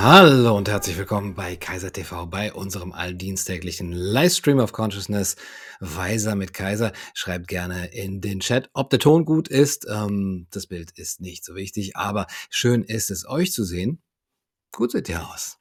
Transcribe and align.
Hallo 0.00 0.56
und 0.56 0.68
herzlich 0.68 0.96
willkommen 0.96 1.34
bei 1.34 1.56
Kaiser 1.56 1.92
TV, 1.92 2.24
bei 2.26 2.52
unserem 2.52 2.92
alldienstäglichen 2.92 3.90
Livestream 3.90 4.60
of 4.60 4.70
Consciousness. 4.70 5.34
Weiser 5.80 6.36
mit 6.36 6.54
Kaiser. 6.54 6.92
Schreibt 7.14 7.48
gerne 7.48 7.86
in 7.86 8.20
den 8.20 8.38
Chat, 8.38 8.70
ob 8.74 8.90
der 8.90 9.00
Ton 9.00 9.24
gut 9.24 9.48
ist. 9.48 9.88
Ähm, 9.90 10.46
das 10.52 10.68
Bild 10.68 10.92
ist 10.92 11.20
nicht 11.20 11.44
so 11.44 11.56
wichtig, 11.56 11.96
aber 11.96 12.28
schön 12.48 12.84
ist 12.84 13.10
es, 13.10 13.28
euch 13.28 13.50
zu 13.50 13.64
sehen. 13.64 14.00
Gut 14.70 14.92
seht 14.92 15.08
ihr 15.08 15.28
aus. 15.28 15.58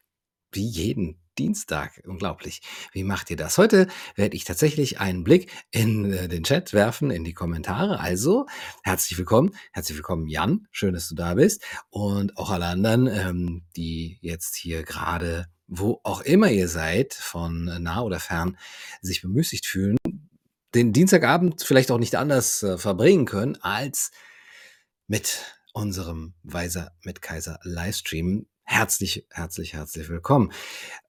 Wie 0.51 0.68
jeden 0.68 1.19
Dienstag. 1.38 2.01
Unglaublich. 2.05 2.61
Wie 2.91 3.04
macht 3.04 3.29
ihr 3.29 3.37
das? 3.37 3.57
Heute 3.57 3.87
werde 4.15 4.36
ich 4.36 4.43
tatsächlich 4.43 4.99
einen 4.99 5.23
Blick 5.23 5.51
in 5.71 6.11
äh, 6.11 6.27
den 6.27 6.43
Chat 6.43 6.73
werfen, 6.73 7.11
in 7.11 7.23
die 7.23 7.33
Kommentare. 7.33 7.99
Also, 7.99 8.45
herzlich 8.83 9.18
willkommen. 9.18 9.55
Herzlich 9.73 9.97
willkommen, 9.97 10.28
Jan. 10.28 10.68
Schön, 10.71 10.93
dass 10.93 11.07
du 11.09 11.15
da 11.15 11.36
bist. 11.36 11.64
Und 11.89 12.37
auch 12.37 12.50
alle 12.50 12.65
anderen, 12.65 13.07
ähm, 13.07 13.65
die 13.75 14.18
jetzt 14.21 14.55
hier 14.55 14.83
gerade, 14.83 15.47
wo 15.68 16.00
auch 16.04 16.21
immer 16.21 16.50
ihr 16.50 16.68
seid, 16.68 17.14
von 17.14 17.65
nah 17.81 18.01
oder 18.01 18.19
fern, 18.19 18.57
sich 19.01 19.21
bemüßigt 19.21 19.65
fühlen, 19.65 19.97
den 20.73 20.93
Dienstagabend 20.93 21.64
vielleicht 21.64 21.92
auch 21.92 22.00
nicht 22.00 22.15
anders 22.15 22.64
äh, 22.64 22.78
verbringen 22.78 23.25
können, 23.25 23.57
als 23.61 24.11
mit 25.07 25.45
unserem 25.73 26.33
Weiser 26.43 26.92
mit 27.04 27.21
Kaiser 27.21 27.59
Livestream 27.64 28.47
Herzlich, 28.70 29.26
herzlich, 29.30 29.74
herzlich 29.74 30.10
willkommen. 30.10 30.52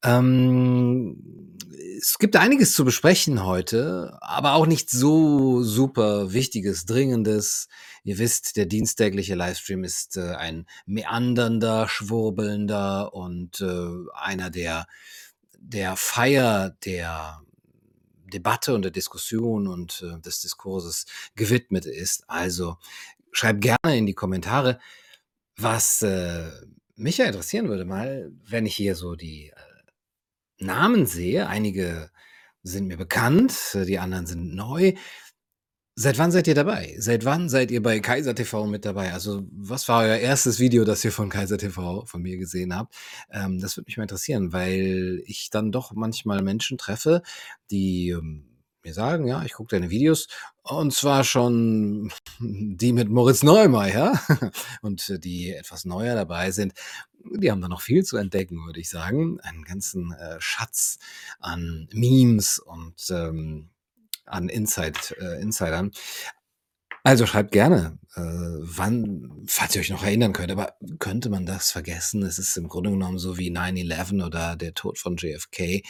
Ähm, 0.04 1.58
es 1.98 2.18
gibt 2.18 2.36
einiges 2.36 2.72
zu 2.72 2.84
besprechen 2.84 3.44
heute, 3.44 4.16
aber 4.20 4.52
auch 4.52 4.64
nicht 4.64 4.90
so 4.90 5.64
super 5.64 6.32
Wichtiges, 6.32 6.86
Dringendes. 6.86 7.66
Ihr 8.04 8.18
wisst, 8.18 8.56
der 8.56 8.66
dienstägliche 8.66 9.34
Livestream 9.34 9.82
ist 9.82 10.16
äh, 10.16 10.36
ein 10.36 10.66
meandernder, 10.86 11.88
schwurbelnder 11.88 13.12
und 13.12 13.60
äh, 13.60 13.88
einer 14.14 14.50
der, 14.50 14.86
der 15.58 15.96
Feier 15.96 16.76
der 16.84 17.42
Debatte 18.32 18.72
und 18.72 18.82
der 18.82 18.92
Diskussion 18.92 19.66
und 19.66 20.04
äh, 20.06 20.20
des 20.20 20.42
Diskurses 20.42 21.06
gewidmet 21.34 21.86
ist. 21.86 22.22
Also 22.28 22.78
schreibt 23.32 23.62
gerne 23.62 23.98
in 23.98 24.06
die 24.06 24.14
Kommentare, 24.14 24.78
was 25.56 26.02
äh, 26.02 26.52
mich 26.98 27.18
ja 27.18 27.26
interessieren 27.26 27.68
würde 27.68 27.84
mal, 27.84 28.32
wenn 28.44 28.66
ich 28.66 28.74
hier 28.76 28.94
so 28.94 29.14
die 29.14 29.50
äh, 29.50 30.64
Namen 30.64 31.06
sehe, 31.06 31.46
einige 31.46 32.10
sind 32.62 32.88
mir 32.88 32.96
bekannt, 32.96 33.54
die 33.74 33.98
anderen 33.98 34.26
sind 34.26 34.54
neu. 34.54 34.94
Seit 35.94 36.18
wann 36.18 36.30
seid 36.30 36.46
ihr 36.46 36.54
dabei? 36.54 36.94
Seit 36.98 37.24
wann 37.24 37.48
seid 37.48 37.72
ihr 37.72 37.82
bei 37.82 37.98
Kaiser 37.98 38.34
TV 38.34 38.66
mit 38.66 38.84
dabei? 38.84 39.12
Also, 39.12 39.42
was 39.50 39.88
war 39.88 40.02
euer 40.02 40.18
erstes 40.18 40.60
Video, 40.60 40.84
das 40.84 41.04
ihr 41.04 41.10
von 41.10 41.28
Kaiser 41.28 41.58
TV 41.58 42.04
von 42.04 42.22
mir 42.22 42.36
gesehen 42.36 42.74
habt? 42.74 42.94
Ähm, 43.32 43.58
das 43.60 43.76
würde 43.76 43.86
mich 43.88 43.96
mal 43.96 44.04
interessieren, 44.04 44.52
weil 44.52 45.22
ich 45.26 45.50
dann 45.50 45.72
doch 45.72 45.92
manchmal 45.92 46.42
Menschen 46.42 46.78
treffe, 46.78 47.22
die 47.70 48.10
ähm, 48.10 48.47
mir 48.88 48.94
sagen, 48.94 49.26
ja, 49.26 49.42
ich 49.44 49.52
gucke 49.52 49.76
deine 49.76 49.90
Videos 49.90 50.28
und 50.62 50.94
zwar 50.94 51.22
schon 51.22 52.10
die 52.40 52.92
mit 52.92 53.08
Moritz 53.10 53.42
Neumeier 53.42 54.18
und 54.82 55.08
äh, 55.10 55.18
die 55.18 55.52
etwas 55.52 55.84
neuer 55.84 56.14
dabei 56.14 56.50
sind. 56.50 56.72
Die 57.36 57.50
haben 57.50 57.60
da 57.60 57.68
noch 57.68 57.82
viel 57.82 58.04
zu 58.04 58.16
entdecken, 58.16 58.64
würde 58.64 58.80
ich 58.80 58.88
sagen. 58.88 59.40
Einen 59.40 59.64
ganzen 59.64 60.12
äh, 60.12 60.40
Schatz 60.40 60.98
an 61.40 61.88
Memes 61.92 62.58
und 62.58 62.94
ähm, 63.10 63.68
an 64.24 64.48
Inside, 64.48 64.98
äh, 65.20 65.40
Insidern. 65.42 65.90
Also 67.08 67.24
schreibt 67.24 67.52
gerne, 67.52 67.98
äh, 68.16 68.20
wann, 68.20 69.42
falls 69.46 69.74
ihr 69.74 69.80
euch 69.80 69.88
noch 69.88 70.04
erinnern 70.04 70.34
könnt, 70.34 70.52
aber 70.52 70.74
könnte 70.98 71.30
man 71.30 71.46
das 71.46 71.70
vergessen? 71.70 72.22
Es 72.22 72.38
ist 72.38 72.54
im 72.58 72.68
Grunde 72.68 72.90
genommen 72.90 73.18
so 73.18 73.38
wie 73.38 73.50
9-11 73.50 74.26
oder 74.26 74.56
der 74.56 74.74
Tod 74.74 74.98
von 74.98 75.16
JFK, 75.16 75.82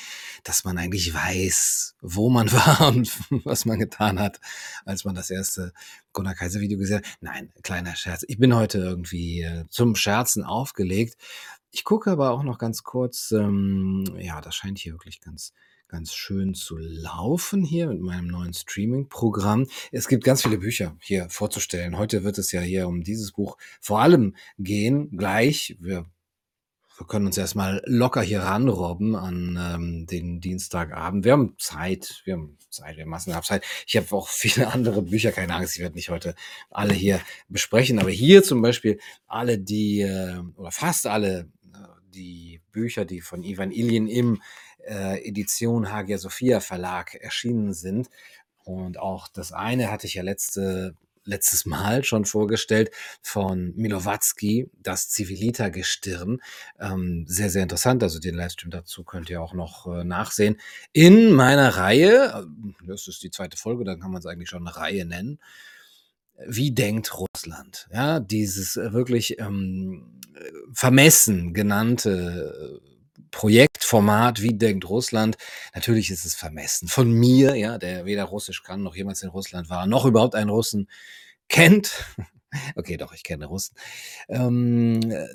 dass 0.44 0.62
man 0.62 0.78
eigentlich 0.78 1.12
weiß, 1.12 1.96
wo 2.02 2.30
man 2.30 2.52
war 2.52 2.86
und 2.86 3.10
was 3.44 3.64
man 3.64 3.80
getan 3.80 4.20
hat, 4.20 4.38
als 4.84 5.04
man 5.04 5.16
das 5.16 5.30
erste 5.30 5.72
Gunnar 6.12 6.36
Kaiser 6.36 6.60
Video 6.60 6.78
gesehen 6.78 6.98
hat. 6.98 7.06
Nein, 7.20 7.52
kleiner 7.64 7.96
Scherz. 7.96 8.24
Ich 8.28 8.38
bin 8.38 8.54
heute 8.54 8.78
irgendwie 8.78 9.42
äh, 9.42 9.64
zum 9.70 9.96
Scherzen 9.96 10.44
aufgelegt. 10.44 11.16
Ich 11.72 11.82
gucke 11.82 12.12
aber 12.12 12.30
auch 12.30 12.44
noch 12.44 12.58
ganz 12.58 12.84
kurz, 12.84 13.32
ähm, 13.32 14.04
ja, 14.20 14.40
das 14.40 14.54
scheint 14.54 14.78
hier 14.78 14.92
wirklich 14.92 15.20
ganz 15.20 15.52
ganz 15.88 16.12
schön 16.12 16.54
zu 16.54 16.76
laufen 16.76 17.64
hier 17.64 17.86
mit 17.88 18.00
meinem 18.00 18.26
neuen 18.26 18.52
Streaming-Programm. 18.52 19.66
Es 19.90 20.06
gibt 20.06 20.22
ganz 20.22 20.42
viele 20.42 20.58
Bücher 20.58 20.96
hier 21.00 21.28
vorzustellen. 21.30 21.96
Heute 21.96 22.24
wird 22.24 22.36
es 22.36 22.52
ja 22.52 22.60
hier 22.60 22.86
um 22.86 23.02
dieses 23.02 23.32
Buch 23.32 23.56
vor 23.80 24.00
allem 24.00 24.36
gehen. 24.58 25.16
Gleich, 25.16 25.76
wir, 25.80 26.04
wir 26.98 27.06
können 27.06 27.24
uns 27.24 27.38
erstmal 27.38 27.82
locker 27.86 28.20
hier 28.20 28.40
ranrobben 28.40 29.16
an 29.16 29.58
ähm, 29.58 30.06
den 30.06 30.40
Dienstagabend. 30.40 31.24
Wir 31.24 31.32
haben 31.32 31.54
Zeit, 31.58 32.20
wir 32.24 32.34
haben 32.34 32.58
Zeit, 32.68 32.96
wir 32.96 33.04
haben 33.04 33.10
massenhaft 33.10 33.48
Zeit. 33.48 33.64
Ich 33.86 33.96
habe 33.96 34.14
auch 34.14 34.28
viele 34.28 34.68
andere 34.72 35.00
Bücher, 35.00 35.32
keine 35.32 35.54
Angst, 35.54 35.76
ich 35.76 35.82
werde 35.82 35.96
nicht 35.96 36.10
heute 36.10 36.34
alle 36.68 36.92
hier 36.92 37.18
besprechen, 37.48 37.98
aber 37.98 38.10
hier 38.10 38.42
zum 38.42 38.60
Beispiel 38.60 39.00
alle 39.26 39.58
die, 39.58 40.02
äh, 40.02 40.42
oder 40.56 40.70
fast 40.70 41.06
alle 41.06 41.48
äh, 41.72 41.78
die 42.14 42.60
Bücher, 42.72 43.06
die 43.06 43.22
von 43.22 43.42
Ivan 43.42 43.72
Ilyin 43.72 44.06
im 44.06 44.42
äh, 44.88 45.18
Edition 45.26 45.92
Hagia 45.92 46.18
Sophia 46.18 46.60
Verlag 46.60 47.14
erschienen 47.14 47.74
sind. 47.74 48.08
Und 48.64 48.98
auch 48.98 49.28
das 49.28 49.52
eine 49.52 49.90
hatte 49.90 50.06
ich 50.06 50.14
ja 50.14 50.22
letzte, 50.22 50.94
letztes 51.24 51.66
Mal 51.66 52.04
schon 52.04 52.24
vorgestellt 52.24 52.90
von 53.22 53.74
Milowatzki, 53.76 54.70
das 54.82 55.10
Civilita-Gestirn. 55.10 56.40
Ähm, 56.80 57.24
sehr, 57.28 57.50
sehr 57.50 57.62
interessant. 57.62 58.02
Also 58.02 58.18
den 58.18 58.34
Livestream 58.34 58.70
dazu 58.70 59.04
könnt 59.04 59.30
ihr 59.30 59.42
auch 59.42 59.54
noch 59.54 59.86
äh, 59.86 60.04
nachsehen. 60.04 60.56
In 60.92 61.32
meiner 61.32 61.76
Reihe, 61.76 62.46
äh, 62.46 62.86
das 62.86 63.08
ist 63.08 63.22
die 63.22 63.30
zweite 63.30 63.56
Folge, 63.56 63.84
dann 63.84 64.00
kann 64.00 64.10
man 64.10 64.20
es 64.20 64.26
eigentlich 64.26 64.48
schon 64.48 64.66
eine 64.66 64.76
Reihe 64.76 65.04
nennen. 65.04 65.38
Wie 66.46 66.70
denkt 66.70 67.12
Russland? 67.18 67.88
Ja, 67.92 68.20
dieses 68.20 68.76
äh, 68.76 68.92
wirklich 68.92 69.38
ähm, 69.40 70.20
vermessen 70.72 71.52
genannte 71.52 72.80
Projektformat, 73.30 74.42
wie 74.42 74.54
denkt 74.54 74.88
Russland? 74.88 75.36
Natürlich 75.74 76.10
ist 76.10 76.24
es 76.24 76.34
vermessen. 76.34 76.88
Von 76.88 77.12
mir, 77.12 77.54
ja, 77.54 77.78
der 77.78 78.04
weder 78.04 78.24
Russisch 78.24 78.62
kann, 78.62 78.82
noch 78.82 78.96
jemals 78.96 79.22
in 79.22 79.30
Russland 79.30 79.70
war, 79.70 79.86
noch 79.86 80.04
überhaupt 80.06 80.34
einen 80.34 80.50
Russen 80.50 80.88
kennt. 81.48 82.04
Okay, 82.76 82.96
doch, 82.96 83.12
ich 83.12 83.24
kenne 83.24 83.44
Russen. 83.44 83.74
Ähm, 84.28 85.00
äh, 85.10 85.26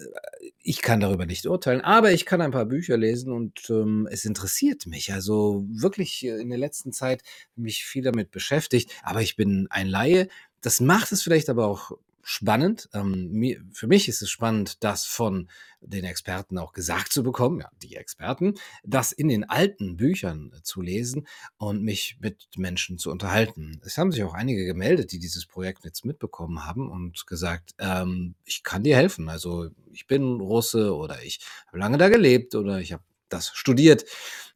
ich 0.60 0.82
kann 0.82 1.00
darüber 1.00 1.28
nicht 1.28 1.46
urteilen, 1.46 1.82
aber 1.82 2.12
ich 2.12 2.26
kann 2.26 2.42
ein 2.42 2.50
paar 2.50 2.66
Bücher 2.66 2.98
lesen 2.98 3.32
und 3.32 3.70
ähm, 3.70 4.08
es 4.12 4.26
interessiert 4.26 4.88
mich. 4.88 5.14
Also 5.14 5.64
wirklich 5.70 6.26
in 6.26 6.50
der 6.50 6.58
letzten 6.58 6.92
Zeit 6.92 7.22
mich 7.56 7.86
viel 7.86 8.02
damit 8.02 8.32
beschäftigt, 8.32 8.92
aber 9.04 9.22
ich 9.22 9.36
bin 9.36 9.68
ein 9.70 9.88
Laie. 9.88 10.28
Das 10.62 10.80
macht 10.80 11.12
es 11.12 11.22
vielleicht 11.22 11.50
aber 11.50 11.68
auch 11.68 11.92
spannend. 12.24 12.90
Ähm, 12.94 13.70
für 13.74 13.88
mich 13.88 14.08
ist 14.08 14.22
es 14.22 14.30
spannend, 14.30 14.84
das 14.84 15.06
von 15.06 15.50
den 15.82 16.06
Experten 16.06 16.58
auch 16.58 16.72
gesagt 16.72 17.12
zu 17.12 17.22
bekommen, 17.24 17.60
ja, 17.60 17.70
die 17.82 17.96
Experten, 17.96 18.56
das 18.84 19.12
in 19.12 19.28
den 19.28 19.44
alten 19.44 19.98
Büchern 19.98 20.52
äh, 20.56 20.64
zu 20.64 20.82
lesen 20.82 21.28
und 21.58 21.84
mich 21.84 22.18
mit 22.22 22.48
Menschen 22.58 22.98
zu 22.98 23.12
unterhalten. 23.12 23.82
Es 23.86 23.98
haben 23.98 24.12
sich 24.12 24.24
auch 24.24 24.34
einige 24.34 24.66
gemeldet, 24.66 25.12
die 25.12 25.20
dieses 25.20 25.46
Projekt 25.46 25.84
jetzt 25.84 26.06
mitbekommen 26.06 26.66
haben 26.66 26.90
und 26.90 27.28
gesagt, 27.28 27.76
ähm, 27.80 28.36
ich 28.46 28.64
kann 28.64 28.84
dir 28.84 28.96
helfen. 28.96 29.28
Also 29.28 29.70
ich 29.92 30.08
bin 30.08 30.40
Russe 30.40 30.96
oder 30.96 31.22
ich 31.24 31.42
habe 31.68 31.80
lange 31.80 31.98
da 31.98 32.08
gelebt 32.08 32.56
oder 32.56 32.80
ich 32.80 32.94
habe 32.94 33.04
das 33.34 33.52
studiert 33.54 34.06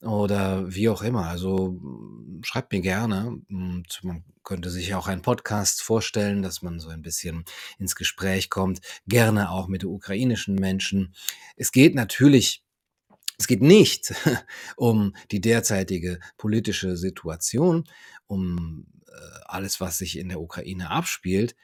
oder 0.02 0.74
wie 0.74 0.90
auch 0.90 1.02
immer. 1.02 1.28
Also 1.28 1.80
schreibt 2.44 2.72
mir 2.72 2.82
gerne. 2.82 3.40
Und 3.50 3.86
man 4.04 4.24
könnte 4.44 4.70
sich 4.70 4.94
auch 4.96 5.08
einen 5.08 5.22
Podcast 5.22 5.82
vorstellen, 5.82 6.42
dass 6.42 6.62
man 6.62 6.80
so 6.80 6.90
ein 6.90 7.02
bisschen 7.02 7.46
ins 7.80 7.96
Gespräch 7.96 8.50
kommt. 8.50 8.82
Gerne 9.08 9.52
auch 9.52 9.68
mit 9.68 9.84
ukrainischen 9.84 10.56
Menschen. 10.56 11.14
Es 11.56 11.72
geht 11.72 11.96
natürlich 11.96 12.64
es 13.40 13.46
geht 13.46 13.62
nicht 13.62 14.16
um 14.78 15.16
die 15.32 15.42
derzeitige 15.42 16.20
politische 16.38 16.98
Situation, 16.98 17.88
um 18.26 18.88
äh, 19.08 19.12
alles, 19.46 19.80
was 19.80 20.00
sich 20.00 20.18
in 20.18 20.30
der 20.30 20.42
Ukraine 20.42 20.90
abspielt. 20.90 21.56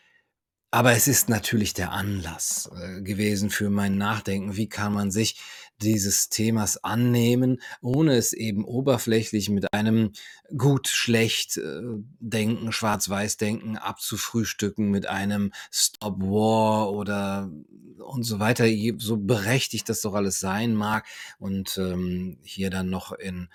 Aber 0.69 0.93
es 0.93 1.07
ist 1.07 1.29
natürlich 1.29 1.73
der 1.73 1.91
Anlass 1.91 2.69
äh, 2.75 3.01
gewesen 3.01 3.49
für 3.49 3.69
mein 3.69 3.97
Nachdenken. 3.97 4.55
Wie 4.55 4.69
kann 4.69 4.93
man 4.93 5.11
sich 5.11 5.39
dieses 5.83 6.29
Themas 6.29 6.83
annehmen, 6.83 7.61
ohne 7.81 8.15
es 8.15 8.33
eben 8.33 8.65
oberflächlich 8.65 9.49
mit 9.49 9.73
einem 9.73 10.11
gut, 10.57 10.87
schlecht 10.87 11.57
äh, 11.57 11.81
Denken, 12.19 12.71
schwarz-weiß 12.71 13.37
Denken 13.37 13.77
abzufrühstücken, 13.77 14.89
mit 14.89 15.07
einem 15.07 15.51
Stop 15.71 16.21
War 16.21 16.91
oder 16.91 17.51
und 17.99 18.23
so 18.23 18.39
weiter, 18.39 18.65
so 18.97 19.17
berechtigt 19.17 19.87
das 19.89 20.01
doch 20.01 20.13
alles 20.13 20.39
sein 20.39 20.75
mag 20.75 21.05
und 21.39 21.77
ähm, 21.77 22.37
hier 22.43 22.69
dann 22.69 22.89
noch 22.89 23.11
in 23.13 23.49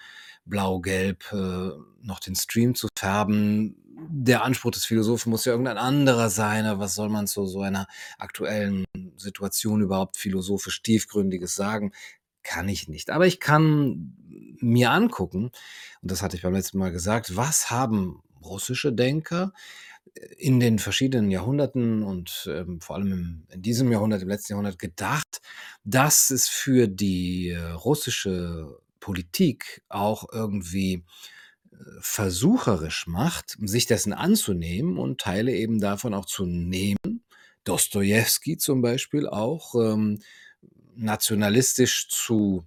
blau-gelb 0.46 1.32
äh, 1.32 1.70
noch 2.02 2.20
den 2.20 2.34
Stream 2.34 2.74
zu 2.74 2.88
färben, 2.96 3.76
der 4.00 4.44
Anspruch 4.44 4.70
des 4.70 4.84
Philosophen 4.84 5.30
muss 5.30 5.44
ja 5.44 5.52
irgendein 5.52 5.78
anderer 5.78 6.30
sein. 6.30 6.66
Aber 6.66 6.80
was 6.80 6.94
soll 6.94 7.08
man 7.08 7.26
zu 7.26 7.46
so 7.46 7.62
einer 7.62 7.86
aktuellen 8.18 8.84
Situation 9.16 9.80
überhaupt 9.80 10.16
philosophisch 10.16 10.82
Tiefgründiges 10.82 11.54
sagen? 11.54 11.92
Kann 12.48 12.66
ich 12.68 12.88
nicht. 12.88 13.10
Aber 13.10 13.26
ich 13.26 13.40
kann 13.40 14.14
mir 14.58 14.90
angucken, 14.90 15.50
und 16.00 16.10
das 16.10 16.22
hatte 16.22 16.34
ich 16.34 16.42
beim 16.42 16.54
letzten 16.54 16.78
Mal 16.78 16.90
gesagt, 16.90 17.36
was 17.36 17.70
haben 17.70 18.22
russische 18.42 18.90
Denker 18.90 19.52
in 20.38 20.58
den 20.58 20.78
verschiedenen 20.78 21.30
Jahrhunderten 21.30 22.02
und 22.02 22.48
ähm, 22.50 22.80
vor 22.80 22.96
allem 22.96 23.12
im, 23.12 23.46
in 23.50 23.60
diesem 23.60 23.92
Jahrhundert, 23.92 24.22
im 24.22 24.28
letzten 24.28 24.54
Jahrhundert 24.54 24.78
gedacht, 24.78 25.42
dass 25.84 26.30
es 26.30 26.48
für 26.48 26.88
die 26.88 27.50
äh, 27.50 27.58
russische 27.58 28.78
Politik 28.98 29.82
auch 29.90 30.24
irgendwie 30.32 31.04
äh, 31.70 31.76
versucherisch 32.00 33.06
macht, 33.06 33.58
sich 33.60 33.84
dessen 33.84 34.14
anzunehmen 34.14 34.96
und 34.96 35.20
Teile 35.20 35.52
eben 35.52 35.80
davon 35.80 36.14
auch 36.14 36.24
zu 36.24 36.46
nehmen. 36.46 37.22
Dostojewski 37.64 38.56
zum 38.56 38.80
Beispiel 38.80 39.28
auch 39.28 39.74
ähm, 39.74 40.20
nationalistisch 40.98 42.08
zu 42.08 42.66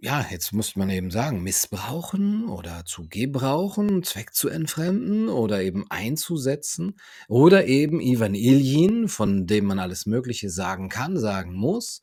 ja, 0.00 0.24
jetzt 0.30 0.52
muss 0.52 0.76
man 0.76 0.90
eben 0.90 1.10
sagen, 1.10 1.42
missbrauchen 1.42 2.48
oder 2.48 2.84
zu 2.84 3.08
gebrauchen, 3.08 4.04
Zweck 4.04 4.32
zu 4.32 4.48
entfremden 4.48 5.28
oder 5.28 5.60
eben 5.60 5.90
einzusetzen 5.90 6.94
oder 7.26 7.66
eben 7.66 8.00
Ivan 8.00 8.34
Iljin, 8.34 9.08
von 9.08 9.48
dem 9.48 9.64
man 9.64 9.80
alles 9.80 10.06
Mögliche 10.06 10.50
sagen 10.50 10.88
kann, 10.88 11.18
sagen 11.18 11.52
muss. 11.52 12.02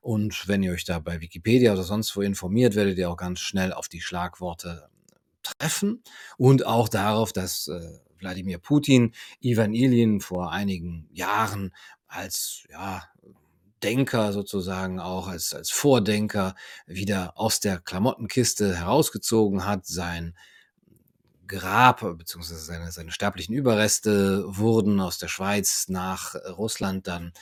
Und 0.00 0.48
wenn 0.48 0.62
ihr 0.62 0.72
euch 0.72 0.84
da 0.84 0.98
bei 1.00 1.20
Wikipedia 1.20 1.74
oder 1.74 1.82
sonst 1.82 2.16
wo 2.16 2.22
informiert, 2.22 2.76
werdet 2.76 2.96
ihr 2.96 3.10
auch 3.10 3.16
ganz 3.16 3.40
schnell 3.40 3.74
auf 3.74 3.88
die 3.88 4.00
Schlagworte 4.00 4.88
treffen 5.42 6.02
und 6.38 6.64
auch 6.64 6.88
darauf, 6.88 7.32
dass 7.32 7.68
äh, 7.68 7.98
Wladimir 8.18 8.58
Putin 8.58 9.12
Ivan 9.40 9.74
Iljin 9.74 10.20
vor 10.20 10.50
einigen 10.50 11.08
Jahren 11.12 11.74
als 12.06 12.64
ja, 12.70 13.02
Denker 13.84 14.32
sozusagen 14.32 14.98
auch 14.98 15.28
als, 15.28 15.54
als 15.54 15.70
Vordenker 15.70 16.54
wieder 16.86 17.34
aus 17.36 17.60
der 17.60 17.78
Klamottenkiste 17.78 18.76
herausgezogen 18.76 19.66
hat. 19.66 19.86
Sein 19.86 20.34
Grab 21.46 22.00
bzw. 22.00 22.54
Seine, 22.54 22.90
seine 22.90 23.12
sterblichen 23.12 23.54
Überreste 23.54 24.44
wurden 24.46 24.98
aus 25.00 25.18
der 25.18 25.28
Schweiz 25.28 25.88
nach 25.88 26.34
Russland 26.56 27.06
dann 27.06 27.32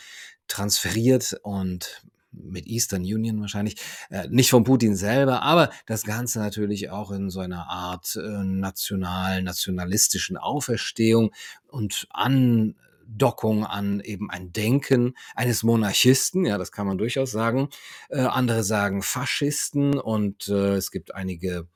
transferiert 0.48 1.38
und 1.42 2.02
mit 2.32 2.66
Eastern 2.66 3.02
Union 3.02 3.40
wahrscheinlich, 3.40 3.76
äh, 4.10 4.26
nicht 4.28 4.50
von 4.50 4.64
Putin 4.64 4.96
selber, 4.96 5.42
aber 5.42 5.70
das 5.86 6.02
Ganze 6.02 6.38
natürlich 6.38 6.90
auch 6.90 7.10
in 7.10 7.30
so 7.30 7.40
einer 7.40 7.68
Art 7.68 8.16
äh, 8.16 8.20
national, 8.20 9.42
nationalistischen 9.42 10.36
Auferstehung 10.36 11.32
und 11.68 12.06
an 12.10 12.74
Dockung 13.16 13.64
an 13.64 14.00
eben 14.00 14.30
ein 14.30 14.52
Denken 14.52 15.14
eines 15.34 15.62
Monarchisten, 15.62 16.44
ja, 16.44 16.58
das 16.58 16.72
kann 16.72 16.86
man 16.86 16.98
durchaus 16.98 17.30
sagen. 17.30 17.68
Äh, 18.08 18.20
andere 18.20 18.64
sagen 18.64 19.02
Faschisten 19.02 19.98
und 19.98 20.48
äh, 20.48 20.74
es 20.74 20.90
gibt 20.90 21.14
einige 21.14 21.66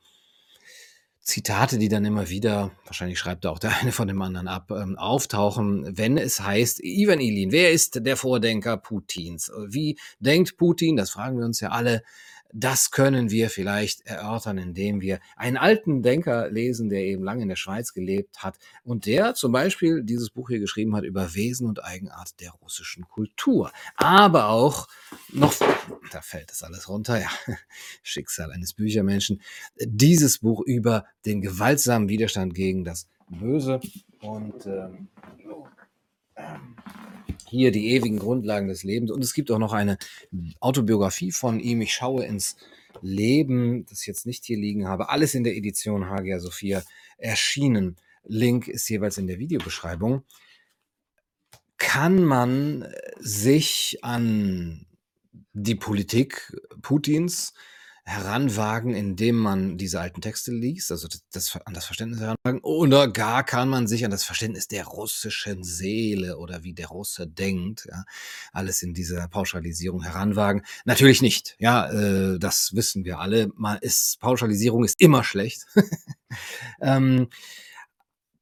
Zitate, 1.27 1.77
die 1.77 1.89
dann 1.89 2.05
immer 2.05 2.29
wieder, 2.29 2.71
wahrscheinlich 2.85 3.19
schreibt 3.19 3.45
auch 3.45 3.59
der 3.59 3.77
eine 3.81 3.91
von 3.91 4.07
dem 4.07 4.21
anderen 4.21 4.47
ab, 4.47 4.71
ähm, 4.71 4.97
auftauchen, 4.97 5.97
wenn 5.97 6.17
es 6.17 6.39
heißt, 6.39 6.79
Ivan 6.81 7.19
Ilin, 7.19 7.51
wer 7.51 7.71
ist 7.71 8.05
der 8.05 8.15
Vordenker 8.15 8.77
Putins? 8.77 9.51
Wie 9.67 9.99
denkt 10.19 10.57
Putin? 10.57 10.95
Das 10.95 11.09
fragen 11.09 11.37
wir 11.37 11.45
uns 11.45 11.59
ja 11.59 11.69
alle. 11.69 12.01
Das 12.53 12.91
können 12.91 13.29
wir 13.29 13.49
vielleicht 13.49 14.01
erörtern, 14.07 14.57
indem 14.57 15.01
wir 15.01 15.19
einen 15.35 15.57
alten 15.57 16.01
Denker 16.01 16.49
lesen, 16.49 16.89
der 16.89 17.01
eben 17.01 17.23
lange 17.23 17.43
in 17.43 17.49
der 17.49 17.55
Schweiz 17.55 17.93
gelebt 17.93 18.43
hat 18.43 18.57
und 18.83 19.05
der 19.05 19.33
zum 19.33 19.51
Beispiel 19.51 20.03
dieses 20.03 20.29
Buch 20.29 20.49
hier 20.49 20.59
geschrieben 20.59 20.95
hat 20.95 21.03
über 21.03 21.33
Wesen 21.33 21.67
und 21.67 21.83
Eigenart 21.83 22.39
der 22.39 22.51
russischen 22.51 23.07
Kultur. 23.07 23.71
Aber 23.95 24.49
auch 24.49 24.87
noch, 25.29 25.53
da 26.11 26.21
fällt 26.21 26.51
das 26.51 26.63
alles 26.63 26.89
runter, 26.89 27.19
ja, 27.19 27.29
Schicksal 28.03 28.51
eines 28.51 28.73
Büchermenschen, 28.73 29.41
dieses 29.79 30.39
Buch 30.39 30.61
über 30.65 31.05
den 31.25 31.41
gewaltsamen 31.41 32.09
Widerstand 32.09 32.53
gegen 32.53 32.83
das 32.83 33.07
Böse 33.29 33.79
und 34.21 34.65
ähm, 34.65 35.09
hier 37.47 37.71
die 37.71 37.91
ewigen 37.91 38.19
Grundlagen 38.19 38.67
des 38.67 38.83
Lebens. 38.83 39.11
Und 39.11 39.23
es 39.23 39.33
gibt 39.33 39.51
auch 39.51 39.59
noch 39.59 39.73
eine 39.73 39.97
Autobiografie 40.59 41.31
von 41.31 41.59
ihm. 41.59 41.81
Ich 41.81 41.93
schaue 41.93 42.25
ins 42.25 42.57
Leben, 43.01 43.85
das 43.85 44.01
ich 44.01 44.07
jetzt 44.07 44.25
nicht 44.25 44.45
hier 44.45 44.57
liegen 44.57 44.87
habe. 44.87 45.09
Alles 45.09 45.33
in 45.35 45.43
der 45.43 45.55
Edition 45.55 46.09
Hagia 46.09 46.39
Sophia 46.39 46.83
erschienen. 47.17 47.95
Link 48.23 48.67
ist 48.67 48.89
jeweils 48.89 49.17
in 49.17 49.27
der 49.27 49.39
Videobeschreibung. 49.39 50.23
Kann 51.77 52.23
man 52.23 52.87
sich 53.19 53.99
an 54.01 54.85
die 55.53 55.75
Politik 55.75 56.55
Putins 56.81 57.53
heranwagen, 58.07 58.95
indem 58.95 59.35
man 59.35 59.77
diese 59.77 59.99
alten 59.99 60.21
Texte 60.21 60.53
liest, 60.53 60.91
also 60.91 61.09
das, 61.09 61.21
das, 61.29 61.59
an 61.65 61.73
das 61.73 61.85
Verständnis 61.85 62.21
heranwagen, 62.21 62.61
oder 62.61 63.09
gar 63.09 63.43
kann 63.43 63.67
man 63.67 63.85
sich 63.85 64.05
an 64.05 64.11
das 64.11 64.23
Verständnis 64.23 64.69
der 64.69 64.85
russischen 64.85 65.65
Seele 65.65 66.37
oder 66.37 66.63
wie 66.63 66.73
der 66.73 66.87
Russe 66.87 67.27
denkt, 67.27 67.85
ja, 67.91 68.05
alles 68.53 68.81
in 68.81 68.93
dieser 68.93 69.27
Pauschalisierung 69.27 70.03
heranwagen. 70.03 70.61
Natürlich 70.85 71.21
nicht, 71.21 71.57
ja, 71.59 71.91
äh, 71.91 72.39
das 72.39 72.73
wissen 72.73 73.03
wir 73.03 73.19
alle. 73.19 73.49
Man 73.55 73.77
ist, 73.79 74.21
Pauschalisierung 74.21 74.85
ist 74.85 75.01
immer 75.01 75.25
schlecht. 75.25 75.65
ähm, 76.81 77.27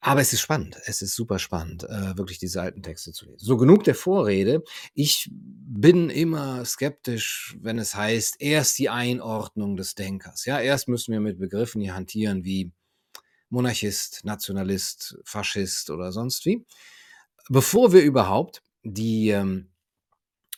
aber 0.05 0.21
es 0.21 0.31
ist 0.33 0.41
spannend. 0.41 0.77
Es 0.85 1.01
ist 1.01 1.15
super 1.15 1.39
spannend, 1.39 1.83
äh, 1.85 2.15
wirklich 2.15 2.37
diese 2.37 2.61
alten 2.61 2.83
Texte 2.83 3.11
zu 3.11 3.25
lesen. 3.25 3.39
So, 3.39 3.57
genug 3.57 3.85
der 3.85 3.95
Vorrede. 3.95 4.63
Ich 4.93 5.31
bin 5.31 6.11
immer 6.11 6.63
skeptisch, 6.63 7.57
wenn 7.59 7.79
es 7.79 7.95
heißt, 7.95 8.35
erst 8.39 8.77
die 8.77 8.89
Einordnung 8.89 9.75
des 9.75 9.95
Denkers. 9.95 10.45
Ja, 10.45 10.59
erst 10.59 10.87
müssen 10.89 11.11
wir 11.11 11.21
mit 11.21 11.39
Begriffen 11.39 11.81
hier 11.81 11.95
hantieren 11.95 12.45
wie 12.45 12.71
Monarchist, 13.49 14.23
Nationalist, 14.25 15.17
Faschist 15.23 15.89
oder 15.89 16.11
sonst 16.11 16.45
wie, 16.45 16.63
bevor 17.49 17.91
wir 17.91 18.03
überhaupt 18.03 18.61
die, 18.83 19.29
ähm, 19.29 19.71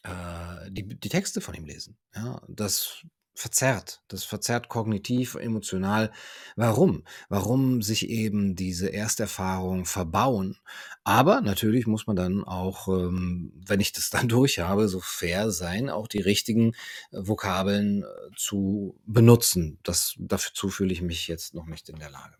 äh, 0.03 0.69
die, 0.71 0.99
die 0.99 1.09
Texte 1.09 1.39
von 1.39 1.55
ihm 1.55 1.63
lesen. 1.63 1.97
Ja, 2.13 2.41
das 2.49 3.05
verzerrt. 3.37 4.01
Das 4.07 4.23
verzerrt 4.23 4.67
kognitiv, 4.67 5.35
emotional. 5.35 6.11
Warum? 6.55 7.03
Warum 7.29 7.83
sich 7.83 8.09
eben 8.09 8.55
diese 8.55 8.87
Ersterfahrungen 8.91 9.85
verbauen? 9.85 10.57
Aber 11.03 11.41
natürlich 11.41 11.85
muss 11.85 12.07
man 12.07 12.15
dann 12.15 12.43
auch, 12.43 12.87
ähm, 12.87 13.53
wenn 13.55 13.79
ich 13.79 13.93
das 13.93 14.09
dann 14.11 14.27
durch 14.27 14.57
habe, 14.57 14.87
so 14.87 14.99
fair 14.99 15.51
sein, 15.51 15.89
auch 15.89 16.07
die 16.07 16.21
richtigen 16.21 16.73
äh, 17.11 17.27
Vokabeln 17.27 18.03
äh, 18.03 18.05
zu 18.35 18.99
benutzen. 19.05 19.77
Das, 19.83 20.15
dazu 20.17 20.69
fühle 20.69 20.91
ich 20.91 21.03
mich 21.03 21.27
jetzt 21.27 21.53
noch 21.53 21.67
nicht 21.67 21.89
in 21.89 21.99
der 21.99 22.09
Lage. 22.09 22.35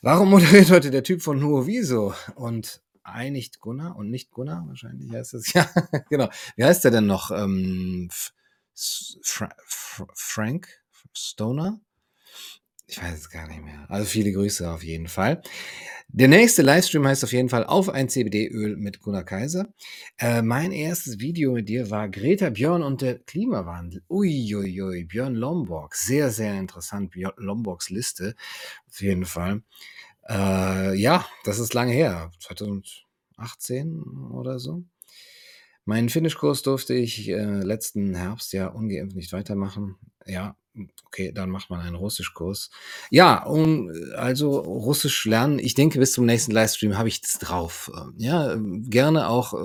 Warum 0.00 0.30
moderiert 0.30 0.70
heute 0.70 0.90
der 0.90 1.02
Typ 1.02 1.20
von 1.20 1.38
Nuoviso 1.38 2.14
und 2.36 2.80
einigt 3.02 3.60
Gunnar 3.60 3.96
und 3.96 4.10
nicht 4.10 4.30
Gunnar? 4.30 4.64
Wahrscheinlich 4.66 5.10
heißt 5.12 5.34
es 5.34 5.52
ja. 5.52 5.68
genau. 6.08 6.30
Wie 6.56 6.64
heißt 6.64 6.84
der 6.84 6.90
denn 6.90 7.06
noch? 7.06 7.30
Ähm, 7.30 8.08
Fra 9.22 9.48
Fra 9.66 10.06
Frank 10.14 10.68
Stoner? 11.12 11.80
Ich 12.86 13.02
weiß 13.02 13.18
es 13.18 13.30
gar 13.30 13.48
nicht 13.48 13.62
mehr. 13.62 13.86
Also 13.88 14.04
viele 14.04 14.32
Grüße 14.32 14.70
auf 14.70 14.84
jeden 14.84 15.08
Fall. 15.08 15.42
Der 16.08 16.28
nächste 16.28 16.62
Livestream 16.62 17.06
heißt 17.06 17.24
auf 17.24 17.32
jeden 17.32 17.48
Fall 17.48 17.64
auf 17.64 17.88
ein 17.88 18.08
CBD-Öl 18.08 18.76
mit 18.76 19.00
Gunnar 19.00 19.24
Kaiser. 19.24 19.72
Äh, 20.18 20.42
mein 20.42 20.70
erstes 20.70 21.18
Video 21.18 21.52
mit 21.52 21.68
dir 21.68 21.90
war 21.90 22.08
Greta 22.10 22.50
Björn 22.50 22.82
und 22.82 23.00
der 23.00 23.20
Klimawandel. 23.20 24.02
Uiuiui, 24.08 24.54
ui, 24.54 24.82
ui. 24.82 25.04
Björn 25.04 25.34
Lomborg. 25.34 25.94
Sehr, 25.94 26.30
sehr 26.30 26.54
interessant. 26.58 27.10
Björn 27.10 27.32
Lomborgs 27.38 27.88
Liste. 27.88 28.34
Auf 28.88 29.00
jeden 29.00 29.24
Fall. 29.24 29.62
Äh, 30.28 30.94
ja, 30.96 31.26
das 31.44 31.58
ist 31.58 31.72
lange 31.74 31.92
her. 31.92 32.30
2018 32.40 34.02
oder 34.30 34.58
so. 34.58 34.84
Meinen 35.84 36.08
Finnischkurs 36.08 36.62
durfte 36.62 36.94
ich 36.94 37.28
äh, 37.28 37.62
letzten 37.62 38.14
Herbst 38.14 38.52
ja 38.52 38.68
ungeimpft 38.68 39.16
nicht 39.16 39.32
weitermachen. 39.32 39.96
Ja, 40.26 40.56
okay, 41.06 41.32
dann 41.32 41.50
macht 41.50 41.70
man 41.70 41.80
einen 41.80 41.94
Russischkurs. 41.94 42.70
Ja, 43.10 43.44
um, 43.44 43.90
also 44.16 44.58
Russisch 44.58 45.24
lernen. 45.26 45.58
Ich 45.58 45.74
denke, 45.74 45.98
bis 45.98 46.12
zum 46.12 46.26
nächsten 46.26 46.52
Livestream 46.52 46.96
habe 46.96 47.08
ich 47.08 47.20
das 47.20 47.38
drauf. 47.38 47.90
Ähm, 47.94 48.14
ja, 48.16 48.56
gerne 48.58 49.28
auch, 49.28 49.54
äh, 49.54 49.64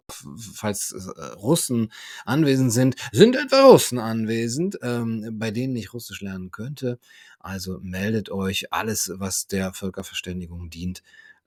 falls 0.53 0.91
äh, 0.91 1.23
Russen 1.35 1.91
anwesend 2.25 2.73
sind, 2.73 2.95
sind 3.11 3.35
etwa 3.35 3.67
Russen 3.67 3.99
anwesend, 3.99 4.77
ähm, 4.81 5.37
bei 5.39 5.51
denen 5.51 5.75
ich 5.75 5.93
Russisch 5.93 6.21
lernen 6.21 6.51
könnte. 6.51 6.99
Also 7.39 7.79
meldet 7.81 8.29
euch. 8.29 8.73
Alles, 8.73 9.11
was 9.15 9.47
der 9.47 9.73
Völkerverständigung 9.73 10.69
dient, 10.69 11.01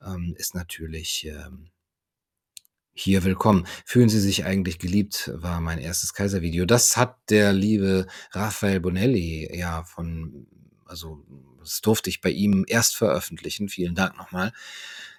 ähm, 0.05 0.35
ist 0.39 0.55
natürlich 0.55 1.27
ähm, 1.27 1.69
hier 2.95 3.25
willkommen. 3.25 3.67
Fühlen 3.85 4.09
Sie 4.09 4.21
sich 4.21 4.45
eigentlich 4.45 4.79
geliebt, 4.79 5.31
war 5.35 5.61
mein 5.61 5.79
erstes 5.79 6.15
Kaiservideo. 6.15 6.67
Das 6.67 6.97
hat 6.97 7.17
der 7.31 7.53
liebe 7.53 8.07
Raphael 8.33 8.81
Bonelli 8.81 9.51
ja 9.57 9.83
von, 9.85 10.47
also 10.85 11.25
das 11.61 11.81
durfte 11.81 12.11
ich 12.11 12.21
bei 12.21 12.31
ihm 12.31 12.65
erst 12.69 12.97
veröffentlichen. 12.97 13.69
Vielen 13.69 13.95
Dank 13.95 14.17
nochmal, 14.17 14.53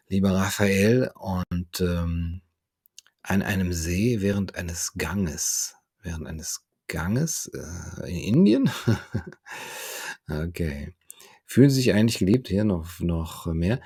lieber 0.07 0.31
Raphael. 0.31 1.11
Und 1.15 1.81
ähm, 1.81 2.41
an 3.23 3.41
einem 3.41 3.73
See 3.73 4.21
während 4.21 4.55
eines 4.55 4.93
Ganges, 4.97 5.75
während 6.01 6.27
eines 6.27 6.65
Ganges 6.87 7.49
äh, 7.53 8.09
in 8.09 8.35
Indien? 8.35 8.69
okay. 10.29 10.93
Fühlen 11.45 11.69
Sie 11.69 11.77
sich 11.77 11.93
eigentlich 11.93 12.19
geliebt? 12.19 12.47
Hier 12.47 12.65
noch, 12.65 12.99
noch 12.99 13.47
mehr. 13.47 13.79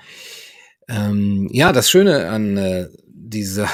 Ähm, 0.88 1.48
ja, 1.50 1.72
das 1.72 1.90
Schöne 1.90 2.28
an 2.30 2.56
äh, 2.56 2.88
dieser 3.28 3.68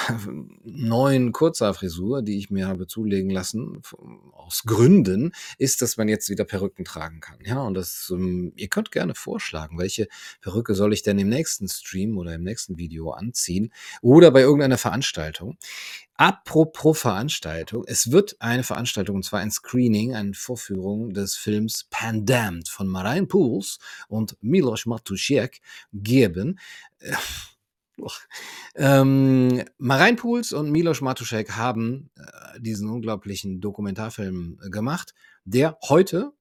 neuen 0.64 1.32
Kurzhaarfrisur, 1.32 2.23
die 2.23 2.38
ich 2.38 2.50
mir 2.50 2.66
habe 2.66 2.87
zulegen 2.87 3.30
lassen, 3.30 3.82
aus 4.32 4.64
Gründen, 4.64 5.32
ist, 5.58 5.80
dass 5.80 5.96
man 5.96 6.08
jetzt 6.08 6.28
wieder 6.28 6.44
Perücken 6.44 6.84
tragen 6.84 7.20
kann. 7.20 7.38
Ja, 7.44 7.62
und 7.62 7.75
das, 7.75 8.11
ähm, 8.12 8.52
ihr 8.56 8.68
könnt 8.68 8.90
gerne 8.90 9.14
vorschlagen, 9.14 9.78
welche 9.78 10.08
Perücke 10.40 10.75
soll 10.75 10.92
ich 10.92 11.02
denn 11.02 11.18
im 11.18 11.28
nächsten 11.28 11.68
Stream 11.68 12.18
oder 12.18 12.34
im 12.34 12.42
nächsten 12.42 12.78
Video 12.78 13.11
anziehen 13.11 13.73
oder 14.02 14.30
bei 14.30 14.40
irgendeiner 14.40 14.78
Veranstaltung. 14.78 15.56
Apropos 16.16 17.00
Veranstaltung, 17.00 17.84
es 17.87 18.12
wird 18.12 18.37
eine 18.40 18.62
Veranstaltung, 18.62 19.16
und 19.16 19.25
zwar 19.25 19.40
ein 19.40 19.50
Screening, 19.50 20.14
eine 20.14 20.34
Vorführung 20.34 21.12
des 21.12 21.37
Films 21.37 21.87
Pandemd 21.90 22.68
von 22.68 22.87
Marijn 22.87 23.26
Pools 23.26 23.78
und 24.08 24.37
Milos 24.40 24.87
Matusiek 24.87 25.61
geben. 25.92 26.61
Ähm, 28.75 29.65
Marijn 29.79 30.17
Pools 30.17 30.53
und 30.53 30.71
Milos 30.71 31.01
Matuszek 31.01 31.53
haben 31.53 32.11
äh, 32.17 32.61
diesen 32.61 32.91
unglaublichen 32.91 33.61
Dokumentarfilm 33.61 34.59
äh, 34.65 34.71
gemacht, 34.71 35.15
der 35.45 35.79
heute, 35.89 36.33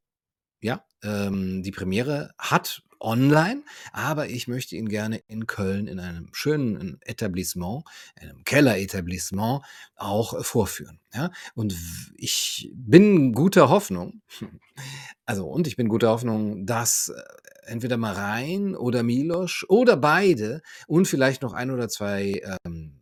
ja, 0.61 0.83
ähm, 1.03 1.63
die 1.63 1.71
Premiere 1.71 2.33
hat 2.37 2.83
online, 3.03 3.63
aber 3.91 4.29
ich 4.29 4.47
möchte 4.47 4.75
ihn 4.75 4.87
gerne 4.87 5.17
in 5.27 5.45
Köln 5.45 5.87
in 5.87 5.99
einem 5.99 6.29
schönen 6.31 6.99
Etablissement, 7.01 7.83
einem 8.15 8.43
Kelleretablissement 8.45 9.61
auch 9.95 10.33
äh, 10.33 10.43
vorführen. 10.43 10.99
Ja? 11.13 11.29
Und 11.53 11.75
ich 12.15 12.71
bin 12.73 13.33
guter 13.33 13.69
Hoffnung, 13.69 14.21
also 15.25 15.47
und 15.47 15.67
ich 15.67 15.75
bin 15.75 15.89
guter 15.89 16.09
Hoffnung, 16.09 16.65
dass 16.65 17.09
äh, 17.09 17.21
entweder 17.65 17.97
Marein 17.97 18.75
oder 18.75 19.03
Milosch 19.03 19.65
oder 19.69 19.97
beide 19.97 20.61
und 20.87 21.07
vielleicht 21.07 21.41
noch 21.41 21.53
ein 21.53 21.71
oder 21.71 21.89
zwei 21.89 22.41
ähm, 22.65 22.99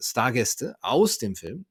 Stargäste 0.00 0.76
aus 0.80 1.18
dem 1.18 1.34
Film, 1.34 1.66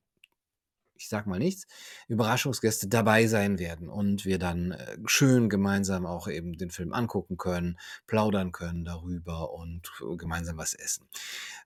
ich 0.98 1.10
sag 1.10 1.28
mal 1.28 1.40
nichts, 1.40 1.68
Überraschungsgäste 2.08 2.88
dabei 2.88 3.28
sein 3.28 3.60
werden 3.60 3.90
und 3.90 4.26
wir 4.26 4.40
dann 4.40 4.72
äh, 4.72 4.98
schön 5.06 5.50
gemeinsam 5.50 6.06
auch 6.06 6.28
eben 6.28 6.58
den 6.58 6.72
Film 6.72 6.94
angucken 6.94 7.38
können, 7.38 7.78
plaudern 8.08 8.52
können 8.52 8.86
darüber 8.86 9.52
und 9.54 9.92
gemeinsam 10.18 10.58
was 10.58 10.74
essen. 10.74 11.06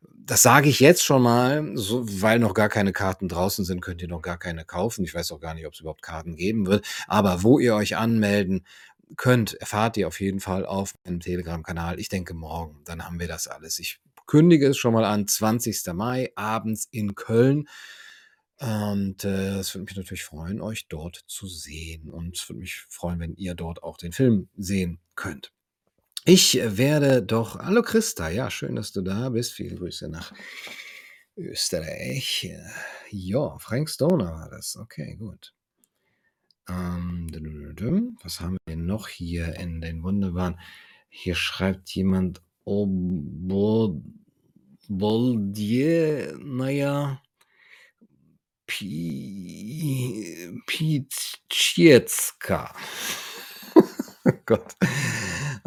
Das 0.02 0.42
sage 0.42 0.70
ich 0.70 0.80
jetzt 0.80 1.04
schon 1.04 1.22
mal, 1.22 1.72
so, 1.76 2.04
weil 2.22 2.40
noch 2.40 2.54
gar 2.54 2.70
keine 2.70 2.92
Karten 2.92 3.28
draußen 3.28 3.66
sind, 3.66 3.82
könnt 3.82 4.02
ihr 4.02 4.08
noch 4.08 4.22
gar 4.22 4.38
keine 4.38 4.66
kaufen. 4.66 5.04
Ich 5.04 5.14
weiß 5.14 5.32
auch 5.32 5.40
gar 5.40 5.54
nicht, 5.54 5.68
ob 5.68 5.74
es 5.74 5.80
überhaupt 5.80 6.02
Karten 6.02 6.36
geben 6.36 6.68
wird. 6.68 6.86
Aber 7.08 7.44
wo 7.44 7.60
ihr 7.60 7.76
euch 7.76 7.98
anmelden 7.98 8.66
könnt, 9.18 9.54
erfahrt 9.56 9.98
ihr 9.98 10.08
auf 10.08 10.20
jeden 10.20 10.40
Fall 10.40 10.66
auf 10.66 10.94
meinem 11.04 11.20
Telegram-Kanal. 11.20 12.00
Ich 12.00 12.10
denke 12.10 12.34
morgen, 12.34 12.82
dann 12.86 13.06
haben 13.06 13.20
wir 13.20 13.28
das 13.28 13.48
alles. 13.48 13.80
Ich 13.80 14.00
kündige 14.28 14.68
es 14.68 14.78
schon 14.78 14.94
mal 14.94 15.06
an, 15.06 15.28
20. 15.28 15.94
Mai, 15.94 16.32
abends 16.36 16.88
in 16.92 17.16
Köln. 17.16 17.68
Und 18.60 19.24
äh, 19.24 19.60
es 19.60 19.74
würde 19.74 19.86
mich 19.86 19.96
natürlich 19.96 20.24
freuen, 20.24 20.62
euch 20.62 20.88
dort 20.88 21.24
zu 21.28 21.48
sehen. 21.48 22.10
Und 22.10 22.38
es 22.38 22.48
würde 22.50 22.60
mich 22.60 22.86
freuen, 22.90 23.20
wenn 23.20 23.36
ihr 23.36 23.56
dort 23.56 23.84
auch 23.84 23.98
den 23.98 24.12
Film 24.12 24.50
sehen 24.58 25.00
könnt. 25.16 25.52
Ich 26.26 26.60
werde 26.62 27.24
doch. 27.24 27.58
Hallo 27.58 27.82
Christa, 27.82 28.30
ja, 28.30 28.52
schön, 28.52 28.76
dass 28.76 28.92
du 28.92 29.02
da 29.02 29.30
bist. 29.30 29.54
Viele 29.54 29.76
Grüße 29.78 30.10
nach 30.10 30.34
Österreich. 31.38 32.52
Ja, 33.10 33.58
Frank 33.60 33.90
Stoner 33.90 34.34
war 34.34 34.50
das. 34.50 34.76
Okay, 34.76 35.16
gut. 35.16 35.54
Ähm, 36.70 38.18
was 38.22 38.40
haben 38.42 38.58
wir 38.66 38.76
noch 38.76 39.08
hier 39.08 39.56
in 39.56 39.82
den 39.82 40.04
wunderbaren? 40.04 40.60
Hier 41.10 41.36
schreibt 41.36 41.90
jemand 41.90 42.42
Oboldier, 42.64 43.98
naja, 46.38 47.22
Piciecka. 50.68 51.96
Gott. 54.46 54.76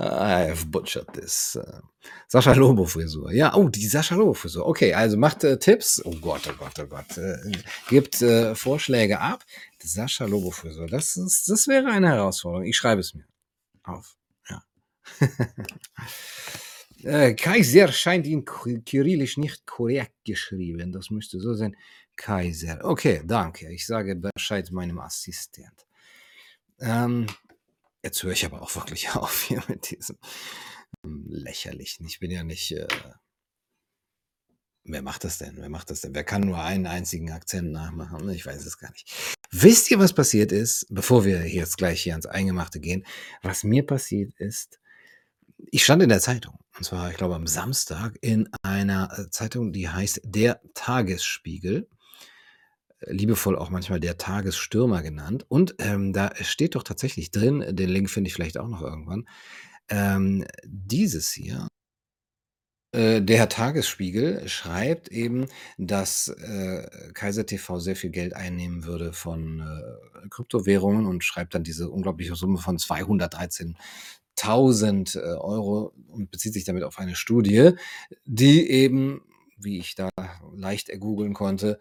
I 0.02 0.48
have 0.48 0.70
butchered 0.70 1.12
this. 1.14 1.56
Sascha 2.28 2.54
Lobo 2.54 2.84
Frisur. 2.86 3.32
Ja, 3.32 3.54
oh, 3.54 3.68
die 3.68 3.86
Sascha 3.86 4.16
Lobo 4.16 4.34
Frisur. 4.34 4.66
Okay, 4.66 4.92
also 4.92 5.16
macht 5.16 5.44
äh, 5.44 5.58
Tipps. 5.58 6.02
Oh 6.04 6.16
Gott, 6.20 6.42
oh 6.48 6.54
Gott, 6.58 6.78
oh 6.80 6.86
Gott. 6.86 7.16
Äh, 7.18 7.36
gibt 7.88 8.20
äh, 8.20 8.54
Vorschläge 8.54 9.20
ab. 9.20 9.44
Die 9.82 9.86
Sascha 9.86 10.24
Lobo 10.24 10.50
Frisur. 10.50 10.88
Das, 10.88 11.16
ist, 11.16 11.48
das 11.48 11.68
wäre 11.68 11.86
eine 11.86 12.08
Herausforderung. 12.08 12.66
Ich 12.66 12.76
schreibe 12.76 13.00
es 13.00 13.14
mir 13.14 13.24
auf. 13.84 14.16
Ja. 14.50 14.62
äh, 17.04 17.34
Kaiser 17.34 17.92
scheint 17.92 18.26
in 18.26 18.44
Kyrillisch 18.44 19.36
nicht 19.36 19.66
korrekt 19.66 20.24
geschrieben. 20.24 20.90
Das 20.90 21.10
müsste 21.10 21.38
so 21.38 21.54
sein. 21.54 21.76
Kaiser. 22.16 22.84
Okay, 22.84 23.22
danke. 23.24 23.72
Ich 23.72 23.86
sage 23.86 24.16
Bescheid 24.16 24.70
meinem 24.72 24.98
Assistent. 24.98 25.86
Ähm, 26.80 27.26
jetzt 28.02 28.22
höre 28.22 28.32
ich 28.32 28.44
aber 28.44 28.62
auch 28.62 28.74
wirklich 28.74 29.10
auf 29.14 29.42
hier 29.42 29.62
mit 29.68 29.90
diesem 29.90 30.18
ähm, 31.04 31.24
lächerlichen. 31.28 32.06
Ich 32.06 32.20
bin 32.20 32.30
ja 32.30 32.44
nicht. 32.44 32.72
Äh, 32.72 32.88
wer 34.84 35.02
macht 35.02 35.24
das 35.24 35.38
denn? 35.38 35.56
Wer 35.56 35.68
macht 35.68 35.90
das 35.90 36.00
denn? 36.00 36.14
Wer 36.14 36.24
kann 36.24 36.42
nur 36.42 36.62
einen 36.62 36.86
einzigen 36.86 37.30
Akzent 37.30 37.72
nachmachen? 37.72 38.28
Ich 38.30 38.44
weiß 38.46 38.64
es 38.64 38.78
gar 38.78 38.90
nicht. 38.90 39.12
Wisst 39.50 39.90
ihr, 39.90 39.98
was 39.98 40.12
passiert 40.12 40.50
ist, 40.50 40.86
bevor 40.90 41.24
wir 41.24 41.46
jetzt 41.46 41.76
gleich 41.76 42.02
hier 42.02 42.14
ans 42.14 42.26
Eingemachte 42.26 42.80
gehen? 42.80 43.06
Was 43.42 43.64
mir 43.64 43.86
passiert 43.86 44.32
ist, 44.38 44.80
ich 45.70 45.84
stand 45.84 46.02
in 46.02 46.08
der 46.08 46.20
Zeitung. 46.20 46.58
Und 46.76 46.84
zwar, 46.84 47.10
ich 47.10 47.16
glaube, 47.16 47.34
am 47.34 47.46
Samstag 47.46 48.18
in 48.22 48.48
einer 48.62 49.10
äh, 49.16 49.30
Zeitung, 49.30 49.72
die 49.72 49.88
heißt 49.88 50.22
Der 50.24 50.60
Tagesspiegel 50.74 51.88
liebevoll 53.06 53.56
auch 53.56 53.70
manchmal 53.70 54.00
der 54.00 54.18
Tagesstürmer 54.18 55.02
genannt. 55.02 55.46
Und 55.48 55.76
ähm, 55.78 56.12
da 56.12 56.32
steht 56.40 56.74
doch 56.74 56.82
tatsächlich 56.82 57.30
drin, 57.30 57.64
den 57.70 57.88
Link 57.88 58.10
finde 58.10 58.28
ich 58.28 58.34
vielleicht 58.34 58.58
auch 58.58 58.68
noch 58.68 58.82
irgendwann, 58.82 59.28
ähm, 59.88 60.44
dieses 60.64 61.30
hier. 61.30 61.68
Äh, 62.94 63.22
der 63.22 63.48
Tagesspiegel 63.48 64.46
schreibt 64.48 65.08
eben, 65.08 65.46
dass 65.78 66.28
äh, 66.28 66.86
Kaiser 67.14 67.46
TV 67.46 67.78
sehr 67.78 67.96
viel 67.96 68.10
Geld 68.10 68.36
einnehmen 68.36 68.84
würde 68.84 69.14
von 69.14 69.60
äh, 69.60 70.28
Kryptowährungen 70.28 71.06
und 71.06 71.24
schreibt 71.24 71.54
dann 71.54 71.64
diese 71.64 71.88
unglaubliche 71.88 72.34
Summe 72.34 72.58
von 72.58 72.76
213.000 72.76 75.16
äh, 75.16 75.20
Euro 75.38 75.94
und 76.08 76.30
bezieht 76.30 76.52
sich 76.52 76.64
damit 76.64 76.84
auf 76.84 76.98
eine 76.98 77.16
Studie, 77.16 77.70
die 78.26 78.68
eben, 78.68 79.22
wie 79.56 79.78
ich 79.78 79.94
da 79.94 80.10
leicht 80.54 80.90
ergoogeln 80.90 81.32
konnte, 81.32 81.80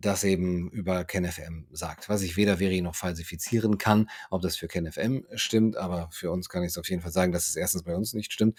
das 0.00 0.24
eben 0.24 0.70
über 0.70 1.04
KenFM 1.04 1.66
sagt, 1.72 2.08
was 2.08 2.22
ich 2.22 2.36
weder 2.36 2.58
veri 2.58 2.80
noch 2.80 2.94
falsifizieren 2.94 3.78
kann, 3.78 4.08
ob 4.30 4.42
das 4.42 4.56
für 4.56 4.68
KenFM 4.68 5.26
stimmt, 5.34 5.76
aber 5.76 6.08
für 6.12 6.30
uns 6.30 6.48
kann 6.48 6.62
ich 6.62 6.70
es 6.70 6.78
auf 6.78 6.88
jeden 6.88 7.02
Fall 7.02 7.12
sagen, 7.12 7.32
dass 7.32 7.48
es 7.48 7.56
erstens 7.56 7.82
bei 7.82 7.94
uns 7.94 8.14
nicht 8.14 8.32
stimmt 8.32 8.58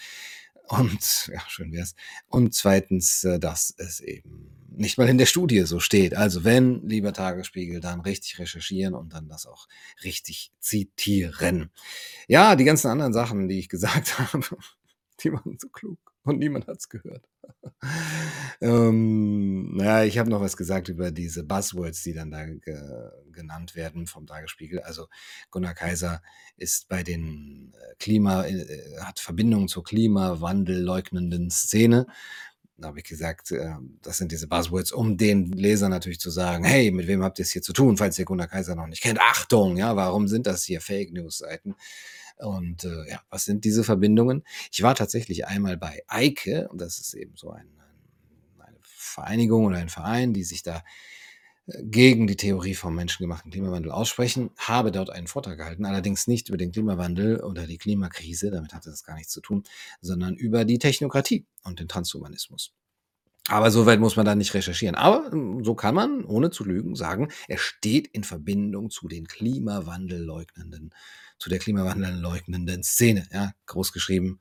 und 0.68 1.30
ja, 1.32 1.40
schön 1.48 1.72
wär's. 1.72 1.94
Und 2.28 2.54
zweitens, 2.54 3.24
äh, 3.24 3.38
dass 3.38 3.74
es 3.76 4.00
eben 4.00 4.50
nicht 4.68 4.96
mal 4.96 5.08
in 5.08 5.18
der 5.18 5.26
Studie 5.26 5.60
so 5.60 5.80
steht. 5.80 6.14
Also 6.14 6.44
wenn, 6.44 6.88
lieber 6.88 7.12
Tagesspiegel, 7.12 7.80
dann 7.80 8.00
richtig 8.00 8.38
recherchieren 8.38 8.94
und 8.94 9.12
dann 9.12 9.28
das 9.28 9.46
auch 9.46 9.66
richtig 10.02 10.52
zitieren. 10.60 11.70
Ja, 12.26 12.56
die 12.56 12.64
ganzen 12.64 12.88
anderen 12.88 13.12
Sachen, 13.12 13.48
die 13.48 13.58
ich 13.58 13.68
gesagt 13.68 14.18
habe, 14.32 14.46
die 15.20 15.32
waren 15.32 15.58
so 15.58 15.68
klug 15.68 16.11
und 16.24 16.38
niemand 16.38 16.66
hat's 16.66 16.88
gehört. 16.88 17.24
ähm, 18.60 19.76
naja, 19.76 20.04
ich 20.04 20.18
habe 20.18 20.30
noch 20.30 20.40
was 20.40 20.56
gesagt 20.56 20.88
über 20.88 21.10
diese 21.10 21.44
Buzzwords, 21.44 22.02
die 22.02 22.14
dann 22.14 22.30
da 22.30 22.44
ge 22.46 22.78
genannt 23.32 23.74
werden 23.74 24.06
vom 24.06 24.26
Tagesspiegel. 24.26 24.80
Also 24.80 25.08
Gunnar 25.50 25.74
Kaiser 25.74 26.22
ist 26.56 26.88
bei 26.88 27.02
den 27.02 27.72
äh, 27.74 27.94
Klima, 27.98 28.44
äh, 28.44 28.98
hat 29.00 29.20
Verbindungen 29.20 29.68
zur 29.68 29.84
Klimawandel 29.84 30.80
leugnenden 30.80 31.50
Szene. 31.50 32.06
Da 32.76 32.88
habe 32.88 32.98
ich 32.98 33.04
gesagt, 33.04 33.52
äh, 33.52 33.76
das 34.02 34.18
sind 34.18 34.32
diese 34.32 34.48
Buzzwords, 34.48 34.92
um 34.92 35.16
den 35.16 35.50
Leser 35.52 35.88
natürlich 35.88 36.20
zu 36.20 36.30
sagen, 36.30 36.64
hey, 36.64 36.90
mit 36.90 37.06
wem 37.06 37.22
habt 37.22 37.38
ihr 37.38 37.44
es 37.44 37.52
hier 37.52 37.62
zu 37.62 37.72
tun, 37.72 37.96
falls 37.96 38.18
ihr 38.18 38.24
Gunnar 38.24 38.48
Kaiser 38.48 38.74
noch 38.74 38.86
nicht 38.86 39.02
kennt. 39.02 39.20
Achtung, 39.20 39.76
ja, 39.76 39.96
warum 39.96 40.28
sind 40.28 40.46
das 40.46 40.64
hier 40.64 40.80
Fake 40.80 41.12
News 41.12 41.38
Seiten? 41.38 41.74
Und 42.42 42.84
äh, 42.84 43.08
ja, 43.10 43.20
was 43.30 43.44
sind 43.44 43.64
diese 43.64 43.84
Verbindungen? 43.84 44.44
Ich 44.70 44.82
war 44.82 44.94
tatsächlich 44.94 45.46
einmal 45.46 45.76
bei 45.76 46.02
Eike, 46.08 46.68
und 46.68 46.80
das 46.80 46.98
ist 46.98 47.14
eben 47.14 47.36
so 47.36 47.50
ein, 47.50 47.68
eine 48.58 48.78
Vereinigung 48.82 49.64
oder 49.66 49.78
ein 49.78 49.88
Verein, 49.88 50.32
die 50.32 50.44
sich 50.44 50.62
da 50.62 50.82
äh, 51.66 51.82
gegen 51.84 52.26
die 52.26 52.36
Theorie 52.36 52.74
vom 52.74 52.94
menschengemachten 52.94 53.50
Klimawandel 53.52 53.92
aussprechen, 53.92 54.50
habe 54.56 54.90
dort 54.90 55.10
einen 55.10 55.28
Vortrag 55.28 55.58
gehalten, 55.58 55.84
allerdings 55.84 56.26
nicht 56.26 56.48
über 56.48 56.58
den 56.58 56.72
Klimawandel 56.72 57.40
oder 57.40 57.66
die 57.66 57.78
Klimakrise, 57.78 58.50
damit 58.50 58.74
hatte 58.74 58.90
das 58.90 59.04
gar 59.04 59.16
nichts 59.16 59.32
zu 59.32 59.40
tun, 59.40 59.62
sondern 60.00 60.34
über 60.34 60.64
die 60.64 60.78
Technokratie 60.78 61.46
und 61.62 61.78
den 61.78 61.88
Transhumanismus. 61.88 62.72
Aber 63.48 63.70
so 63.70 63.86
weit 63.86 63.98
muss 64.00 64.16
man 64.16 64.24
da 64.24 64.34
nicht 64.34 64.54
recherchieren. 64.54 64.94
Aber, 64.94 65.30
hm, 65.30 65.64
so 65.64 65.74
kann 65.74 65.94
man, 65.94 66.24
ohne 66.24 66.50
zu 66.50 66.64
lügen, 66.64 66.94
sagen, 66.94 67.28
er 67.48 67.58
steht 67.58 68.06
in 68.08 68.24
Verbindung 68.24 68.90
zu 68.90 69.08
den 69.08 69.26
Klimawandelleugnenden 69.26 70.92
zu 71.42 71.50
der 71.50 71.58
Klimawandelleugnenden 71.58 72.84
Szene, 72.84 73.26
ja, 73.32 73.52
groß 73.66 73.92
geschrieben. 73.92 74.38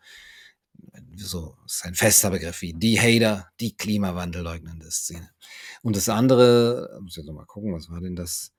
So 1.15 1.57
ist 1.65 1.83
ein 1.83 1.95
fester 1.95 2.29
Begriff 2.29 2.61
wie 2.61 2.73
die 2.73 2.99
Hater, 2.99 3.49
die 3.59 3.75
Klimawandelleugnende 3.75 4.89
Szene. 4.91 5.31
Und 5.81 5.95
das 5.95 6.09
andere 6.09 6.99
muss 7.01 7.17
ich 7.17 7.23
jetzt 7.23 7.33
mal 7.33 7.45
gucken, 7.45 7.73
was 7.73 7.89
war 7.89 8.01
denn 8.01 8.15
das? 8.15 8.51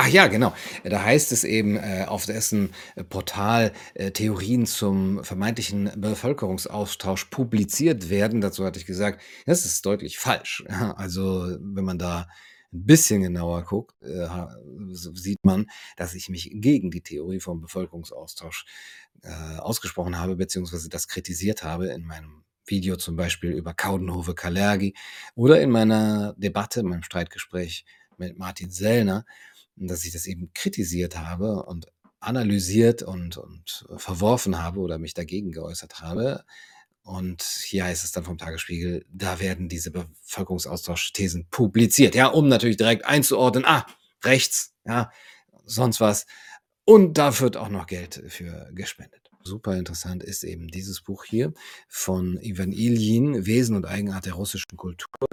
Ach 0.00 0.06
ja, 0.06 0.28
genau. 0.28 0.54
Da 0.84 1.02
heißt 1.02 1.32
es 1.32 1.42
eben, 1.42 1.76
äh, 1.76 2.04
auf 2.06 2.24
dessen 2.24 2.70
Portal, 3.08 3.72
äh, 3.94 4.12
Theorien 4.12 4.64
zum 4.64 5.24
vermeintlichen 5.24 5.90
Bevölkerungsaustausch 5.96 7.24
publiziert 7.26 8.08
werden. 8.08 8.40
Dazu 8.40 8.64
hatte 8.64 8.78
ich 8.78 8.86
gesagt, 8.86 9.20
das 9.44 9.64
ist 9.64 9.84
deutlich 9.84 10.18
falsch. 10.18 10.62
Ja, 10.70 10.92
also, 10.92 11.48
wenn 11.60 11.84
man 11.84 11.98
da 11.98 12.28
'n 12.72 12.86
bisschen 12.86 13.22
genauer 13.22 13.64
guckt, 13.64 14.00
äh, 14.04 14.28
sieht 14.92 15.44
man, 15.44 15.66
dass 15.96 16.14
ich 16.14 16.28
mich 16.28 16.48
gegen 16.54 16.90
die 16.92 17.00
Theorie 17.02 17.40
vom 17.40 17.60
Bevölkerungsaustausch, 17.60 18.66
äh, 19.22 19.58
ausgesprochen 19.58 20.16
habe, 20.18 20.36
beziehungsweise 20.36 20.88
das 20.88 21.08
kritisiert 21.08 21.64
habe 21.64 21.88
in 21.88 22.04
meinem 22.04 22.44
Video 22.66 22.94
zum 22.96 23.16
Beispiel 23.16 23.50
über 23.50 23.74
Coudenhove-Kalergi 23.74 24.94
oder 25.34 25.60
in 25.60 25.70
meiner 25.70 26.34
Debatte, 26.36 26.80
in 26.80 26.86
meinem 26.86 27.02
Streitgespräch 27.02 27.84
mit 28.18 28.38
Martin 28.38 28.70
Sellner, 28.70 29.24
dass 29.86 30.04
ich 30.04 30.12
das 30.12 30.26
eben 30.26 30.50
kritisiert 30.54 31.16
habe 31.18 31.64
und 31.64 31.86
analysiert 32.20 33.02
und 33.02 33.36
und 33.36 33.86
verworfen 33.96 34.60
habe 34.62 34.80
oder 34.80 34.98
mich 34.98 35.14
dagegen 35.14 35.52
geäußert 35.52 36.00
habe. 36.00 36.44
Und 37.02 37.42
hier 37.42 37.84
heißt 37.84 38.04
es 38.04 38.12
dann 38.12 38.24
vom 38.24 38.36
Tagesspiegel, 38.38 39.04
da 39.10 39.40
werden 39.40 39.68
diese 39.68 39.90
Bevölkerungsaustausch-Thesen 39.92 41.46
publiziert. 41.50 42.14
Ja, 42.14 42.26
um 42.28 42.48
natürlich 42.48 42.76
direkt 42.76 43.04
einzuordnen: 43.06 43.64
„Ah, 43.66 43.86
rechts, 44.24 44.74
ja, 44.84 45.10
sonst 45.64 46.00
was.“ 46.00 46.26
Und 46.84 47.18
da 47.18 47.38
wird 47.40 47.56
auch 47.56 47.68
noch 47.68 47.86
Geld 47.86 48.22
für 48.28 48.70
gespendet. 48.74 49.30
Super 49.44 49.76
interessant 49.76 50.22
ist 50.24 50.42
eben 50.44 50.68
dieses 50.68 51.02
Buch 51.02 51.24
hier 51.24 51.52
von 51.88 52.38
Iwan 52.42 52.72
Iljin, 52.72 53.46
„Wesen 53.46 53.76
und 53.76 53.86
Eigenart 53.86 54.26
der 54.26 54.34
russischen 54.34 54.76
Kultur“. 54.76 55.28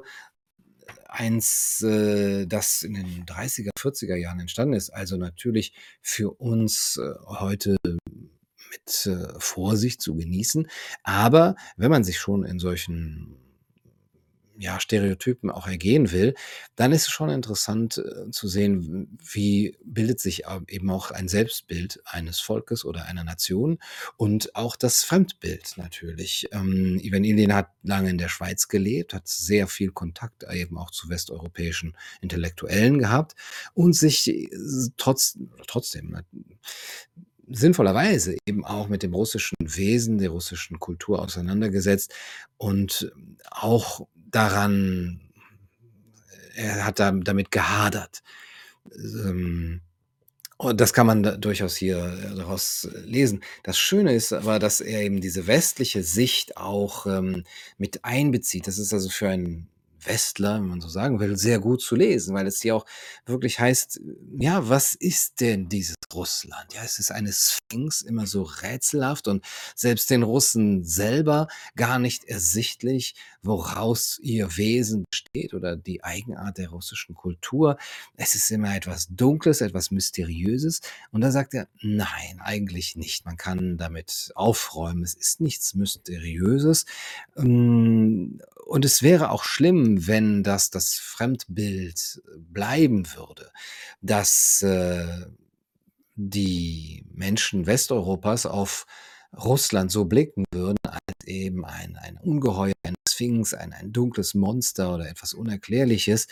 Eins, 1.16 1.82
äh, 1.82 2.46
das 2.46 2.84
in 2.84 2.94
den 2.94 3.26
30er, 3.26 3.70
40er 3.78 4.16
Jahren 4.16 4.42
entstanden 4.42 4.74
ist, 4.74 4.90
also 4.90 5.16
natürlich 5.16 5.74
für 6.02 6.32
uns, 6.32 6.98
äh, 6.98 7.14
heute 7.26 7.78
mit, 7.86 9.06
äh, 9.06 9.40
Vorsicht 9.40 10.02
zu 10.02 10.16
genießen. 10.16 10.68
Aber 11.04 11.56
wenn 11.78 11.90
man 11.90 12.04
sich 12.04 12.20
schon 12.20 12.44
in 12.44 12.60
solchen, 12.60 13.38
ja, 14.58 14.80
Stereotypen 14.80 15.50
auch 15.52 15.68
ergehen 15.68 16.12
will, 16.12 16.34
dann 16.76 16.92
ist 16.92 17.08
es 17.08 17.10
schon 17.10 17.30
interessant, 17.30 17.98
äh, 17.98 18.32
zu 18.32 18.48
sehen, 18.48 19.18
wie 19.22 19.78
bildet 19.84 20.20
sich 20.20 20.48
a 20.48 20.62
eben 20.68 20.90
auch 20.90 21.12
ein 21.12 21.28
Selbstbild 21.28 22.02
eines 22.06 22.40
Volkes 22.40 22.86
oder 22.86 23.06
einer 23.06 23.24
Nation 23.24 23.80
und 24.18 24.56
auch 24.56 24.76
das 24.76 25.04
Fremdbild 25.04 25.74
natürlich. 25.78 26.48
Ähm, 26.52 27.00
Iljin 27.02 27.54
hat 27.54 27.70
lange 27.84 28.10
in 28.10 28.18
der 28.18 28.30
Schweiz 28.30 28.68
gelebt, 28.68 29.14
hat 29.14 29.28
sehr 29.28 29.68
viel 29.68 29.92
Kontakt 29.92 30.44
eben 30.52 30.78
auch 30.78 30.92
zu 30.92 31.10
westeuropäischen 31.10 31.96
Intellektuellen 32.22 33.00
gehabt 33.00 33.36
und 33.74 33.94
sich 33.94 34.28
s 34.28 34.92
trotz 34.98 35.38
trotzdem, 35.68 36.10
ne, 36.12 36.26
sinnvollerweise 37.48 38.38
eben 38.48 38.66
auch 38.66 38.88
mit 38.88 39.04
dem 39.04 39.14
russischen 39.14 39.56
Wesen, 39.62 40.18
der 40.18 40.30
russischen 40.30 40.80
Kultur 40.80 41.22
auseinandergesetzt 41.22 42.14
und 42.58 43.12
auch 43.50 44.08
daran 44.36 45.22
er 46.56 46.86
hat 46.86 47.00
da 47.00 47.12
damit 47.12 47.52
gehadert. 47.52 48.24
Ähm, 48.96 49.82
und 50.58 50.80
das 50.80 50.94
kann 50.94 51.06
man 51.06 51.22
da 51.22 51.36
durchaus 51.36 51.76
hier, 51.76 51.98
äh, 51.98 52.36
daraus 52.36 52.88
lesen. 53.04 53.44
Das 53.64 53.78
Schöne 53.78 54.14
ist 54.14 54.32
aber, 54.32 54.58
dass 54.58 54.80
er 54.80 55.02
eben 55.02 55.20
diese 55.20 55.48
westliche 55.48 56.02
Sicht 56.02 56.56
auch, 56.58 57.06
ähm, 57.06 57.44
mit 57.78 58.06
einbezieht. 58.06 58.68
Das 58.68 58.78
ist 58.80 58.94
also 58.94 59.10
für 59.10 59.30
einen 59.30 59.68
Westler, 60.06 60.56
wenn 60.56 60.68
man 60.68 60.82
so 60.82 60.90
sagen 60.90 61.20
will, 61.20 61.38
sehr 61.38 61.60
gut 61.60 61.82
zu 61.82 61.96
lesen, 61.96 62.36
weil 62.36 62.48
es 62.48 62.62
hier 62.62 62.76
auch 62.76 62.86
wirklich 63.26 63.60
heißt, 63.60 64.02
ja, 64.38 64.68
was 64.70 64.94
ist 64.94 65.42
denn 65.42 65.70
dieses 65.70 65.96
Russland? 66.14 66.74
Ja, 66.74 66.84
es 66.84 67.00
ist 67.00 67.12
eine 67.12 67.32
Sphinx, 67.34 68.02
immer 68.02 68.28
so 68.28 68.44
rätselhaft 68.44 69.28
und 69.28 69.44
selbst 69.76 70.10
den 70.10 70.24
Russen 70.24 70.84
selber 70.84 71.48
gar 71.76 72.00
nicht 72.00 72.26
ersichtlich, 72.26 73.16
woraus 73.42 74.20
ihr 74.22 74.58
Wesen 74.58 75.06
besteht 75.10 75.54
oder 75.54 75.76
die 75.76 76.04
Eigenart 76.04 76.58
der 76.58 76.70
russischen 76.70 77.16
Kultur. 77.16 77.78
Es 78.16 78.36
ist 78.36 78.50
immer 78.52 78.76
etwas 78.76 79.08
Dunkles, 79.10 79.62
etwas 79.62 79.92
Mysteriöses. 79.92 80.82
Und 81.12 81.22
da 81.22 81.32
sagt 81.32 81.54
er: 81.54 81.68
„Nein, 81.82 82.40
eigentlich 82.40 82.96
nicht. 82.96 83.26
Man 83.26 83.38
kann 83.38 83.78
damit 83.78 84.32
aufräumen. 84.36 85.04
Es 85.04 85.14
ist 85.14 85.42
nichts 85.42 85.76
Mysteriöses. 85.76 86.86
Hm, 87.36 88.42
und 88.66 88.84
es 88.84 89.04
wäre 89.04 89.30
auch 89.30 89.44
schlimm, 89.44 89.95
wenn 90.08 90.44
das 90.44 90.70
das 90.70 90.96
Fremdbild 90.96 92.22
bleiben 92.38 93.06
würde, 93.16 93.52
dass, 94.02 94.62
äh, 94.62 95.26
die 96.16 97.06
Menschen 97.14 97.66
Westeuropas 97.68 98.46
auf 98.46 98.86
Russland 99.36 99.92
so 99.92 100.06
blicken 100.06 100.46
würden 100.54 100.78
als 100.86 101.28
eben 101.28 101.66
ein 101.66 101.98
ein 101.98 102.18
Ungeheuer, 102.18 102.74
eine 102.84 102.96
Sphinx, 103.10 103.54
ein 103.54 103.74
ein 103.74 103.92
dunkles 103.92 104.34
Monster 104.34 104.96
oder 104.96 105.10
etwas 105.10 105.34
Unerklärliches. 105.34 106.28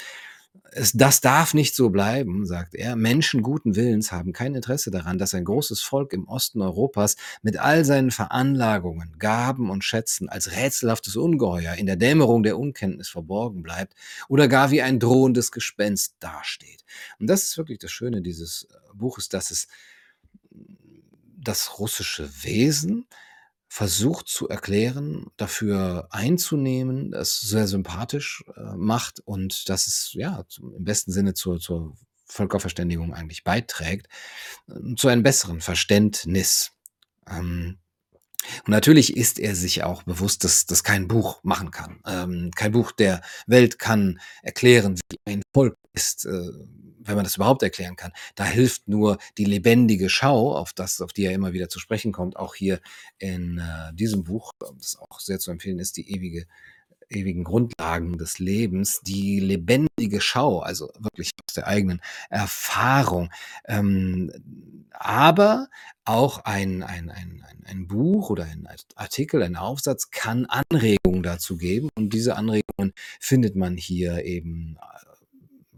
Es 0.71 0.91
das 0.91 1.19
darf 1.21 1.53
nicht 1.53 1.75
so 1.75 1.89
bleiben“, 1.89 2.45
sagt 2.45 2.75
er. 2.75 2.95
„Menschen 2.95 3.41
guten 3.41 3.75
Willens 3.75 4.11
haben 4.11 4.33
kein 4.33 4.53
Interesse 4.55 4.91
daran, 4.91 5.17
dass 5.17 5.33
ein 5.33 5.45
großes 5.45 5.81
Volk 5.81 6.13
im 6.13 6.27
Osten 6.27 6.61
Europas 6.61 7.15
mit 7.41 7.57
all 7.57 7.85
seinen 7.85 8.11
Veranlagungen, 8.11 9.17
Gaben 9.19 9.69
und 9.69 9.83
Schätzen 9.83 10.29
als 10.29 10.51
rätselhaftes 10.51 11.15
Ungeheuer 11.15 11.73
in 11.75 11.85
der 11.87 11.95
Dämmerung 11.95 12.43
der 12.43 12.57
Unkenntnis 12.57 13.09
verborgen 13.09 13.63
bleibt 13.63 13.95
oder 14.29 14.47
gar 14.47 14.71
wie 14.71 14.81
ein 14.81 14.99
drohendes 14.99 15.51
Gespenst 15.51 16.15
dasteht.“ 16.19 16.85
Und 17.19 17.27
das 17.27 17.43
ist 17.43 17.57
wirklich 17.57 17.79
das 17.79 17.91
Schöne 17.91 18.21
dieses, 18.21 18.67
äh, 18.71 18.77
Buches, 18.95 19.29
dass 19.29 19.51
es 19.51 19.67
das 21.37 21.79
russische 21.79 22.29
Wesen 22.43 23.05
versucht 23.73 24.27
zu 24.27 24.47
erklären, 24.49 25.31
dafür 25.35 26.07
einzunehmen, 26.11 27.11
es 27.11 27.41
sehr 27.41 27.67
sympathisch, 27.67 28.43
äh, 28.55 28.75
macht 28.75 29.19
und 29.21 29.67
dass 29.67 29.87
es, 29.87 30.11
ja, 30.13 30.43
zum 30.47 30.75
im 30.75 30.83
besten 30.83 31.11
Sinne 31.11 31.33
zur 31.33 31.59
zur 31.59 31.97
Völkerverständigung 32.25 33.15
eigentlich 33.15 33.43
beiträgt, 33.43 34.09
ähm, 34.69 34.95
zu 34.95 35.07
einem 35.07 35.23
besseren 35.23 35.59
Verständnis. 35.59 36.73
Ähm, 37.27 37.79
und 38.65 38.69
natürlich 38.71 39.15
ist 39.17 39.39
er 39.39 39.55
sich 39.55 39.83
auch 39.83 40.03
bewusst, 40.03 40.43
dass 40.43 40.65
das 40.65 40.83
kein 40.83 41.07
Buch 41.07 41.39
machen 41.43 41.71
kann. 41.71 41.99
Ähm, 42.05 42.51
kein 42.55 42.71
Buch 42.71 42.91
der 42.91 43.21
Welt 43.47 43.79
kann 43.79 44.19
erklären, 44.41 44.99
wie 45.11 45.19
ein 45.25 45.41
Volk 45.53 45.77
ist, 45.93 46.25
äh, 46.25 46.29
wenn 47.05 47.15
man 47.15 47.23
das 47.25 47.35
überhaupt 47.35 47.63
erklären 47.63 47.95
kann. 47.95 48.11
Da 48.35 48.45
hilft 48.45 48.87
nur 48.87 49.17
die 49.37 49.45
lebendige 49.45 50.09
Schau, 50.09 50.55
auf 50.55 50.73
das 50.73 51.01
auf 51.01 51.13
die 51.13 51.25
er 51.25 51.33
immer 51.33 51.53
wieder 51.53 51.69
zu 51.69 51.79
sprechen 51.79 52.11
kommt, 52.13 52.37
auch 52.37 52.55
hier 52.55 52.79
in, 53.19 53.59
äh, 53.59 53.93
diesem 53.93 54.23
Buch, 54.23 54.51
das 54.79 54.97
auch 54.97 55.19
sehr 55.19 55.39
zu 55.39 55.51
empfehlen 55.51 55.79
ist, 55.79 55.97
„Die 55.97 56.09
ewige 56.11 56.45
ewigen 57.15 57.43
Grundlagen 57.43 58.17
des 58.17 58.39
Lebens“, 58.39 59.01
die 59.01 59.39
lebendige 59.39 60.21
Schau, 60.21 60.59
also 60.59 60.89
wirklich 60.99 61.31
aus 61.47 61.53
der 61.55 61.67
eigenen 61.67 62.01
Erfahrung. 62.29 63.29
Ähm, 63.65 64.31
aber 64.91 65.67
auch 66.05 66.39
ein 66.45 66.83
ein 66.83 67.09
ein 67.09 67.43
ein 67.65 67.87
Buch 67.87 68.29
oder 68.29 68.45
ein 68.45 68.67
Art 68.67 68.85
Artikel, 68.95 69.41
ein 69.43 69.55
Aufsatz 69.55 70.11
kann 70.11 70.45
Anregungen 70.45 71.23
dazu 71.23 71.57
geben 71.57 71.89
und 71.95 72.13
diese 72.13 72.35
Anregungen 72.35 72.93
findet 73.19 73.55
man 73.55 73.77
hier 73.77 74.23
eben, 74.25 74.77
äh, 74.81 75.12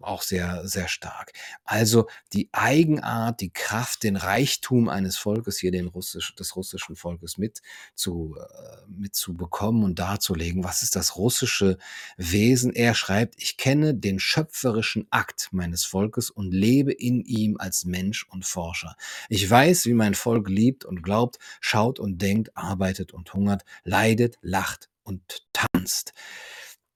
auch 0.06 0.22
sehr, 0.22 0.68
sehr 0.68 0.88
stark. 0.88 1.32
Also, 1.64 2.08
die 2.34 2.50
Eigenart, 2.52 3.42
die 3.42 3.52
Kraft, 3.52 4.04
den 4.04 4.16
Reichtum 4.16 4.90
eines 4.90 5.18
Volkes 5.18 5.58
hier, 5.60 5.72
den 5.72 5.88
russisch 5.88 6.36
des 6.36 6.56
russischen 6.56 6.96
Volkes 6.96 7.38
mit 7.38 7.62
zu 7.96 8.36
äh, 8.40 8.78
mitzubekommen 8.88 9.84
und 9.84 10.00
darzulegen. 10.00 10.64
Was 10.64 10.82
ist 10.82 10.96
das 10.96 11.16
russische 11.18 11.78
Wesen? 12.18 12.74
Er 12.74 12.94
schreibt: 12.96 13.36
„Ich 13.42 13.58
kenne 13.58 13.94
den 13.96 14.20
schöpferischen 14.20 15.08
Akt 15.10 15.50
meines 15.52 15.86
Volkes 15.86 16.30
und 16.30 16.52
lebe 16.54 16.92
in 16.92 17.22
ihm 17.22 17.58
als 17.58 17.86
Mensch 17.86 18.26
und 18.30 18.46
Forscher. 18.46 18.96
Ich 19.30 19.50
weiß, 19.50 19.86
wie 19.86 19.94
mein 19.94 20.16
Volk 20.16 20.50
liebt 20.50 20.86
und 20.86 21.02
glaubt, 21.04 21.40
schaut 21.62 22.00
und 22.00 22.22
denkt, 22.22 22.56
arbeitet 22.56 23.14
und 23.14 23.34
hungert, 23.34 23.64
leidet, 23.84 24.38
lacht 24.42 24.90
und 25.04 25.22
tanzt.“ 25.54 26.14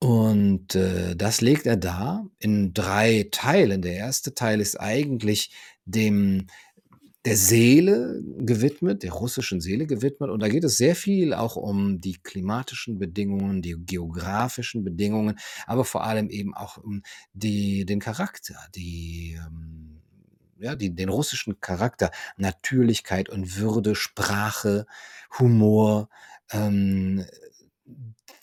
Und, 0.01 0.75
äh, 0.75 1.15
das 1.15 1.41
legt 1.41 1.65
er 1.65 1.75
dar 1.75 2.25
in 2.39 2.73
3 2.73 3.27
Teilen. 3.31 3.81
Der 3.81 4.05
1. 4.05 4.33
Teil 4.33 4.61
ist 4.61 4.79
eigentlich 4.79 5.51
dem 5.85 6.47
der 7.25 7.35
Seele 7.35 8.21
gewidmet, 8.37 9.03
der 9.03 9.11
russischen 9.11 9.59
Seele 9.61 9.87
gewidmet. 9.87 10.29
Und 10.29 10.41
da 10.41 10.47
geht 10.47 10.63
es 10.63 10.77
sehr 10.77 10.95
viel 10.95 11.33
auch 11.33 11.57
um 11.57 11.99
die 11.99 12.13
klimatischen 12.23 12.97
Bedingungen, 12.97 13.61
die 13.61 13.75
geografischen 13.77 14.83
Bedingungen, 14.85 15.37
aber 15.67 15.83
vor 15.85 16.05
allem 16.05 16.29
eben 16.29 16.53
auch 16.55 16.77
um 16.77 17.03
die 17.33 17.85
den 17.85 17.99
Charakter, 17.99 18.55
die, 18.75 19.37
ähm 19.37 20.01
ja, 20.59 20.75
die 20.75 20.93
den 20.95 21.09
russischen 21.09 21.59
Charakter, 21.61 22.11
Natürlichkeit 22.37 23.29
und 23.29 23.57
Würde, 23.57 23.95
Sprache, 23.95 24.85
Humor, 25.39 26.09
ähm, 26.51 27.25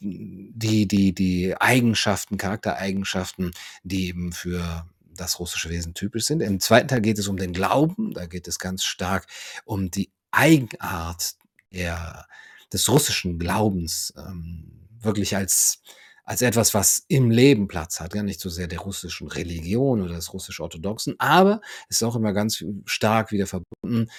die 0.00 0.86
die 0.86 1.14
die 1.14 1.56
Eigenschaften, 1.60 2.36
Charaktereigenschaften, 2.38 3.52
die 3.82 4.08
eben 4.08 4.32
für 4.32 4.86
das 5.16 5.38
russische 5.40 5.70
Wesen 5.70 5.94
typisch 5.94 6.24
sind. 6.24 6.42
Im 6.42 6.60
zweiten 6.60 6.88
Teil 6.88 7.00
geht 7.00 7.18
es 7.18 7.28
um 7.28 7.36
den 7.36 7.52
Glauben, 7.52 8.12
da 8.12 8.26
geht 8.26 8.48
es 8.48 8.58
ganz 8.58 8.84
stark 8.84 9.26
um 9.64 9.90
die 9.90 10.10
Eigenart 10.30 11.34
der 11.72 12.26
des 12.72 12.88
russischen 12.88 13.38
Glaubens, 13.38 14.12
ähm, 14.16 14.88
wirklich 15.00 15.36
als 15.36 15.82
als 16.24 16.42
etwas, 16.42 16.74
was 16.74 17.04
im 17.06 17.30
Leben 17.30 17.68
Platz 17.68 18.00
hat, 18.00 18.12
gar 18.12 18.24
nicht 18.24 18.40
so 18.40 18.50
sehr 18.50 18.66
der 18.66 18.80
russischen 18.80 19.28
Religion 19.28 20.02
oder 20.02 20.14
des 20.16 20.32
russisch-orthodoxen, 20.32 21.14
aber 21.18 21.60
ist 21.88 22.02
auch 22.02 22.16
immer 22.16 22.32
ganz 22.32 22.64
stark 22.84 23.30
wieder 23.30 23.46
verbunden, 23.46 24.10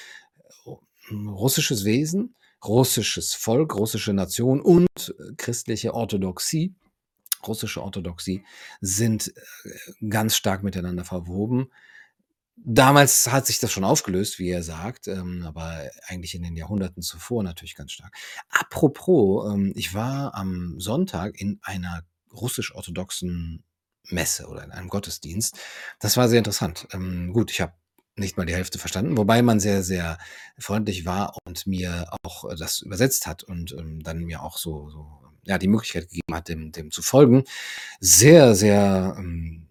hm, 1.09 1.27
russisches 1.27 1.83
Wesen, 1.83 2.35
russisches 2.63 3.33
Volk, 3.33 3.75
russische 3.75 4.13
Nation 4.13 4.61
und 4.61 4.87
äh, 4.97 5.35
christliche 5.37 5.93
Orthodoxie, 5.93 6.75
russische 7.45 7.83
Orthodoxie 7.83 8.43
sind, 8.81 9.33
äh, 9.65 10.07
ganz 10.09 10.35
stark 10.35 10.63
miteinander 10.63 11.05
verwoben. 11.05 11.71
Damals 12.55 13.31
hat 13.31 13.45
sich 13.45 13.59
das 13.59 13.71
schon 13.71 13.83
aufgelöst, 13.83 14.39
wie 14.39 14.49
er 14.49 14.63
sagt, 14.63 15.07
ähm, 15.07 15.43
aber 15.45 15.89
eigentlich 16.07 16.33
in 16.33 16.41
den 16.41 16.55
Jahrhunderten 16.55 17.03
zuvor 17.03 17.43
natürlich 17.43 17.75
ganz 17.75 17.91
stark. 17.91 18.13
Apropos, 18.49 19.53
ähm, 19.53 19.73
ich 19.75 19.93
war 19.93 20.33
am 20.33 20.79
Sonntag 20.79 21.39
in 21.39 21.59
einer 21.61 22.03
russisch-orthodoxen 22.33 23.63
Messe 24.09 24.47
oder 24.47 24.63
in 24.63 24.71
einem 24.71 24.89
Gottesdienst. 24.89 25.57
Das 25.99 26.17
war 26.17 26.29
sehr 26.29 26.39
interessant. 26.39 26.87
Ähm, 26.93 27.31
gut, 27.31 27.51
ich 27.51 27.61
habe 27.61 27.73
nicht 28.17 28.37
mal 28.37 28.45
die 28.45 28.55
Hälfte 28.55 28.79
verstanden, 28.79 29.17
wobei 29.17 29.41
man 29.41 29.59
sehr, 29.59 29.83
sehr 29.83 30.17
freundlich 30.57 31.05
war 31.05 31.37
und 31.45 31.67
mir 31.67 32.07
auch 32.23 32.45
das 32.57 32.81
übersetzt 32.81 33.27
hat 33.27 33.43
und, 33.43 33.73
ähm, 33.73 34.03
dann 34.03 34.23
mir 34.25 34.43
auch 34.43 34.57
so 34.57 34.89
so, 34.89 35.07
ja, 35.45 35.57
die 35.57 35.67
Möglichkeit 35.67 36.09
gegeben 36.09 36.33
hat, 36.35 36.49
dem 36.49 36.71
dem 36.71 36.91
zu 36.91 37.01
folgen. 37.01 37.43
Sehr, 37.99 38.55
sehr, 38.55 39.15
ähm, 39.17 39.67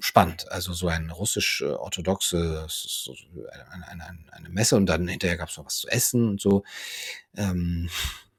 spannend. 0.00 0.50
Also, 0.50 0.72
so 0.72 0.88
ein 0.88 1.10
russisch-orthodoxe 1.10 2.66
so 2.68 3.14
eine 3.70 3.88
eine 3.88 4.18
eine 4.30 4.48
Messe 4.48 4.76
und 4.76 4.86
dann 4.86 5.06
hinterher 5.08 5.36
gab's 5.36 5.56
noch 5.56 5.66
was 5.66 5.78
zu 5.78 5.88
essen 5.88 6.28
und 6.28 6.40
so. 6.40 6.64
Ähm 7.36 7.88
äh, 7.88 8.29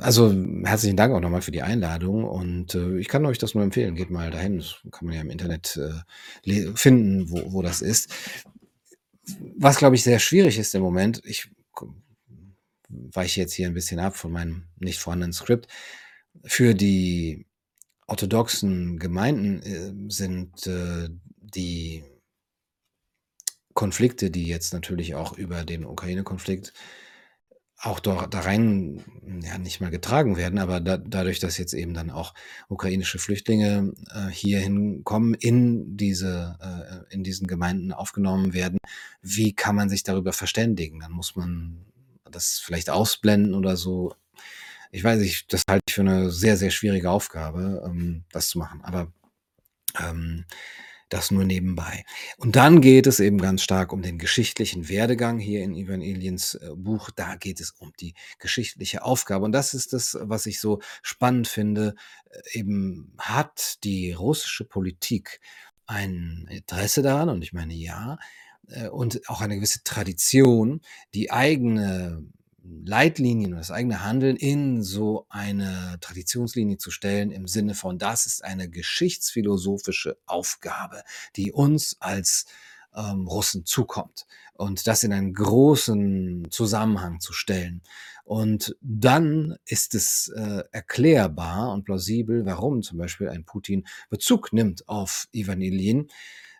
also, 0.00 0.32
herzlichen 0.64 0.96
Dank 0.96 1.12
auch 1.14 1.20
noch 1.20 1.30
mal 1.30 1.42
für 1.42 1.50
die 1.52 1.62
Einladung 1.62 2.24
und, 2.24 2.74
äh, 2.74 2.98
ich 2.98 3.08
kann 3.08 3.24
euch 3.26 3.38
das 3.38 3.54
nur 3.54 3.64
empfehlen. 3.64 3.94
Geht 3.96 4.10
mal 4.10 4.30
dahin. 4.30 4.58
Das 4.58 4.76
kann 4.92 5.06
man 5.06 5.14
ja 5.14 5.20
im 5.22 5.30
Internet, 5.30 5.76
äh, 6.46 6.72
finden, 6.76 7.30
wo 7.30 7.52
wo 7.52 7.62
das 7.62 7.82
ist. 7.82 8.10
Was, 9.56 9.78
glaube 9.78 9.96
ich, 9.96 10.02
sehr 10.04 10.18
schwierig 10.18 10.58
ist 10.58 10.74
im 10.74 10.82
Moment, 10.82 11.22
ich 11.24 11.50
weiche 12.88 13.40
jetzt 13.40 13.54
hier 13.54 13.68
'n 13.68 13.74
bisschen 13.74 14.00
ab 14.00 14.16
von 14.16 14.32
meinem 14.32 14.64
nicht 14.78 14.98
vorhandenen 15.00 15.32
Skript. 15.32 15.68
Für 16.44 16.74
die 16.74 17.46
orthodoxen 18.08 18.98
Gemeinden, 18.98 19.62
äh, 19.62 19.92
sind, 20.12 20.66
äh, 20.66 21.08
die 21.40 22.04
Konflikte, 23.74 24.30
die 24.30 24.44
jetzt 24.46 24.72
natürlich 24.72 25.16
auch 25.16 25.36
über 25.36 25.64
den 25.64 25.84
Ukraine-Konflikt 25.84 26.72
auch 27.80 28.00
do 28.00 28.14
da 28.30 28.40
rein, 28.40 29.02
ja, 29.42 29.58
nicht 29.58 29.80
mal 29.80 29.90
getragen 29.90 30.36
werden, 30.36 30.58
aber 30.58 30.80
da 30.80 30.96
dadurch, 30.98 31.40
dass 31.40 31.58
jetzt 31.58 31.74
eben 31.74 31.92
dann 31.94 32.10
auch 32.10 32.34
ukrainische 32.68 33.18
Flüchtlinge, 33.18 33.92
äh, 34.14 34.28
hierhin 34.30 35.02
kommen, 35.04 35.34
in 35.34 35.96
diese 35.96 36.56
äh, 36.60 37.14
in 37.14 37.24
diesen 37.24 37.46
Gemeinden 37.46 37.92
aufgenommen 37.92 38.54
werden, 38.54 38.78
wie 39.22 39.54
kann 39.54 39.76
man 39.76 39.88
sich 39.90 40.02
darüber 40.04 40.32
verständigen? 40.32 41.00
Dann 41.00 41.12
muss 41.12 41.36
man 41.36 41.84
das 42.30 42.58
vielleicht 42.60 42.90
ausblenden 42.90 43.54
oder 43.54 43.76
so. 43.76 44.14
Ich 44.92 45.04
weiß 45.04 45.20
nicht, 45.20 45.52
das 45.52 45.62
halte 45.68 45.82
ich 45.88 45.94
für 45.94 46.04
'ne 46.04 46.30
sehr, 46.30 46.56
sehr 46.58 46.70
schwierige 46.70 47.10
Aufgabe, 47.10 47.82
ähm, 47.86 48.24
das 48.32 48.48
zu 48.50 48.58
machen, 48.58 48.82
aber, 48.84 49.12
ähm, 50.00 50.44
das 51.14 51.30
nur 51.30 51.44
nebenbei. 51.44 52.04
Und 52.38 52.56
dann 52.56 52.80
geht 52.80 53.06
es 53.06 53.20
eben 53.20 53.38
ganz 53.38 53.62
stark 53.62 53.92
um 53.92 54.02
den 54.02 54.18
geschichtlichen 54.18 54.88
Werdegang 54.88 55.38
hier 55.38 55.62
in 55.62 55.74
Iwan 55.74 56.02
Iljins, 56.02 56.56
äh, 56.56 56.70
Buch. 56.74 57.10
Da 57.14 57.36
geht 57.36 57.60
es 57.60 57.70
um 57.78 57.92
die 58.00 58.14
geschichtliche 58.40 59.04
Aufgabe. 59.04 59.44
Und 59.44 59.52
das 59.52 59.74
ist 59.74 59.92
das, 59.92 60.18
was 60.20 60.46
ich 60.46 60.60
so 60.60 60.80
spannend 61.02 61.46
finde. 61.46 61.94
Äh, 62.30 62.58
eben 62.58 63.12
hat 63.16 63.84
die 63.84 64.12
russische 64.12 64.64
Politik 64.64 65.40
ein 65.86 66.48
Interesse 66.50 67.02
daran, 67.02 67.28
und 67.28 67.42
ich 67.42 67.52
meine 67.52 67.74
ja, 67.74 68.18
äh, 68.68 68.88
und 68.88 69.28
auch 69.28 69.40
eine 69.40 69.54
gewisse 69.56 69.84
Tradition, 69.84 70.80
die 71.14 71.30
eigene 71.30 72.24
Leitlinien 72.84 73.52
und 73.52 73.58
das 73.58 73.70
eigene 73.70 74.02
Handeln 74.04 74.36
in 74.36 74.82
so 74.82 75.26
eine 75.28 75.98
Traditionslinie 76.00 76.78
zu 76.78 76.90
stellen 76.90 77.30
im 77.30 77.46
Sinne 77.46 77.74
von: 77.74 77.98
„Das 77.98 78.26
ist 78.26 78.44
eine 78.44 78.68
geschichtsphilosophische 78.70 80.16
Aufgabe, 80.26 81.02
die 81.36 81.52
uns 81.52 81.96
als, 82.00 82.46
ähm, 82.94 83.26
Russen 83.28 83.66
zukommt“, 83.66 84.26
und 84.54 84.86
das 84.86 85.02
in 85.02 85.12
einen 85.12 85.34
großen 85.34 86.48
Zusammenhang 86.50 87.20
zu 87.20 87.32
stellen. 87.32 87.82
Und 88.24 88.76
dann 88.80 89.56
ist 89.66 89.94
es, 89.94 90.28
äh, 90.34 90.62
erklärbar 90.72 91.72
und 91.72 91.84
plausibel, 91.84 92.46
warum 92.46 92.82
zum 92.82 92.98
Beispiel 92.98 93.28
ein 93.28 93.44
Putin 93.44 93.84
Bezug 94.10 94.52
nimmt 94.52 94.88
auf 94.88 95.28
Iwan 95.32 95.60
Iljin, 95.60 96.08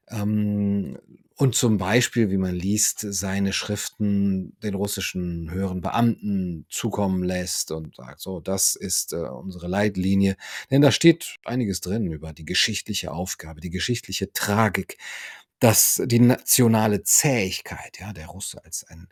ähm, 0.09 0.99
und 1.37 1.57
zum 1.57 1.79
Beispiel, 1.79 2.31
wie 2.31 2.37
man 2.37 2.55
liest, 2.55 3.01
seine 3.01 3.53
Schriften 3.53 4.57
den 4.63 4.75
russischen 4.75 5.51
höheren 5.51 5.81
Beamten 5.81 6.67
zukommen 6.71 7.25
lässt 7.25 7.73
und 7.73 7.97
sagt: 7.97 8.21
„So, 8.21 8.41
das 8.41 8.77
ist, 8.77 9.13
äh, 9.13 9.17
unsere 9.17 9.67
Leitlinie.“ 9.69 10.37
Denn 10.71 10.83
da 10.83 10.93
steht 10.93 11.37
einiges 11.45 11.81
drin 11.81 12.07
über 12.13 12.33
die 12.33 12.45
geschichtliche 12.45 13.11
Aufgabe, 13.13 13.61
die 13.61 13.71
geschichtliche 13.71 14.33
Tragik, 14.33 14.99
dass 15.61 16.01
die 16.07 16.21
nationale 16.21 17.03
Zähigkeit, 17.03 17.99
ja, 18.01 18.13
der 18.13 18.27
Russe 18.29 18.65
als 18.65 18.85
ein 18.85 19.09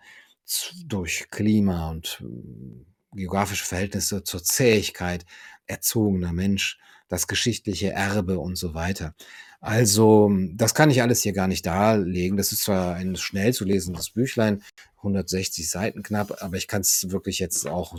durch 0.86 1.28
Klima 1.30 1.90
und, 1.90 2.18
hm, 2.20 2.86
geografische 3.14 3.64
Verhältnisse 3.64 4.24
zur 4.24 4.42
Zähigkeit 4.42 5.24
erzogener 5.66 6.32
Mensch, 6.32 6.78
das 7.08 7.26
geschichtliche 7.26 7.90
Erbe 7.92 8.38
und 8.38 8.56
so 8.56 8.74
weiter. 8.74 9.14
Also, 9.62 10.28
das 10.54 10.74
kann 10.74 10.90
ich 10.90 11.02
alles 11.02 11.22
hier 11.22 11.32
gar 11.32 11.46
nicht 11.46 11.64
darlegen. 11.64 12.36
Das 12.36 12.50
ist 12.50 12.64
zwar 12.64 12.96
ein 12.96 13.14
schnell 13.14 13.54
zu 13.54 13.64
lesendes 13.64 14.10
Büchlein, 14.10 14.60
160 14.96 15.70
Seiten 15.70 16.02
knapp, 16.02 16.42
aber 16.42 16.56
ich 16.56 16.66
kann's 16.66 17.06
wirklich 17.10 17.38
jetzt 17.38 17.68
auch 17.68 17.96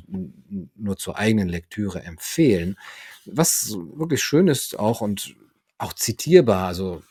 nur 0.75 0.97
zur 0.97 1.17
eigenen 1.17 1.47
Lektüre 1.47 2.03
empfehlen. 2.03 2.75
Was 3.25 3.77
wirklich 3.95 4.21
schön 4.21 4.49
ist 4.49 4.77
auch 4.77 4.99
und 4.99 5.35
auch 5.77 5.93
zitierbar, 5.93 6.67
also, 6.67 7.01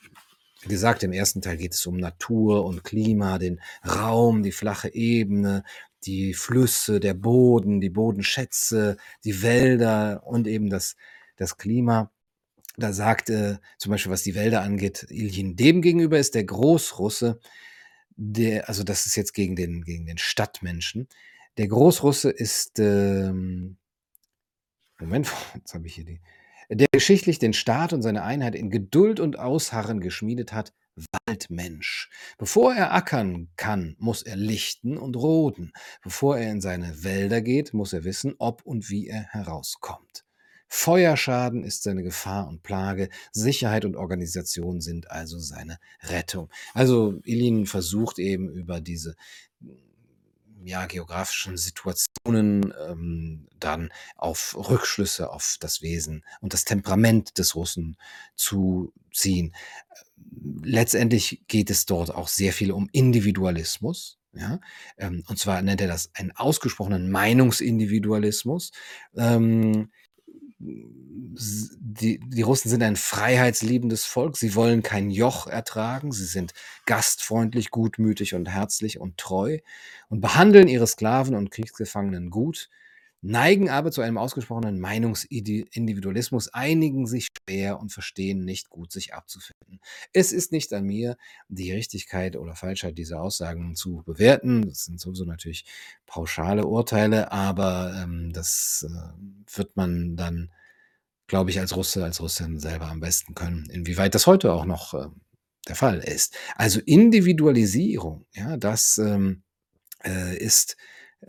wie 0.61 0.69
gesagt, 0.69 1.03
im 1.03 1.13
ersten 1.13 1.41
Teil 1.41 1.57
geht 1.57 1.73
es 1.73 1.87
um 1.87 1.97
Natur 1.97 2.67
und 2.67 2.85
Klima, 2.85 3.39
den 3.39 3.59
Raum, 3.87 4.43
die 4.43 4.53
flache 4.53 4.95
Ebene, 4.95 5.65
die 6.05 6.35
Flüsse, 6.35 7.01
der 7.01 7.15
Boden, 7.15 7.81
die 7.81 7.91
Bodenschätze, 7.91 8.99
die 9.25 9.43
Wälder 9.43 10.25
und 10.27 10.47
eben 10.47 10.69
das 10.69 10.95
das 11.39 11.57
Klima. 11.57 12.12
Da 12.77 12.93
sagt, 12.93 13.29
äh, 13.31 13.59
zum 13.79 13.91
Beispiel, 13.93 14.13
was 14.13 14.23
die 14.23 14.35
Wälder 14.35 14.63
angeht, 14.63 15.07
Iljin: 15.11 15.57
„Demgegenüber 15.57 16.19
ist 16.19 16.35
der 16.35 16.45
Großrusse, 16.45 17.39
der“ 18.17 18.69
also, 18.69 18.85
das 18.85 19.07
ist 19.07 19.17
jetzt 19.17 19.35
gegen 19.35 19.57
den 19.57 19.83
gegen 19.85 20.07
den 20.07 20.19
Stadtmenschen. 20.19 21.09
„Der 21.59 21.69
Großrusse 21.69 22.31
ist, 22.31 22.79
ähm“ 22.81 23.79
Moment, 25.01 25.31
jetzt 25.55 25.75
habe 25.75 25.87
ich 25.87 25.95
hier 25.95 26.05
die 26.05 26.21
„der 26.71 26.87
geschichtlich 26.93 27.39
den 27.39 27.53
Staat 27.53 27.93
und 27.93 28.01
seine 28.03 28.23
Einheit 28.23 28.55
in 28.55 28.71
Geduld 28.71 29.21
und 29.21 29.39
Ausharren 29.39 30.01
geschmiedet 30.01 30.53
hat, 30.55 30.73
Waldmensch. 31.27 32.09
Bevor 32.39 32.75
er 32.75 32.95
ackern 32.95 33.51
kann, 33.57 33.97
muss 33.99 34.23
er 34.23 34.37
lichten 34.37 34.97
und 34.97 35.17
roden. 35.17 35.73
Bevor 36.03 36.39
er 36.39 36.51
in 36.51 36.61
seine 36.63 37.05
Wälder 37.05 37.43
geht, 37.43 37.75
muss 37.75 37.93
er 37.93 38.05
wissen, 38.05 38.35
ob 38.39 38.63
und 38.65 38.89
wie 38.91 39.09
er 39.09 39.23
herauskommt. 39.25 40.25
Feuerschaden 40.75 41.65
ist 41.65 41.83
seine 41.83 42.03
Gefahr 42.03 42.49
und 42.49 42.63
Plage, 42.63 43.11
Sicherheit 43.31 43.85
und 43.85 43.95
Organisation 43.95 44.81
sind 44.81 45.11
also 45.11 45.39
seine 45.39 45.79
Rettung.“ 46.01 46.49
Also, 46.73 47.21
Iljin 47.25 47.67
versucht 47.67 48.19
eben 48.19 48.49
über 48.49 48.81
diese, 48.81 49.15
ja, 50.65 50.87
geografischen 50.87 51.59
Situationen, 51.59 52.73
ähm, 52.89 53.49
dann 53.61 53.93
auf 54.17 54.57
Rückschlüsse 54.57 55.31
auf 55.31 55.57
das 55.61 55.83
Wesen 55.83 56.25
und 56.41 56.55
das 56.55 56.65
Temperament 56.65 57.37
des 57.37 57.55
Russen 57.55 57.99
zu 58.35 58.95
ziehen. 59.13 59.55
letztendlich 60.65 61.43
geht 61.49 61.69
es 61.71 61.85
dort 61.85 62.15
auch 62.15 62.29
sehr 62.29 62.55
viel 62.55 62.73
um 62.73 62.89
Individualismus, 62.93 64.19
ja? 64.33 64.59
Ähm, 64.97 65.23
und 65.29 65.39
zwar 65.39 65.61
nennt 65.61 65.83
er 65.83 65.89
das 65.89 66.11
einen 66.15 66.33
ausgesprochenen 66.33 67.11
Meinungsindividualismus. 67.11 68.73
Ähm, 69.17 69.91
die 70.65 72.21
die 72.21 72.43
Russen 72.43 72.69
sind 72.69 72.83
ein 72.83 72.97
freiheitsliebendes 72.97 74.05
Volk. 74.05 74.37
Sie 74.37 74.55
wollen 74.55 74.83
kein 74.83 75.11
Joch 75.11 75.47
ertragen. 75.47 76.13
Sie 76.13 76.25
sind 76.25 76.53
gastfreundlich, 76.87 77.71
gutmütig 77.71 78.35
und 78.35 78.49
herzlich 78.49 79.01
und 79.01 79.19
treu 79.19 79.59
und 80.09 80.21
behandeln 80.21 80.69
ihre 80.69 80.87
Sklaven 80.87 81.35
und 81.35 81.51
Kriegsgefangenen 81.51 82.31
gut, 82.31 82.71
neigen 83.23 83.71
aber 83.71 83.93
zu 83.93 84.03
einem 84.03 84.19
ausgesprochenen 84.19 84.81
Meinungsidi 84.81 85.65
Individualismus, 85.73 86.49
einigen 86.53 87.07
sich 87.07 87.29
schwer 87.29 87.79
und 87.79 87.93
verstehen 87.93 88.45
nicht 88.45 88.69
gut, 88.69 88.91
sich 88.91 89.15
abzufinden. 89.15 89.81
Es 90.13 90.33
ist 90.33 90.51
nicht 90.51 90.73
an 90.73 90.85
mir, 90.85 91.17
die 91.49 91.73
Richtigkeit 91.73 92.37
oder 92.37 92.57
Falschheit 92.57 92.99
dieser 92.99 93.23
Aussagen 93.23 93.77
zu 93.77 94.03
bewerten. 94.05 94.69
Das 94.69 94.85
sind 94.85 95.01
sowieso 95.01 95.25
natürlich 95.25 95.65
pauschale 96.07 96.67
Urteile, 96.67 97.31
aber, 97.31 97.95
ähm, 98.03 98.33
das, 98.33 98.85
äh, 98.89 99.57
wird 99.57 99.77
man 99.77 100.17
dann, 100.17 100.51
glaube 101.29 101.51
ich, 101.51 101.61
als 101.61 101.77
Russe, 101.77 102.05
als 102.05 102.21
Russin 102.21 102.59
selber 102.59 102.87
am 102.89 103.01
besten 103.01 103.35
können, 103.35 103.69
inwieweit 103.71 104.15
das 104.15 104.27
heute 104.27 104.53
auch 104.53 104.65
noch, 104.65 104.95
äh, 104.95 105.07
der 105.69 105.77
Fall 105.77 106.01
ist. 106.01 106.37
Also, 106.57 106.81
Individualisierung, 106.81 108.27
ja, 108.33 108.57
das, 108.57 108.99
ähm, 108.99 109.43
äh, 110.05 110.37
ist 110.37 110.77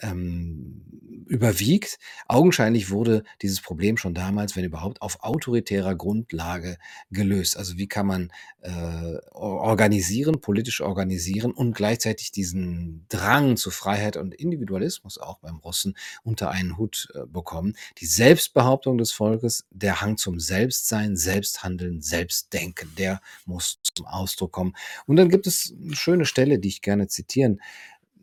ähm, 0.01 0.81
überwiegt. 1.27 1.99
Augenscheinlich 2.27 2.89
wurde 2.91 3.23
dieses 3.41 3.61
Problem 3.61 3.97
schon 3.97 4.13
damals, 4.13 4.55
wenn 4.55 4.65
überhaupt, 4.65 5.01
auf 5.01 5.23
autoritärer 5.23 5.95
Grundlage 5.95 6.77
gelöst. 7.11 7.57
Also, 7.57 7.77
wie 7.77 7.87
kann 7.87 8.07
man, 8.07 8.31
äh, 8.61 9.15
organisieren 9.31 10.41
politisch 10.41 10.81
organisieren 10.81 11.51
und 11.51 11.73
gleichzeitig 11.75 12.31
diesen 12.31 13.05
Drang 13.09 13.55
zu 13.57 13.71
Freiheit 13.71 14.17
und 14.17 14.33
Individualismus 14.35 15.17
auch 15.17 15.39
beim 15.39 15.57
Russen 15.57 15.95
unter 16.23 16.51
einen 16.51 16.77
Hut, 16.77 17.07
äh, 17.15 17.25
bekommen? 17.27 17.75
Die 17.99 18.05
Selbstbehauptung 18.05 18.97
des 18.97 19.11
Volkes, 19.11 19.65
der 19.71 20.01
Hang 20.01 20.17
zum 20.17 20.39
Selbstsein, 20.39 21.15
Selbsthandeln, 21.17 22.01
Selbstdenken, 22.01 22.89
der 22.97 23.21
muss 23.45 23.79
zum 23.95 24.05
Ausdruck 24.07 24.51
kommen. 24.51 24.75
Und 25.07 25.15
dann 25.15 25.29
gibt 25.29 25.47
es 25.47 25.73
'ne 25.77 25.95
schöne 25.95 26.25
Stelle, 26.25 26.59
die 26.59 26.67
ich 26.69 26.81
gerne 26.81 27.07
zitieren 27.07 27.61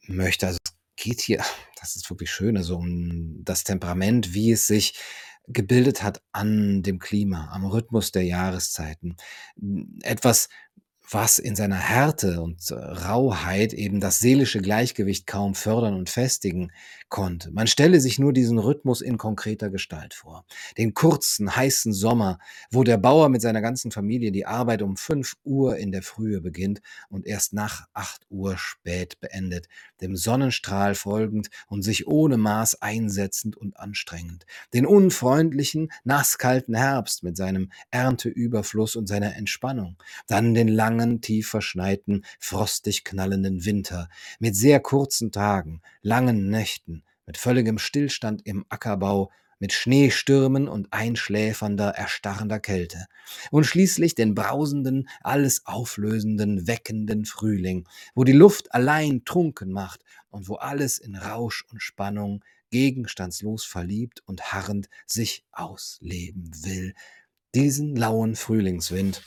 möchte. 0.08 0.46
Also, 0.48 0.59
geht 1.00 1.20
hier 1.20 1.42
das 1.80 1.96
ist 1.96 2.08
wirklich 2.10 2.30
schön, 2.30 2.56
also, 2.56 2.76
um 2.76 3.42
das 3.42 3.64
Temperament, 3.64 4.34
wie 4.34 4.52
es 4.52 4.66
sich 4.66 4.94
gebildet 5.48 6.02
hat 6.02 6.22
an 6.32 6.82
dem 6.82 6.98
Klima, 6.98 7.48
am 7.52 7.64
Rhythmus 7.64 8.12
der 8.12 8.24
Jahreszeiten. 8.24 9.16
Etwas, 10.02 10.48
was 11.10 11.38
in 11.38 11.56
seiner 11.56 11.78
Härte 11.78 12.40
und, 12.40 12.70
Rauheit 12.70 13.72
eben 13.72 14.00
das 14.00 14.20
seelische 14.20 14.60
Gleichgewicht 14.60 15.26
kaum 15.26 15.54
fördern 15.54 15.94
und 15.94 16.10
festigen 16.10 16.70
konnte. 17.10 17.50
Man 17.50 17.66
stelle 17.66 18.00
sich 18.00 18.18
nur 18.18 18.32
diesen 18.32 18.58
Rhythmus 18.58 19.00
in 19.02 19.18
konkreter 19.18 19.68
Gestalt 19.68 20.14
vor. 20.14 20.44
Den 20.78 20.94
kurzen, 20.94 21.54
heißen 21.54 21.92
Sommer, 21.92 22.38
wo 22.70 22.84
der 22.84 22.96
Bauer 22.96 23.28
mit 23.28 23.42
seiner 23.42 23.60
ganzen 23.60 23.90
Familie 23.90 24.32
die 24.32 24.46
Arbeit 24.46 24.80
um 24.82 24.96
5:00 24.96 25.76
in 25.76 25.92
der 25.92 26.02
Frühe 26.02 26.40
beginnt 26.40 26.80
und 27.08 27.26
erst 27.26 27.52
nach 27.52 27.86
8:00 27.92 28.56
spät 28.56 29.20
beendet, 29.20 29.66
dem 30.00 30.16
Sonnenstrahl 30.16 30.94
folgend 30.94 31.50
und 31.68 31.82
sich 31.82 32.06
ohne 32.06 32.38
Maß 32.38 32.80
einsetzend 32.80 33.56
und 33.56 33.76
anstrengend. 33.76 34.46
Den 34.72 34.86
unfreundlichen, 34.86 35.90
nasskalten 36.04 36.74
Herbst 36.74 37.22
mit 37.22 37.36
seinem 37.36 37.70
Ernteüberfluss 37.90 38.96
und 38.96 39.08
seiner 39.08 39.36
Entspannung. 39.36 39.96
Dann 40.28 40.54
den 40.54 40.68
langen, 40.68 41.20
tief 41.20 41.48
verschneiten, 41.48 42.24
frostig 42.38 43.04
knallenden 43.04 43.64
Winter 43.64 44.08
mit 44.38 44.54
sehr 44.56 44.80
kurzen 44.80 45.32
Tagen, 45.32 45.82
langen 46.02 46.48
Nächten, 46.48 46.99
mit 47.26 47.36
völligem 47.36 47.78
Stillstand 47.78 48.46
im 48.46 48.64
Ackerbau, 48.68 49.30
mit 49.60 49.72
Schneestürmen 49.72 50.68
und 50.68 50.88
einschläfernder, 50.90 51.90
erstarrender 51.90 52.58
Kälte. 52.58 53.06
Und 53.50 53.64
schließlich 53.64 54.14
den 54.14 54.34
brausenden, 54.34 55.08
alles 55.22 55.66
auflösenden, 55.66 56.66
weckenden 56.66 57.26
Frühling, 57.26 57.86
wo 58.14 58.24
die 58.24 58.32
Luft 58.32 58.74
allein 58.74 59.24
trunken 59.24 59.70
macht 59.70 60.02
und 60.30 60.48
wo 60.48 60.54
alles 60.54 60.98
in 60.98 61.14
Rausch 61.14 61.64
und 61.70 61.82
Spannung, 61.82 62.42
gegenstandslos 62.70 63.64
verliebt 63.64 64.22
und 64.26 64.52
harrend 64.52 64.88
sich 65.06 65.44
ausleben 65.52 66.50
will. 66.62 66.94
Diesen 67.54 67.96
lauen 67.96 68.36
Frühlingswind, 68.36 69.22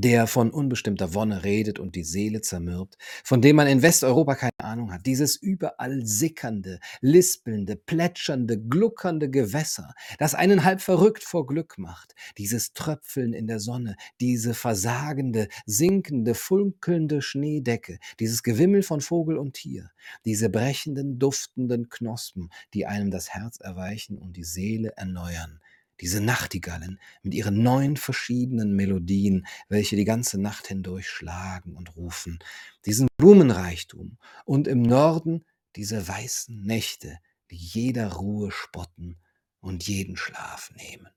der 0.00 0.26
von 0.26 0.50
unbestimmter 0.50 1.14
Wonne 1.14 1.44
redet 1.44 1.78
und 1.78 1.94
die 1.96 2.04
Seele 2.04 2.40
zermürbt, 2.40 2.96
von 3.24 3.42
dem 3.42 3.56
man 3.56 3.66
in 3.66 3.82
Westeuropa 3.82 4.36
keine 4.36 4.52
Ahnung 4.58 4.92
hat, 4.92 5.06
dieses 5.06 5.36
überall 5.36 6.04
sickernde, 6.04 6.78
lispelnde, 7.00 7.76
plätschernde, 7.76 8.60
gluckernde 8.60 9.28
Gewässer, 9.28 9.94
das 10.18 10.34
einen 10.34 10.64
halb 10.64 10.80
verrückt 10.80 11.24
vor 11.24 11.46
Glück 11.46 11.78
macht, 11.78 12.14
dieses 12.36 12.72
Tröpfeln 12.72 13.32
in 13.32 13.46
der 13.46 13.58
Sonne, 13.58 13.96
diese 14.20 14.54
versagende, 14.54 15.48
sinkende, 15.66 16.34
funkelnde 16.34 17.20
Schneedecke, 17.20 17.98
dieses 18.20 18.42
Gewimmel 18.42 18.82
von 18.82 19.00
Vogel 19.00 19.36
und 19.36 19.54
Tier, 19.54 19.90
diese 20.24 20.48
brechenden, 20.48 21.18
duftenden 21.18 21.88
Knospen, 21.88 22.50
die 22.72 22.86
einem 22.86 23.10
das 23.10 23.30
Herz 23.30 23.58
erweichen 23.60 24.18
und 24.18 24.36
die 24.36 24.44
Seele 24.44 24.92
erneuern, 24.96 25.60
diese 26.00 26.20
Nachtigallen 26.20 27.00
mit 27.22 27.34
ihren 27.34 27.62
9 27.62 27.96
verschiedenen 27.96 28.74
Melodien, 28.74 29.46
welche 29.68 29.96
die 29.96 30.04
ganze 30.04 30.40
Nacht 30.40 30.68
hindurch 30.68 31.08
schlagen 31.08 31.74
und 31.76 31.96
rufen, 31.96 32.38
diesen 32.86 33.08
Blumenreichtum 33.16 34.18
und 34.44 34.68
im 34.68 34.82
Norden 34.82 35.44
diese 35.76 36.06
weißen 36.06 36.62
Nächte, 36.62 37.18
die 37.50 37.56
jeder 37.56 38.12
Ruhe 38.14 38.50
spotten 38.50 39.18
und 39.60 39.86
jeden 39.86 40.16
Schlaf 40.16 40.70
nehmen. 40.74 41.08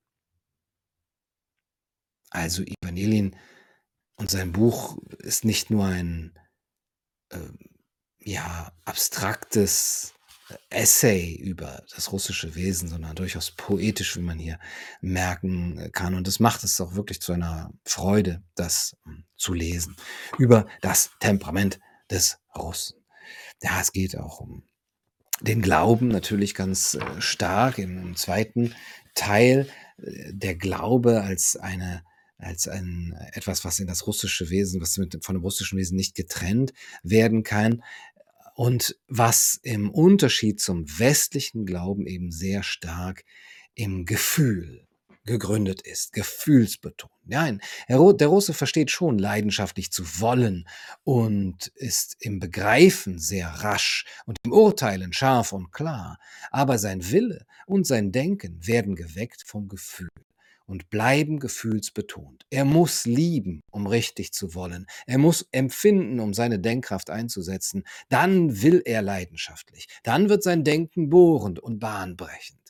Also, 2.30 2.64
Ivan 2.64 2.96
Ilyin 2.96 3.36
und 4.16 4.30
sein 4.30 4.52
Buch 4.52 4.98
ist 5.20 5.46
nicht 5.46 5.70
nur 5.70 5.86
ein, 5.86 6.40
ähm, 7.32 7.58
ja, 8.20 8.72
abstraktes 8.86 10.14
Essay 10.70 11.36
über 11.36 11.84
das 11.94 12.12
russische 12.12 12.56
Wesen, 12.56 12.90
sondern 12.90 13.16
durchaus 13.16 13.52
poetisch, 13.52 14.18
wie 14.18 14.22
man 14.22 14.40
hier 14.40 14.60
merken, 15.02 15.78
äh, 15.78 15.90
kann. 15.90 16.16
Und 16.16 16.28
das 16.28 16.40
macht 16.40 16.64
es 16.64 16.80
auch 16.82 16.96
wirklich 16.96 17.22
zu 17.22 17.34
einer 17.34 17.72
Freude, 17.86 18.44
das, 18.56 18.96
hm, 19.04 19.26
zu 19.38 19.54
lesen, 19.54 19.96
über 20.38 20.68
das 20.82 21.12
Temperament 21.20 21.80
des 22.10 22.40
Russen. 22.56 22.98
Ja, 23.62 23.80
es 23.82 23.92
geht 23.92 24.18
auch 24.18 24.40
um 24.40 24.64
den 25.42 25.62
Glauben 25.62 26.08
natürlich 26.08 26.54
ganz, 26.56 26.96
äh, 26.96 27.22
stark 27.22 27.78
im 27.78 28.16
2. 28.16 28.72
Teil, 29.16 29.68
äh, 29.98 30.34
der 30.34 30.56
Glaube 30.56 31.22
als 31.22 31.56
eine 31.56 32.04
als 32.42 32.68
ein 32.68 33.16
etwas, 33.34 33.64
was 33.64 33.80
in 33.80 33.86
das 33.86 34.08
russische 34.08 34.50
Wesen 34.50 34.82
was 34.82 34.98
mit 34.98 35.24
von 35.24 35.36
dem 35.36 35.44
russischen 35.44 35.78
Wesen 35.78 35.96
nicht 35.96 36.16
getrennt 36.16 36.74
werden 37.04 37.44
kann 37.44 37.84
und 38.62 38.96
was 39.08 39.60
im 39.64 39.90
Unterschied 39.90 40.62
zum 40.62 40.86
westlichen 41.00 41.66
Glauben 41.66 42.06
eben 42.06 42.30
sehr 42.32 42.62
stark 42.62 43.24
im 43.74 44.06
Gefühl 44.06 44.86
gegründet 45.26 45.82
ist, 45.82 46.14
gefühlsbetont. 46.14 47.12
Nein, 47.24 47.60
der 47.90 47.98
Ru 47.98 48.14
der 48.14 48.28
Russe 48.28 48.54
versteht 48.54 48.92
schon 48.92 49.18
leidenschaftlich 49.18 49.92
zu 49.92 50.04
wollen 50.20 50.68
und 51.04 51.72
ist 51.74 52.18
im 52.20 52.40
Begreifen 52.40 53.18
sehr 53.18 53.48
rasch 53.48 54.06
und 54.28 54.38
im 54.44 54.52
Urteilen 54.52 55.12
scharf 55.12 55.54
und 55.54 55.72
klar, 55.72 56.20
aber 56.52 56.78
sein 56.78 57.10
Wille 57.10 57.48
und 57.66 57.88
sein 57.88 58.12
Denken 58.12 58.68
werden 58.68 58.96
geweckt 58.96 59.42
vom 59.44 59.70
Gefühl 59.70 60.10
und 60.66 60.90
bleiben 60.90 61.40
gefühlsbetont. 61.40 62.46
Er 62.50 62.66
muss 62.66 63.06
lieben, 63.06 63.62
um 63.72 63.88
richtig 63.88 64.32
zu 64.34 64.56
wollen. 64.56 64.86
Er 65.06 65.18
muss 65.18 65.48
empfinden, 65.52 66.20
um 66.20 66.34
seine 66.34 66.60
Denkkraft 66.60 67.10
einzusetzen. 67.10 67.84
Dann 68.10 68.62
will 68.62 68.82
er 68.86 69.02
leidenschaftlich. 69.02 69.88
Dann 70.04 70.30
wird 70.30 70.44
sein 70.44 70.64
Denken 70.64 71.10
bohrend 71.10 71.60
und 71.60 71.80
bahnbrechend. 71.80 72.62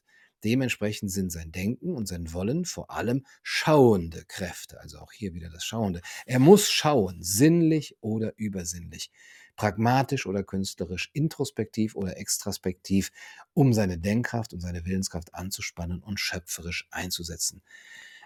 Dementsprechend 0.43 1.11
sind 1.11 1.31
sein 1.31 1.51
Denken 1.51 1.93
und 1.95 2.07
sein 2.07 2.33
Wollen 2.33 2.65
vor 2.65 2.89
allem 2.89 3.25
schauende 3.43 4.25
Kräfte, 4.27 4.79
also 4.81 4.97
auch 4.97 5.11
hier 5.11 5.33
wieder 5.33 5.49
das 5.49 5.63
Schauende. 5.63 6.01
Er 6.25 6.39
muss 6.39 6.69
schauen, 6.69 7.21
sinnlich 7.21 7.95
oder 8.01 8.33
übersinnlich, 8.37 9.11
pragmatisch 9.55 10.25
oder 10.25 10.43
künstlerisch, 10.43 11.09
introspektiv 11.13 11.95
oder 11.95 12.17
extraspektiv, 12.17 13.11
um 13.53 13.73
seine 13.73 13.97
Denkkraft 13.97 14.53
und 14.53 14.61
seine 14.61 14.85
Willenskraft 14.85 15.33
anzuspannen 15.33 16.01
und 16.01 16.19
schöpferisch 16.19 16.87
einzusetzen. 16.91 17.61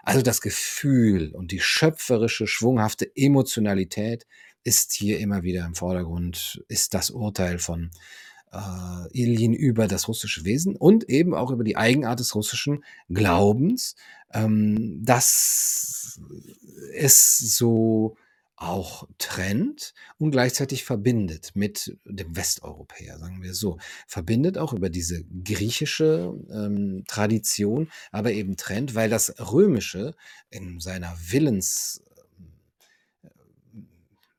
Also 0.02 0.22
das 0.22 0.40
Gefühl 0.40 1.32
und 1.34 1.50
die 1.50 1.60
schöpferische, 1.60 2.46
schwunghafte 2.46 3.10
Emotionalität 3.16 4.26
ist 4.62 4.92
hier 4.92 5.18
immer 5.18 5.42
wieder 5.42 5.64
im 5.64 5.74
Vordergrund, 5.74 6.62
ist 6.68 6.94
das 6.94 7.10
Urteil 7.10 7.58
von 7.58 7.90
äh, 8.52 9.08
Ilyin 9.12 9.52
über 9.52 9.88
das 9.88 10.08
russische 10.08 10.44
Wesen 10.44 10.76
und 10.76 11.08
eben 11.08 11.34
auch 11.34 11.50
über 11.50 11.64
die 11.64 11.76
Eigenart 11.76 12.20
des 12.20 12.34
russischen 12.34 12.84
Glaubens, 13.08 13.96
ähm, 14.32 15.02
dass 15.04 16.20
es 16.94 17.38
so 17.38 18.16
auch 18.56 19.06
trennt 19.18 19.92
und 20.18 20.30
gleichzeitig 20.30 20.84
verbindet 20.84 21.52
mit 21.54 21.96
dem 22.04 22.34
Westeuropäer, 22.36 23.18
sagen 23.18 23.42
wir 23.42 23.54
so. 23.54 23.78
Verbindet 24.06 24.56
auch 24.56 24.72
über 24.72 24.88
diese 24.88 25.24
griechische 25.44 26.34
ähm, 26.50 27.04
Tradition, 27.06 27.90
aber 28.12 28.32
eben 28.32 28.56
trennt, 28.56 28.94
weil 28.94 29.10
das 29.10 29.34
Römische 29.52 30.14
in 30.50 30.80
seiner 30.80 31.14
Willens 31.30 32.02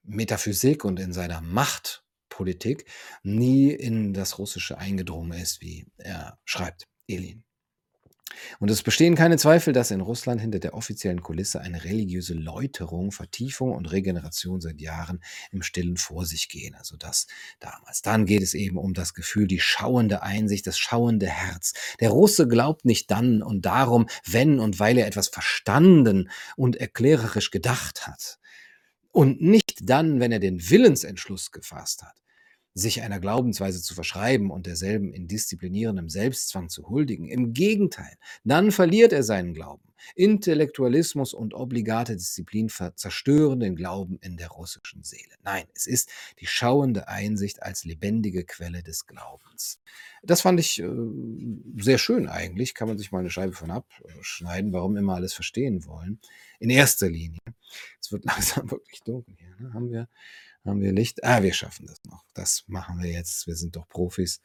Metaphysik 0.04 0.86
und 0.86 1.00
in 1.00 1.14
seiner 1.14 1.42
Machtpolitik 1.42 2.86
nie 3.24 3.72
in 3.72 4.14
das 4.14 4.40
Russische 4.40 4.78
eingedrungen 4.78 5.34
ist, 5.34 5.62
wie 5.62 5.86
er 5.98 6.40
schreibt, 6.46 6.88
Elin. 7.08 7.44
Und 8.60 8.70
es 8.70 8.84
bestehen 8.84 9.16
keine 9.16 9.38
Zweifel, 9.38 9.74
dass 9.74 9.92
in 9.92 10.02
Russland 10.02 10.42
hinter 10.42 10.60
der 10.60 10.74
offiziellen 10.74 11.22
Kulisse 11.22 11.62
eine 11.62 11.84
religiöse 11.84 12.34
Läuterung, 12.34 13.12
Vertiefung 13.12 13.74
und 13.74 13.92
Regeneration 13.92 14.62
seit 14.62 14.82
Jahren 14.82 15.22
im 15.52 15.62
Stillen 15.62 15.98
vor 15.98 16.26
sich 16.26 16.50
gehen. 16.50 16.76
Also 16.76 16.98
das 16.98 17.28
damals. 17.60 18.02
Dann 18.02 18.26
geht 18.26 18.42
es 18.42 18.54
eben 18.54 18.78
um 18.78 18.94
das 18.94 19.14
Gefühl, 19.14 19.48
die 19.48 19.60
schauende 19.60 20.24
Einsicht, 20.24 20.68
das 20.68 20.78
schauende 20.78 21.28
Herz. 21.28 21.74
Der 22.00 22.10
Russe 22.10 22.48
glaubt 22.48 22.86
nicht 22.86 23.12
dann 23.12 23.42
und 23.42 23.66
darum, 23.66 24.08
wenn 24.26 24.60
und 24.60 24.80
weil 24.80 24.98
er 24.98 25.08
etwas 25.08 25.28
verstanden 25.28 26.30
und 26.56 26.76
erklärerisch 26.76 27.52
gedacht 27.52 28.08
hat. 28.08 28.40
Und 29.12 29.42
nicht 29.42 29.80
dann, 29.82 30.20
wenn 30.20 30.32
er 30.32 30.40
den 30.40 30.70
Willensentschluss 30.70 31.52
gefasst 31.52 32.04
hat 32.04 32.16
sich 32.78 33.02
einer 33.02 33.20
Glaubensweise 33.20 33.82
zu 33.82 33.96
verschreiben 33.96 34.52
und 34.52 34.68
derselben 34.68 35.12
in 35.12 35.28
disziplinierendem 35.28 36.10
Selbstzwang 36.10 36.70
zu 36.70 36.88
huldigen. 36.90 37.28
Im 37.28 37.54
Gegenteil, 37.54 38.18
dann 38.44 38.72
verliert 38.72 39.14
er 39.14 39.24
seinen 39.24 39.54
Glauben. 39.54 39.84
Intellektualismus 40.16 41.34
und 41.34 41.56
obligate 41.56 42.16
Disziplin 42.16 42.70
zerstören 42.70 43.60
den 43.60 43.76
Glauben 43.76 44.20
in 44.22 44.38
der 44.38 44.50
russischen 44.50 45.04
Seele. 45.04 45.34
Nein, 45.44 45.66
es 45.74 45.88
ist 45.88 46.12
die 46.40 46.46
schauende 46.46 47.08
Einsicht 47.08 47.64
als 47.64 47.84
lebendige 47.84 48.44
Quelle 48.46 48.84
des 48.84 49.08
Glaubens. 49.08 49.82
Das 50.22 50.42
fand 50.42 50.60
ich 50.60 50.80
äh, 50.80 50.88
sehr 51.78 51.98
schön 51.98 52.28
eigentlich. 52.28 52.76
Kann 52.76 52.88
man 52.88 52.98
sich 53.00 53.12
mal 53.12 53.20
eine 53.20 53.32
Scheibe 53.32 53.54
von 53.54 53.72
abschneiden, 53.72 54.72
warum 54.72 54.98
immer 54.98 55.16
alles 55.16 55.34
verstehen 55.34 55.86
wollen. 55.86 56.20
In 56.60 56.70
erster 56.70 57.10
Linie. 57.10 57.40
Es 58.00 58.12
wird 58.12 58.26
langsam 58.26 58.70
wirklich 58.70 59.02
dunkel 59.02 59.36
hier. 59.38 59.56
Ne? 59.60 59.74
Haben 59.74 59.92
wir 59.92 60.08
haben 60.68 60.82
wir 60.82 60.92
Licht? 60.92 61.24
Ah, 61.24 61.44
wir 61.44 61.54
schaffen 61.54 61.86
das 61.88 62.02
noch. 62.06 62.24
Das 62.34 62.64
machen 62.68 63.02
wir 63.02 63.10
jetzt. 63.10 63.48
Wir 63.48 63.56
sind 63.56 63.76
doch 63.76 63.88
Profis. 63.88 64.42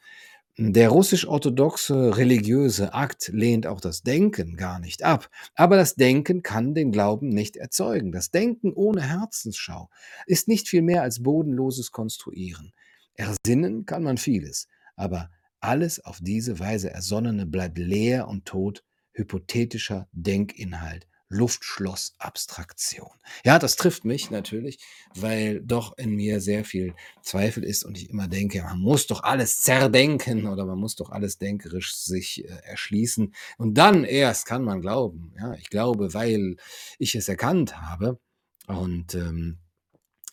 Der 0.55 0.89
russisch-orthodoxe 0.89 2.15
religiöse 2.15 2.93
Akt 2.93 3.29
lehnt 3.29 3.65
auch 3.65 3.81
das 3.81 4.03
Denken 4.03 4.55
gar 4.55 4.79
nicht 4.79 5.01
ab. 5.01 5.29
Aber 5.55 5.77
das 5.77 5.95
Denken 5.95 6.43
kann 6.43 6.75
den 6.75 6.91
Glauben 6.91 7.29
nicht 7.29 7.57
erzeugen. 7.57 8.11
Das 8.11 8.29
Denken 8.29 8.71
ohne 8.71 9.01
Herzensschau 9.01 9.89
ist 10.27 10.47
nicht 10.47 10.69
viel 10.69 10.83
mehr 10.83 11.01
als 11.01 11.23
bodenloses 11.23 11.91
Konstruieren. 11.91 12.71
Ersinnen 13.15 13.87
kann 13.87 14.03
man 14.03 14.17
vieles, 14.17 14.67
aber 14.95 15.31
alles 15.59 16.03
auf 16.03 16.19
diese 16.21 16.59
Weise 16.59 16.91
Ersonnene 16.91 17.45
bleibt 17.45 17.77
leer 17.79 18.27
und 18.27 18.45
tot, 18.45 18.83
hypothetischer 19.13 20.07
Denkinhalt, 20.11 21.07
Luftschlossabstraktion. 21.29 23.09
Ja, 23.43 23.59
das 23.59 23.75
trifft 23.75 24.05
mich 24.05 24.29
natürlich, 24.29 24.79
weil 25.15 25.61
doch 25.61 25.97
in 25.97 26.15
mir 26.15 26.39
sehr 26.41 26.63
viel 26.63 26.93
Zweifel 27.21 27.63
ist 27.63 27.83
und 27.83 27.97
ich 27.97 28.09
immer 28.09 28.27
denke, 28.27 28.61
man 28.61 28.79
muss 28.79 29.07
doch 29.07 29.23
alles 29.23 29.57
zerdenken 29.61 30.47
oder 30.47 30.65
man 30.65 30.77
muss 30.77 30.95
doch 30.95 31.09
alles 31.09 31.37
denkerisch 31.37 31.95
sich 31.95 32.45
äh, 32.45 32.49
erschließen 32.63 33.33
und 33.57 33.77
dann 33.77 34.03
erst 34.03 34.45
kann 34.45 34.63
man 34.63 34.81
glauben. 34.81 35.33
Ja, 35.37 35.53
ich 35.55 35.69
glaube, 35.69 36.13
weil 36.13 36.57
ich 36.99 37.15
es 37.15 37.27
erkannt 37.27 37.81
habe 37.81 38.19
und 38.67 39.15
ähm, 39.15 39.57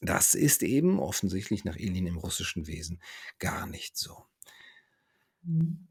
das 0.03 0.35
ist 0.35 0.62
eben 0.62 0.98
offensichtlich 0.98 1.64
nach 1.64 1.76
Elin 1.76 2.07
im 2.07 2.16
russischen 2.16 2.66
Wesen 2.66 3.00
gar 3.38 3.66
nicht 3.66 3.96
so. 3.96 4.24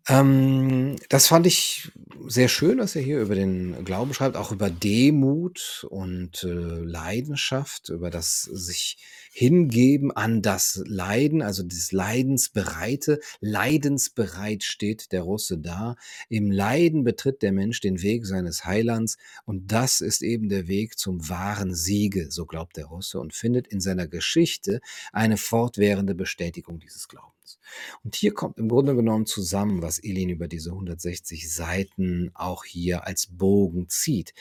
Ähm, 0.08 0.96
das 1.10 1.28
fand 1.28 1.48
ich 1.48 1.92
sehr 2.28 2.50
schön, 2.50 2.78
was 2.78 2.96
er 2.96 3.02
hier 3.02 3.20
über 3.20 3.34
den 3.34 3.84
Glauben 3.84 4.14
schreibt, 4.14 4.36
auch 4.36 4.52
über 4.52 4.70
Demut 4.70 5.88
und, 5.90 6.44
äh, 6.44 6.48
Leidenschaft, 6.48 7.90
über 7.90 8.12
das 8.12 8.44
sich 8.44 8.98
hingeben 9.32 10.12
an 10.12 10.42
das 10.44 10.84
Leiden, 10.86 11.42
also 11.42 11.64
das 11.64 11.92
Leidensbereite. 11.92 13.20
Leidensbereit 13.40 14.64
steht 14.64 15.12
der 15.12 15.24
Russe 15.24 15.58
da. 15.58 15.96
Im 16.30 16.52
Leiden 16.52 17.04
betritt 17.04 17.42
der 17.42 17.52
Mensch 17.52 17.82
den 17.82 18.02
Weg 18.04 18.26
seines 18.28 18.66
Heilands 18.66 19.18
und 19.46 19.72
das 19.72 20.02
ist 20.02 20.22
eben 20.22 20.50
der 20.50 20.68
Weg 20.68 21.00
zum 21.00 21.28
wahren 21.28 21.74
Siege, 21.74 22.30
so 22.30 22.46
glaubt 22.46 22.78
der 22.78 22.86
Russe 22.86 23.20
und 23.20 23.34
findet 23.34 23.68
in 23.68 23.80
seiner 23.82 24.08
Geschichte 24.08 24.80
eine 25.12 25.38
fortwährende 25.38 26.14
Bestätigung 26.14 26.80
dieses 26.80 27.08
Glaubens. 27.08 27.39
Und 28.04 28.16
hier 28.16 28.34
kommt 28.34 28.58
im 28.58 28.70
Grunde 28.70 28.96
genommen 28.96 29.26
zusammen, 29.26 29.82
was 29.82 30.00
Elin 30.00 30.30
über 30.30 30.48
diese 30.48 30.72
160 30.72 31.52
Seiten 31.52 32.32
auch 32.34 32.66
hier 32.66 33.06
als 33.08 33.28
Bogen 33.28 33.90
zieht. 33.90 34.34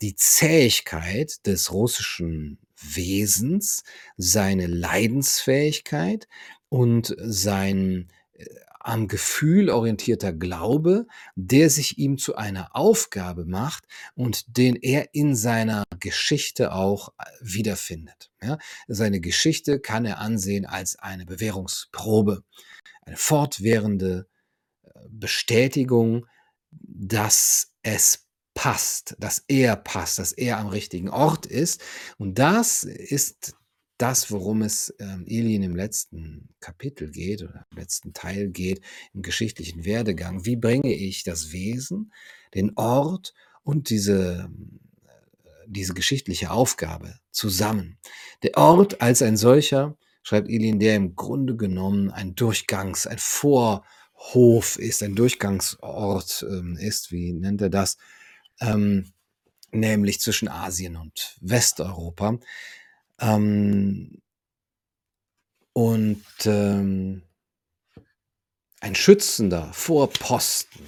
Die 0.00 0.16
Zähigkeit 0.16 1.46
des 1.46 1.72
russischen 1.72 2.58
Wesens, 2.76 3.84
seine 4.16 4.66
Leidensfähigkeit 4.66 6.26
und 6.68 7.14
sein 7.18 8.08
äh, 8.32 8.44
am 8.84 9.08
Gefühl 9.08 9.70
orientierter 9.70 10.32
Glaube, 10.32 11.06
der 11.34 11.70
sich 11.70 11.98
ihm 11.98 12.18
zu 12.18 12.36
einer 12.36 12.74
Aufgabe 12.74 13.44
macht 13.44 13.84
und 14.14 14.56
den 14.56 14.76
er 14.76 15.14
in 15.14 15.34
seiner 15.34 15.84
Geschichte 16.00 16.72
auch 16.72 17.10
äh, 17.18 17.24
wiederfindet. 17.40 18.30
Ja, 18.42 18.58
seine 18.88 19.20
Geschichte 19.20 19.80
kann 19.80 20.04
er 20.04 20.18
ansehen 20.18 20.66
als 20.66 20.98
eine 20.98 21.24
Bewährungsprobe, 21.24 22.42
eine 23.02 23.16
fortwährende 23.16 24.26
äh, 24.82 24.88
Bestätigung, 25.08 26.26
dass 26.70 27.72
es 27.82 28.26
passt, 28.54 29.16
dass 29.18 29.44
er 29.48 29.76
passt, 29.76 30.18
dass 30.18 30.32
er 30.32 30.58
am 30.58 30.68
richtigen 30.68 31.08
Ort 31.08 31.46
ist. 31.46 31.82
Und 32.18 32.38
das 32.38 32.84
ist 32.84 33.54
das, 34.02 34.32
worum 34.32 34.62
es 34.62 34.92
ähm, 34.98 35.24
Elin 35.28 35.62
im 35.62 35.76
letzten 35.76 36.48
Kapitel 36.58 37.08
geht 37.08 37.40
oder 37.44 37.66
im 37.70 37.78
letzten 37.78 38.12
Teil 38.12 38.48
geht, 38.48 38.80
im 39.14 39.22
geschichtlichen 39.22 39.84
Werdegang. 39.84 40.44
Wie 40.44 40.56
bringe 40.56 40.92
ich 40.92 41.22
das 41.22 41.52
Wesen, 41.52 42.12
den 42.52 42.72
Ort 42.74 43.32
und 43.62 43.90
diese, 43.90 44.50
äh, 45.06 45.10
diese 45.68 45.94
geschichtliche 45.94 46.50
Aufgabe 46.50 47.14
zusammen? 47.30 47.98
Der 48.42 48.56
Ort 48.56 49.00
als 49.00 49.22
ein 49.22 49.36
solcher, 49.36 49.96
schreibt 50.24 50.48
Elin, 50.48 50.80
der 50.80 50.96
im 50.96 51.14
Grunde 51.14 51.54
genommen 51.54 52.10
ein 52.10 52.34
Durchgangs-, 52.34 53.06
ein 53.06 53.18
Vorhof 53.18 54.80
ist, 54.80 55.04
ein 55.04 55.14
Durchgangsort 55.14 56.44
ähm, 56.50 56.76
ist, 56.76 57.12
wie 57.12 57.32
nennt 57.32 57.62
er 57.62 57.70
das, 57.70 57.98
ähm, 58.60 59.12
nämlich 59.70 60.18
zwischen 60.18 60.48
Asien 60.48 60.96
und 60.96 61.36
Westeuropa. 61.40 62.40
Ähm, 63.22 64.20
und 65.72 66.24
ähm, 66.44 67.22
ein 68.80 68.94
schützender 68.94 69.72
Vorposten 69.72 70.82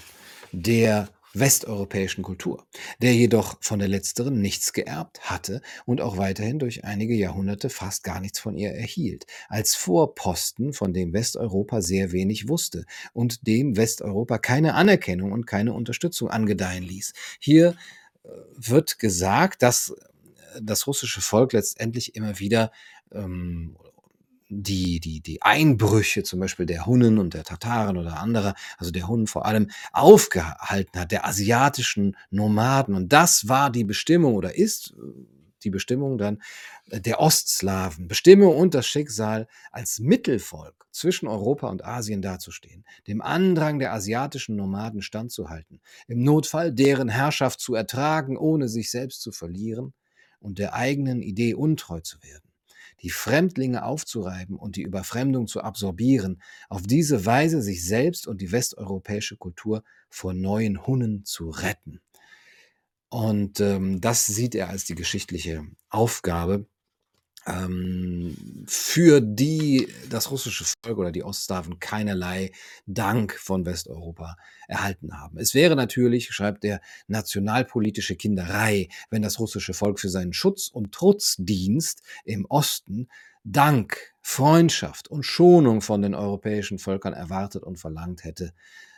der 0.52 1.08
westeuropäischen 1.32 2.22
Kultur, 2.22 2.66
der 3.00 3.14
jedoch 3.14 3.56
von 3.60 3.78
der 3.80 3.88
letzteren 3.88 4.40
nichts 4.40 4.72
geerbt 4.72 5.30
hatte 5.30 5.62
und 5.84 6.00
auch 6.00 6.16
weiterhin 6.16 6.58
durch 6.58 6.84
einige 6.84 7.14
Jahrhunderte 7.14 7.70
fast 7.70 8.04
gar 8.04 8.20
nichts 8.20 8.38
von 8.38 8.56
ihr 8.56 8.70
erhielt, 8.70 9.26
als 9.48 9.74
Vorposten, 9.74 10.72
von 10.72 10.92
dem 10.92 11.12
Westeuropa 11.12 11.82
sehr 11.82 12.12
wenig 12.12 12.48
wusste 12.48 12.84
und 13.12 13.46
dem 13.46 13.76
Westeuropa 13.76 14.38
keine 14.38 14.74
Anerkennung 14.74 15.32
und 15.32 15.46
keine 15.46 15.72
Unterstützung 15.72 16.30
angedeihen 16.30 16.84
ließ. 16.84 17.14
Hier 17.40 17.76
äh, 18.22 18.28
wird 18.56 18.98
gesagt, 18.98 19.62
dass 19.62 19.94
das 20.60 20.86
russische 20.86 21.20
Volk 21.20 21.52
letztendlich 21.52 22.14
immer 22.14 22.38
wieder 22.38 22.70
ähm, 23.12 23.76
die, 24.48 25.00
die, 25.00 25.20
die 25.20 25.42
Einbrüche 25.42 26.22
zum 26.22 26.40
Beispiel 26.40 26.66
der 26.66 26.86
Hunnen 26.86 27.18
und 27.18 27.34
der 27.34 27.44
Tataren 27.44 27.96
oder 27.96 28.18
anderer, 28.18 28.54
also 28.78 28.90
der 28.90 29.08
Hunnen 29.08 29.26
vor 29.26 29.46
allem, 29.46 29.70
aufgehalten 29.92 31.00
hat, 31.00 31.12
der 31.12 31.26
asiatischen 31.26 32.16
Nomaden. 32.30 32.94
Und 32.94 33.12
das 33.12 33.48
war 33.48 33.70
die 33.70 33.84
Bestimmung 33.84 34.34
oder 34.34 34.54
ist 34.54 34.94
äh, 34.96 35.34
die 35.64 35.70
Bestimmung 35.70 36.18
dann 36.18 36.42
äh, 36.90 37.00
der 37.00 37.20
Ostslawen. 37.20 38.06
Bestimmung 38.06 38.56
und 38.56 38.74
das 38.74 38.86
Schicksal 38.86 39.48
als 39.72 39.98
Mittelvolk 39.98 40.86
zwischen 40.92 41.26
Europa 41.26 41.68
und 41.68 41.84
Asien 41.84 42.22
dazustehen, 42.22 42.84
dem 43.08 43.22
Andrang 43.22 43.78
der 43.78 43.92
asiatischen 43.92 44.56
Nomaden 44.56 45.02
standzuhalten, 45.02 45.80
im 46.06 46.22
Notfall 46.22 46.72
deren 46.72 47.08
Herrschaft 47.08 47.60
zu 47.60 47.74
ertragen, 47.74 48.36
ohne 48.36 48.68
sich 48.68 48.90
selbst 48.90 49.22
zu 49.22 49.32
verlieren 49.32 49.94
und 50.44 50.58
der 50.58 50.74
eigenen 50.74 51.22
Idee 51.22 51.54
untreu 51.54 52.00
zu 52.00 52.22
werden, 52.22 52.52
die 53.02 53.10
Fremdlinge 53.10 53.84
aufzureiben 53.84 54.56
und 54.56 54.76
die 54.76 54.82
Überfremdung 54.82 55.46
zu 55.46 55.62
absorbieren, 55.62 56.42
auf 56.68 56.82
diese 56.82 57.26
Weise 57.26 57.62
sich 57.62 57.84
selbst 57.84 58.26
und 58.26 58.40
die 58.40 58.52
westeuropäische 58.52 59.36
Kultur 59.36 59.82
vor 60.10 60.34
neuen 60.34 60.86
Hunnen 60.86 61.24
zu 61.24 61.48
retten. 61.50 62.00
Und 63.08 63.60
ähm, 63.60 64.00
das 64.00 64.26
sieht 64.26 64.54
er 64.54 64.68
als 64.68 64.84
die 64.84 64.94
geschichtliche 64.94 65.64
Aufgabe, 65.88 66.66
ähm, 67.46 68.64
für 68.66 69.20
die 69.20 69.88
das 70.08 70.30
russische 70.30 70.64
Volk 70.82 70.98
oder 70.98 71.12
die 71.12 71.22
Ostslawen 71.22 71.78
keinerlei 71.78 72.52
Dank 72.86 73.34
von 73.34 73.66
Westeuropa 73.66 74.36
erhalten 74.66 75.18
haben. 75.20 75.38
Es 75.38 75.54
wäre 75.54 75.76
natürlich, 75.76 76.32
schreibt 76.32 76.64
er, 76.64 76.80
nationalpolitische 77.06 78.16
Kinderei, 78.16 78.88
wenn 79.10 79.22
das 79.22 79.38
russische 79.38 79.74
Volk 79.74 80.00
für 80.00 80.08
seinen 80.08 80.32
Schutz 80.32 80.68
und 80.68 80.92
Trutzdienst 80.92 82.02
im 82.24 82.46
Osten 82.46 83.08
Dank, 83.46 84.14
Freundschaft 84.22 85.08
und 85.08 85.22
Schonung 85.22 85.82
von 85.82 86.00
den 86.00 86.14
europäischen 86.14 86.78
Völkern 86.78 87.12
erwartet 87.12 87.62
und 87.62 87.78
verlangt 87.78 88.24
hätte. 88.24 88.54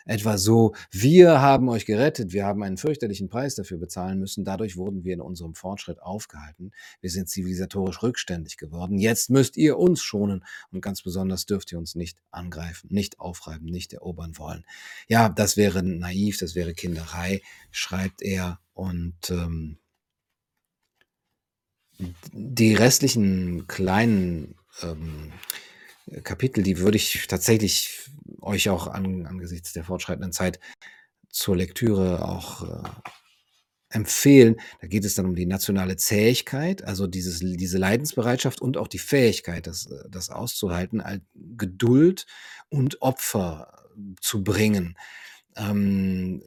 Etwa 0.07 0.38
so, 0.38 0.72
wir 0.92 1.40
haben 1.40 1.68
euch 1.68 1.84
gerettet, 1.84 2.32
wir 2.32 2.46
haben 2.46 2.62
einen 2.62 2.76
fürchterlichen 2.76 3.28
Preis 3.28 3.57
dafür 3.57 3.78
bezahlen 3.78 4.20
müssen, 4.20 4.44
dadurch 4.44 4.76
wurden 4.76 5.02
wir 5.02 5.14
in 5.14 5.20
unserem 5.20 5.54
Fortschritt 5.54 6.00
aufgehalten, 6.00 6.70
wir 7.00 7.11
sind 7.11 7.28
zivilisatorisch 7.28 8.02
rückständig 8.04 8.57
geworden, 8.57 8.98
jetzt 8.98 9.30
müsst 9.30 9.57
ihr 9.57 9.76
uns 9.78 10.02
schonen 10.02 10.44
und 10.70 10.80
ganz 10.80 11.02
besonders 11.02 11.44
dürft 11.44 11.72
ihr 11.72 11.78
uns 11.78 11.96
nicht 11.96 12.18
angreifen, 12.30 12.88
nicht 12.90 13.18
aufreiben, 13.18 13.66
nicht 13.66 13.92
erobern 13.92 14.38
wollen. 14.38 14.64
Ja, 15.09 15.28
das 15.28 15.57
wäre 15.57 15.82
naiv, 15.82 16.38
das 16.38 16.54
wäre 16.54 16.72
Kinderei, 16.72 17.42
schreibt 17.72 18.22
er 18.22 18.61
und 18.74 19.30
ähm, 19.30 19.78
die 22.32 22.74
restlichen 22.74 23.66
kleinen 23.66 24.54
ähm, 24.82 25.32
Kapitel, 26.22 26.62
die 26.62 26.78
würde 26.78 26.96
ich 26.96 27.26
tatsächlich 27.26 28.09
euch 28.43 28.68
auch 28.68 28.87
an, 28.87 29.26
angesichts 29.26 29.72
der 29.72 29.84
fortschreitenden 29.84 30.32
Zeit 30.32 30.61
zur 31.30 31.57
Lektüre 31.57 32.26
auch 32.26 32.62
äh, 32.62 32.89
empfehlen. 33.91 34.57
Da 34.80 34.87
geht 34.87 35.05
es 35.05 35.14
dann 35.14 35.26
um 35.26 35.34
die 35.34 35.47
nationale 35.47 35.97
Zähigkeit, 35.97 36.82
also 36.84 37.07
dieses, 37.07 37.41
diese 37.41 37.78
Leidensbereitschaft 37.78 38.61
und 38.61 38.76
auch 38.76 38.89
die 38.89 38.99
Fähigkeit, 38.99 39.66
das, 39.66 39.87
äh, 39.87 40.09
das 40.09 40.30
auszuhalten, 40.30 41.03
Geduld 41.34 42.26
und 42.68 43.03
Opfer 43.03 43.87
zu 44.20 44.45
bringen. 44.45 44.97
Ähm, 45.57 46.43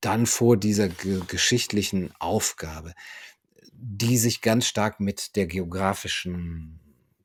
dann 0.00 0.26
vor 0.26 0.58
dieser 0.58 0.88
geschichtlichen 0.88 2.12
Aufgabe, 2.18 2.92
die 3.72 4.18
sich 4.18 4.42
ganz 4.42 4.66
stark 4.66 5.00
mit 5.00 5.34
der 5.36 5.46
geografischen 5.46 6.80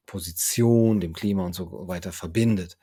Position, 0.06 1.02
dem 1.02 1.14
Klima 1.14 1.46
und 1.46 1.54
so 1.54 1.88
weiter 1.88 2.14
verbindet. 2.14 2.78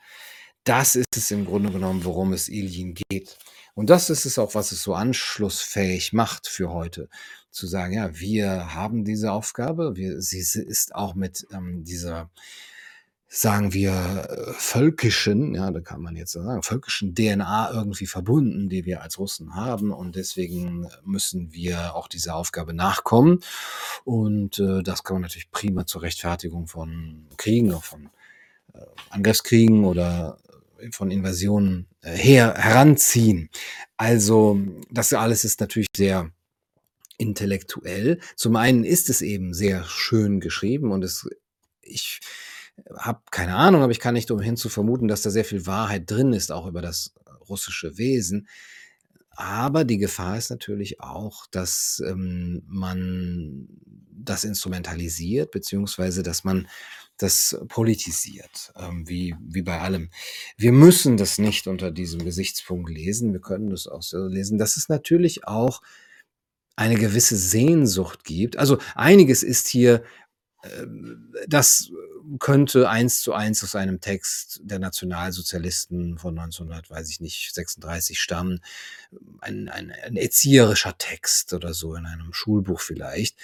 Das 0.67 0.95
ist 0.95 1.15
es 1.15 1.31
im 1.31 1.45
Grunde 1.45 1.71
genommen, 1.71 2.03
worum 2.03 2.33
es 2.33 2.49
Iljin 2.49 2.93
geht. 2.93 3.37
Und 3.73 3.89
das 3.89 4.09
ist 4.09 4.25
es 4.25 4.37
auch, 4.37 4.53
was 4.53 4.73
es 4.73 4.83
so 4.83 4.95
anschlussfähig 4.95 6.11
macht 6.11 6.45
für 6.47 6.73
heute. 6.73 7.07
Zu 7.51 7.67
sagen, 7.67 7.93
ja, 7.93 8.19
wir 8.19 8.73
haben 8.73 9.05
diese 9.05 9.31
Aufgabe, 9.31 9.95
wir, 9.95 10.19
sie 10.21 10.39
ist 10.39 10.93
auch 10.93 11.15
mit 11.15 11.47
ähm, 11.53 11.85
dieser 11.85 12.29
sagen 13.29 13.73
wir, 13.73 13.91
äh, 14.29 14.53
völkischen, 14.53 15.55
ja, 15.55 15.71
da 15.71 15.79
kann 15.79 16.01
man 16.01 16.17
jetzt 16.17 16.33
sagen, 16.33 16.63
völkischen 16.63 17.15
DNA 17.15 17.71
irgendwie 17.71 18.05
verbunden, 18.05 18.67
die 18.67 18.85
wir 18.85 19.01
als 19.01 19.19
Russen 19.19 19.55
haben. 19.55 19.91
Und 19.93 20.17
deswegen 20.17 20.89
müssen 21.05 21.53
wir 21.53 21.95
auch 21.95 22.09
dieser 22.09 22.35
Aufgabe 22.35 22.73
nachkommen. 22.73 23.39
Und 24.03 24.59
äh, 24.59 24.83
das 24.83 25.03
kann 25.03 25.15
man 25.15 25.21
natürlich 25.21 25.51
prima 25.51 25.85
zur 25.85 26.01
Rechtfertigung 26.01 26.67
von 26.67 27.27
Kriegen, 27.37 27.73
auch 27.73 27.85
von 27.85 28.09
äh, 28.73 28.79
Angriffskriegen 29.09 29.85
oder 29.85 30.37
von 30.91 31.11
Invasionen 31.11 31.87
äh, 32.01 32.11
her 32.15 32.53
heranziehen. 32.57 33.49
Also 33.97 34.59
das 34.89 35.13
alles 35.13 35.43
ist 35.43 35.59
natürlich 35.59 35.87
sehr 35.95 36.31
intellektuell. 37.17 38.19
Zum 38.35 38.55
einen 38.55 38.83
ist 38.83 39.09
es 39.09 39.21
eben 39.21 39.53
sehr 39.53 39.83
schön 39.85 40.39
geschrieben 40.39 40.91
und 40.91 41.03
es 41.03 41.27
ich 41.81 42.19
habe 42.95 43.21
keine 43.31 43.55
Ahnung, 43.55 43.81
aber 43.81 43.91
ich 43.91 43.99
kann 43.99 44.13
nicht 44.13 44.29
umhin 44.29 44.57
zu 44.57 44.69
vermuten, 44.69 45.07
dass 45.07 45.23
da 45.23 45.29
sehr 45.29 45.45
viel 45.45 45.65
Wahrheit 45.65 46.09
drin 46.09 46.33
ist, 46.33 46.51
auch 46.51 46.67
über 46.67 46.81
das 46.81 47.13
russische 47.49 47.97
Wesen. 47.97 48.47
Aber 49.31 49.83
die 49.83 49.97
Gefahr 49.97 50.37
ist 50.37 50.49
natürlich 50.49 50.99
auch, 50.99 51.45
dass 51.47 52.01
ähm, 52.05 52.63
man 52.67 53.67
das 54.11 54.43
instrumentalisiert, 54.43 55.51
beziehungsweise 55.51 56.23
dass 56.23 56.43
man 56.43 56.67
das 57.17 57.57
politisiert, 57.67 58.71
ähm, 58.75 59.07
wie, 59.07 59.35
wie 59.39 59.61
bei 59.61 59.79
allem. 59.79 60.09
Wir 60.57 60.71
müssen 60.71 61.17
das 61.17 61.37
nicht 61.37 61.67
unter 61.67 61.91
diesem 61.91 62.23
Gesichtspunkt 62.23 62.89
lesen. 62.89 63.33
Wir 63.33 63.41
können 63.41 63.69
das 63.69 63.87
auch 63.87 64.03
so 64.03 64.27
lesen, 64.27 64.57
dass 64.57 64.77
es 64.77 64.89
natürlich 64.89 65.47
auch 65.47 65.81
eine 66.75 66.95
gewisse 66.95 67.35
Sehnsucht 67.35 68.23
gibt. 68.23 68.57
Also 68.57 68.77
einiges 68.95 69.41
ist 69.43 69.67
hier 69.67 70.03
ähm, 70.63 71.33
das 71.47 71.91
könnte 72.39 72.89
eins 72.89 73.21
zu 73.21 73.33
eins 73.33 73.63
aus 73.63 73.75
einem 73.75 74.01
Text 74.01 74.59
der 74.63 74.79
Nationalsozialisten 74.79 76.17
von 76.17 76.37
1900, 76.37 76.89
weiß 76.89 77.09
ich 77.09 77.21
nicht, 77.21 77.53
36 77.53 78.19
stammen. 78.19 78.61
Ein, 79.39 79.69
ein, 79.69 79.91
ein 79.91 80.17
erzieherischer 80.17 80.97
Text 80.97 81.53
oder 81.53 81.73
so 81.73 81.95
in 81.95 82.05
einem 82.05 82.33
Schulbuch 82.33 82.81
vielleicht. 82.81 83.37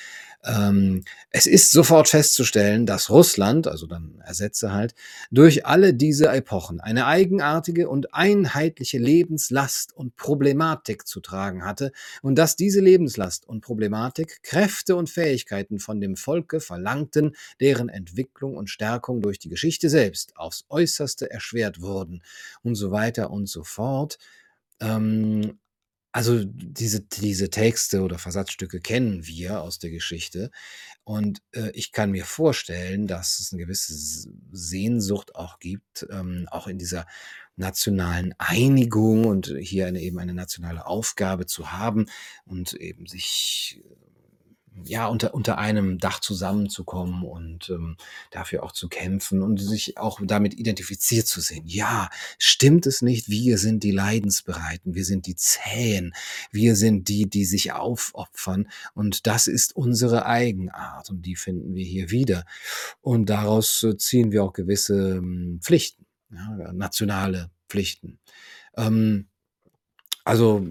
Ähm, 0.46 1.04
es 1.30 1.46
ist 1.46 1.72
sofort 1.72 2.10
festzustellen, 2.10 2.86
dass 2.86 3.10
Russland, 3.10 3.68
also 3.68 3.88
dann 3.88 4.22
ersetze 4.26 4.74
halt, 4.74 4.94
durch 5.32 5.66
alle 5.66 5.94
diese 5.94 6.28
Epochen 6.28 6.82
eine 6.82 7.06
eigenartige 7.06 7.88
und 7.88 8.14
einheitliche 8.14 8.98
Lebenslast 8.98 9.96
und 9.96 10.18
Problematik 10.18 11.08
zu 11.08 11.22
tragen 11.22 11.66
hatte 11.66 11.92
und 12.22 12.36
dass 12.36 12.58
diese 12.58 12.82
Lebenslast 12.82 13.48
und 13.48 13.62
Problematik 13.62 14.44
Kräfte 14.44 14.96
und 14.98 15.10
Fähigkeiten 15.10 15.80
von 15.80 16.02
dem 16.02 16.18
Volke 16.18 16.60
verlangten, 16.60 17.36
deren 17.62 17.88
Entwicklung 17.88 18.58
und 18.58 18.70
Stärkung 18.70 19.22
durch 19.22 19.40
die 19.40 19.50
Geschichte 19.50 19.90
selbst 19.90 20.36
aufs 20.36 20.66
äußerste 20.70 21.32
erschwert 21.32 21.82
wurden 21.82 22.22
und 22.64 22.76
so 22.76 22.92
weiter 22.92 23.32
und 23.32 23.48
so 23.48 23.64
fort. 23.64 24.18
Ähm, 24.82 25.58
also 26.14 26.44
diese, 26.46 27.02
diese 27.02 27.50
Texte 27.50 28.04
oder 28.04 28.20
Versatzstücke 28.20 28.80
kennen 28.80 29.26
wir 29.26 29.62
aus 29.62 29.80
der 29.80 29.90
Geschichte. 29.90 30.52
Und 31.04 31.42
äh, 31.54 31.72
ich 31.72 31.92
kann 31.92 32.12
mir 32.12 32.24
vorstellen, 32.26 33.08
dass 33.08 33.40
es 33.40 33.52
eine 33.52 33.64
gewisse 33.64 34.30
Sehnsucht 34.52 35.36
auch 35.36 35.58
gibt, 35.60 36.06
ähm, 36.12 36.48
auch 36.52 36.68
in 36.68 36.78
dieser 36.78 37.08
nationalen 37.56 38.36
Einigung 38.38 39.26
und 39.26 39.56
hier 39.60 39.88
eine, 39.88 40.02
eben 40.02 40.20
eine 40.20 40.36
nationale 40.36 40.86
Aufgabe 40.86 41.48
zu 41.48 41.72
haben 41.72 42.06
und 42.46 42.74
eben 42.74 43.08
sich 43.08 43.82
ja, 44.86 45.08
unter, 45.08 45.34
unter 45.34 45.58
einem 45.58 45.98
Dach 46.00 46.20
zusammenzukommen 46.20 47.24
und 47.24 47.70
ähm, 47.70 47.96
dafür 48.32 48.64
auch 48.64 48.72
zu 48.72 48.90
kämpfen 48.90 49.42
und 49.42 49.58
sich 49.58 49.98
auch 49.98 50.20
damit 50.24 50.54
identifiziert 50.54 51.28
zu 51.28 51.42
sehen. 51.42 51.64
Ja, 51.66 52.10
stimmt 52.38 52.86
es 52.88 53.02
nicht? 53.02 53.30
Wir 53.30 53.58
sind 53.58 53.84
die 53.84 53.92
Leidensbereiten, 53.92 54.96
wir 54.96 55.06
sind 55.06 55.28
die 55.28 55.36
Zähen, 55.36 56.14
wir 56.52 56.76
sind 56.76 57.08
die, 57.08 57.30
die 57.30 57.46
sich 57.46 57.72
aufopfern 57.72 58.68
und 58.94 59.28
das 59.28 59.48
ist 59.48 59.76
unsere 59.76 60.26
Eigenart 60.26 61.10
und 61.10 61.26
die 61.26 61.36
finden 61.36 61.76
wir 61.76 61.86
hier 61.86 62.10
wieder. 62.10 62.46
Und 63.02 63.30
daraus 63.30 63.84
äh, 63.84 63.98
ziehen 63.98 64.32
wir 64.32 64.44
auch 64.44 64.54
gewisse 64.54 65.18
ähm, 65.18 65.60
Pflichten, 65.62 66.06
ja, 66.32 66.74
nationale 66.74 67.52
Pflichten. 67.70 68.20
Ähm, 68.76 69.28
also 70.26 70.66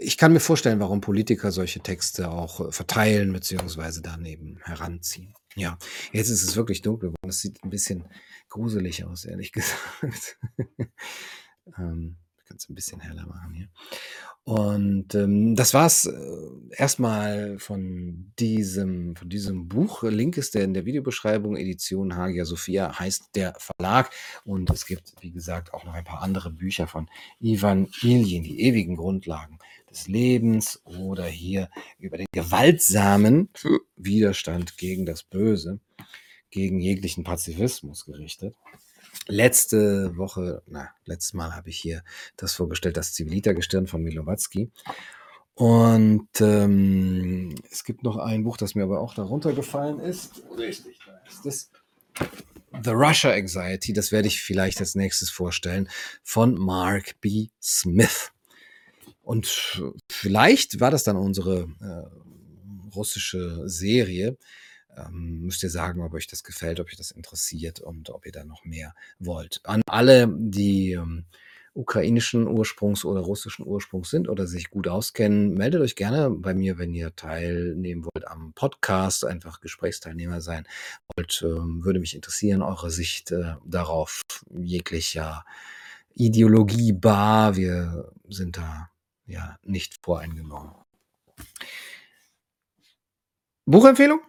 ich 0.00 0.16
kann 0.18 0.32
mir 0.32 0.40
vorstellen, 0.40 0.80
warum 0.80 1.00
Politiker 1.00 1.52
solche 1.52 1.80
Texte 1.80 2.30
auch 2.30 2.60
äh, 2.60 2.72
verteilen 2.72 3.32
beziehungsweise 3.32 4.02
daneben 4.02 4.58
heranziehen. 4.62 5.34
Ja, 5.54 5.78
jetzt 6.12 6.28
ist 6.28 6.42
es 6.42 6.56
wirklich 6.56 6.82
dunkel 6.82 7.10
geworden. 7.10 7.30
Es 7.30 7.40
sieht 7.40 7.62
ein 7.64 7.70
bisschen 7.70 8.04
gruselig 8.48 9.04
aus, 9.04 9.24
ehrlich 9.24 9.52
gesagt. 9.52 10.38
ähm, 11.78 12.16
ich 12.56 12.66
kann 12.66 12.68
es 12.68 12.68
ein 12.68 12.74
bisschen 12.74 13.00
heller 13.00 13.26
machen 13.26 13.54
hier. 13.54 13.68
Und 14.44 15.14
ähm, 15.14 15.56
das 15.56 15.74
war's 15.74 16.06
äh, 16.06 16.12
erstmal 16.70 17.58
von 17.58 18.32
diesem, 18.38 19.16
von 19.16 19.28
diesem 19.28 19.68
Buch. 19.68 20.04
Link 20.04 20.36
ist 20.36 20.54
der 20.54 20.62
in 20.64 20.72
der 20.72 20.84
Videobeschreibung. 20.84 21.56
Edition 21.56 22.14
Hagia 22.16 22.44
Sophia 22.44 22.96
heißt 22.98 23.30
der 23.34 23.54
Verlag. 23.58 24.10
Und 24.44 24.70
es 24.70 24.86
gibt, 24.86 25.14
wie 25.20 25.32
gesagt, 25.32 25.74
auch 25.74 25.84
noch 25.84 25.94
ein 25.94 26.04
paar 26.04 26.22
andere 26.22 26.50
Bücher 26.50 26.86
von 26.86 27.10
Ivan 27.40 27.88
Ilyin, 28.02 28.44
die 28.44 28.60
ewigen 28.60 28.96
Grundlagen 28.96 29.58
des 29.90 30.06
Lebens 30.06 30.80
oder 30.84 31.24
hier 31.24 31.68
über 31.98 32.16
den 32.16 32.26
gewaltsamen 32.32 33.48
Widerstand 33.96 34.78
gegen 34.78 35.06
das 35.06 35.24
Böse, 35.24 35.80
gegen 36.50 36.80
jeglichen 36.80 37.24
Pazifismus 37.24 38.04
gerichtet. 38.04 38.54
Letzte 39.26 40.16
Woche, 40.16 40.62
na, 40.66 40.90
letztes 41.04 41.34
Mal 41.34 41.54
habe 41.54 41.70
ich 41.70 41.78
hier 41.78 42.02
das 42.36 42.54
vorgestellt, 42.54 42.96
das 42.96 43.12
Zivilita-Gestirn 43.14 43.86
von 43.86 44.02
Milowatzki. 44.02 44.70
Und 45.54 46.28
ähm, 46.40 47.54
es 47.70 47.84
gibt 47.84 48.02
noch 48.02 48.18
ein 48.18 48.44
Buch, 48.44 48.56
das 48.56 48.74
mir 48.74 48.82
aber 48.84 49.00
auch 49.00 49.14
darunter 49.14 49.52
gefallen 49.54 50.00
ist. 50.00 50.42
Richtig, 50.58 50.98
da 51.06 51.18
ist 51.26 51.46
es. 51.46 51.70
The 52.84 52.90
Russia 52.90 53.32
Anxiety, 53.32 53.92
das 53.92 54.12
werde 54.12 54.28
ich 54.28 54.42
vielleicht 54.42 54.80
als 54.80 54.94
nächstes 54.94 55.30
vorstellen, 55.30 55.88
von 56.22 56.54
Mark 56.54 57.20
B. 57.20 57.48
Smith. 57.62 58.32
Und 59.22 59.82
vielleicht 60.10 60.78
war 60.78 60.90
das 60.90 61.04
dann 61.04 61.16
unsere 61.16 61.68
äh, 61.80 62.94
russische 62.94 63.68
Serie. 63.68 64.36
Ähm, 64.96 65.42
müsst 65.42 65.62
ihr 65.62 65.70
sagen, 65.70 66.02
ob 66.02 66.14
euch 66.14 66.26
das 66.26 66.42
gefällt, 66.42 66.80
ob 66.80 66.86
euch 66.86 66.96
das 66.96 67.10
interessiert 67.10 67.80
und 67.80 68.10
ob 68.10 68.26
ihr 68.26 68.32
da 68.32 68.44
noch 68.44 68.64
mehr 68.64 68.94
wollt. 69.18 69.60
An 69.64 69.82
alle, 69.86 70.28
die 70.28 70.92
ähm, 70.92 71.24
ukrainischen 71.76 72.48
Ursprungs 72.48 73.04
oder 73.04 73.20
russischen 73.20 73.66
Ursprungs 73.66 74.08
sind 74.08 74.28
oder 74.28 74.46
sich 74.46 74.70
gut 74.70 74.88
auskennen, 74.88 75.54
meldet 75.54 75.82
euch 75.82 75.94
gerne 75.94 76.30
bei 76.30 76.54
mir, 76.54 76.78
wenn 76.78 76.94
ihr 76.94 77.14
teilnehmen 77.14 78.04
wollt 78.04 78.26
am 78.26 78.54
Podcast, 78.54 79.26
einfach 79.26 79.60
Gesprächsteilnehmer 79.60 80.40
sein 80.40 80.66
wollt. 81.14 81.42
Ähm, 81.44 81.84
würde 81.84 82.00
mich 82.00 82.14
interessieren, 82.14 82.62
eure 82.62 82.90
Sicht 82.90 83.30
äh, 83.30 83.56
darauf, 83.64 84.22
jeglicher 84.50 85.44
Ideologie 86.14 86.92
bar. 86.92 87.56
Wir 87.56 88.10
sind 88.28 88.56
da 88.56 88.90
ja 89.26 89.58
nicht 89.62 89.98
voreingenommen. 90.02 90.72
Buchempfehlung? 93.66 94.20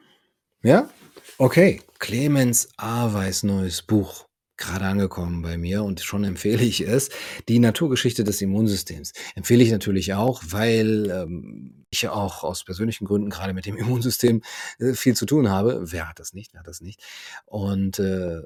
Ja? 0.64 0.90
Okay. 1.38 1.82
Clemens 2.00 2.70
Aweis 2.78 3.44
neues 3.44 3.82
Buch. 3.82 4.26
Gerade 4.60 4.86
angekommen 4.86 5.44
bei 5.44 5.56
mir 5.56 5.84
und 5.84 6.00
schon 6.00 6.24
empfehle 6.24 6.64
ich 6.64 6.82
es. 6.82 7.10
Die 7.48 7.60
Naturgeschichte 7.60 8.24
des 8.24 8.42
Immunsystems. 8.42 9.14
Empfehle 9.36 9.64
ich 9.64 9.72
natürlich 9.72 10.16
auch, 10.16 10.42
weil 10.48 11.12
ähm, 11.12 11.86
ich 11.92 12.02
ja 12.02 12.12
auch 12.12 12.44
aus 12.44 12.64
persönlichen 12.64 13.06
Gründen 13.06 13.30
gerade 13.30 13.54
mit 13.54 13.68
dem 13.68 13.78
Immunsystem 13.78 14.42
äh, 14.80 14.94
viel 14.94 15.16
zu 15.16 15.28
tun 15.28 15.50
habe. 15.50 15.92
Wer 15.92 16.10
hat 16.10 16.20
das 16.20 16.34
nicht? 16.34 16.54
Wer 16.54 16.62
hat 16.62 16.68
das 16.68 16.82
nicht? 16.82 17.04
Und 17.46 18.00
äh, 18.00 18.42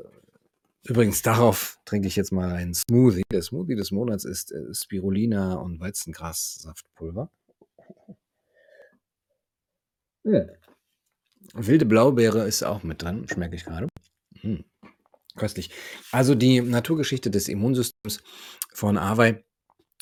übrigens, 0.84 1.22
darauf 1.22 1.80
trinke 1.86 2.10
ich 2.10 2.18
jetzt 2.18 2.34
mal 2.34 2.52
einen 2.52 2.74
Smoothie. 2.74 3.24
Der 3.32 3.42
Smoothie 3.42 3.76
des 3.76 3.92
Monats 3.92 4.26
ist 4.26 4.52
äh, 4.52 4.74
Spirulina 4.74 5.54
und 5.56 5.80
Weizengrassaftpulver. 5.80 7.32
Hm. 10.26 10.50
Wilde 11.54 11.86
Blaubeere 11.86 12.46
ist 12.46 12.64
auch 12.64 12.84
mit 12.84 13.02
drin, 13.02 13.28
schmecke 13.28 13.56
ich 13.56 13.66
gerade. 13.66 13.88
Hm. 14.40 14.64
Köstlich. 15.36 15.72
Also 16.12 16.36
die 16.36 16.62
Naturgeschichte 16.62 17.32
des 17.32 17.48
Immunsystems 17.48 18.22
von 18.74 18.98
Awei, 18.98 19.44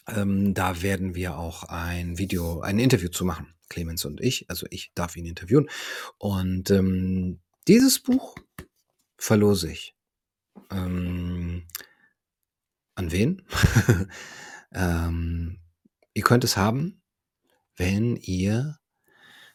ähm, 0.07 0.53
da 0.53 0.81
werden 0.81 1.15
wir 1.15 1.37
auch 1.37 1.63
ein 1.63 2.17
Video, 2.17 2.61
ein 2.61 2.79
Interview 2.79 3.09
zu 3.09 3.25
machen. 3.25 3.53
Clemens 3.69 4.05
und 4.05 4.19
ich, 4.19 4.49
also 4.49 4.65
ich 4.71 4.91
darf 4.95 5.15
ihn 5.15 5.25
interviewen. 5.25 5.69
Und 6.17 6.71
ähm, 6.71 7.39
dieses 7.67 7.99
Buch 7.99 8.35
verlose 9.17 9.71
ich. 9.71 9.95
Ähm, 10.71 11.67
an 12.95 13.11
wen? 13.11 13.45
ähm, 14.73 15.59
ihr 16.13 16.23
könnt 16.23 16.43
es 16.43 16.57
haben, 16.57 17.01
wenn 17.77 18.15
ihr, 18.17 18.79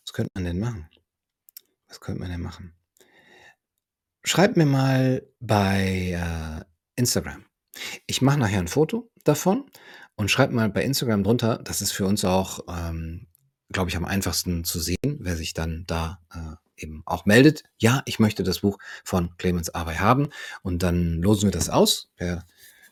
was 0.05 0.13
könnte 0.13 0.31
man 0.35 0.45
denn 0.45 0.61
machen? 0.61 0.89
Was 1.95 2.01
könnte 2.01 2.23
man 2.23 2.31
denn 2.31 2.41
machen? 2.41 2.75
Schreibt 4.25 4.57
mir 4.57 4.67
mal 4.67 5.23
bei 5.39 6.11
äh, 6.21 6.65
Instagram. 6.97 7.45
Ich 8.09 8.21
mache 8.21 8.37
nachher 8.37 8.59
ein 8.59 8.67
Foto 8.67 9.13
davon 9.23 9.71
und 10.17 10.29
schreibt 10.29 10.53
mal 10.53 10.69
bei 10.69 10.83
Instagram 10.83 11.23
drunter. 11.23 11.61
Das 11.63 11.83
ist 11.83 11.93
für 11.93 12.05
uns 12.05 12.25
auch, 12.25 12.65
ähm, 12.69 13.29
glaube 13.73 13.91
ich, 13.91 13.97
am 13.97 14.07
einfachsten 14.07 14.65
zu 14.65 14.81
sehen, 14.81 15.19
wer 15.21 15.37
sich 15.37 15.55
dann 15.55 15.85
da 15.87 16.19
äh, 16.35 16.83
eben 16.83 17.05
auch 17.07 17.27
meldet. 17.27 17.63
Ja, 17.79 18.03
ich 18.07 18.19
möchte 18.19 18.43
das 18.43 18.59
Buch 18.59 18.79
von 19.05 19.37
Clemens 19.37 19.71
Arbey 19.73 19.95
haben 19.95 20.31
und 20.63 20.83
dann 20.83 21.23
losen 21.23 21.45
wir 21.47 21.53
das 21.53 21.71
aus 21.71 22.11
per 22.17 22.45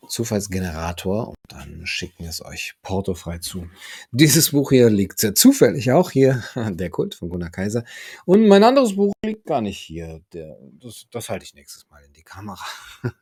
Zufallsgenerator 0.07 1.29
und 1.29 1.35
dann 1.47 1.85
schicken 1.85 2.23
wir 2.23 2.29
es 2.29 2.43
euch 2.43 2.75
portofrei 2.81 3.39
zu. 3.39 3.69
Dieses 4.11 4.51
Buch 4.51 4.71
hier 4.71 4.89
liegt 4.89 5.19
sehr 5.19 5.35
zufällig 5.35 5.91
auch 5.91 6.11
hier, 6.11 6.43
der 6.55 6.89
Kult 6.89 7.15
von 7.15 7.29
Gunnar 7.29 7.49
Kaiser. 7.49 7.83
Und 8.25 8.47
mein 8.47 8.63
anderes 8.63 8.95
Buch 8.95 9.13
liegt 9.25 9.45
gar 9.45 9.61
nicht 9.61 9.79
hier. 9.79 10.21
Der, 10.33 10.57
das, 10.81 11.05
das 11.11 11.29
halte 11.29 11.45
ich 11.45 11.53
nächstes 11.53 11.89
Mal 11.89 12.03
in 12.03 12.13
die 12.13 12.23
Kamera. 12.23 12.65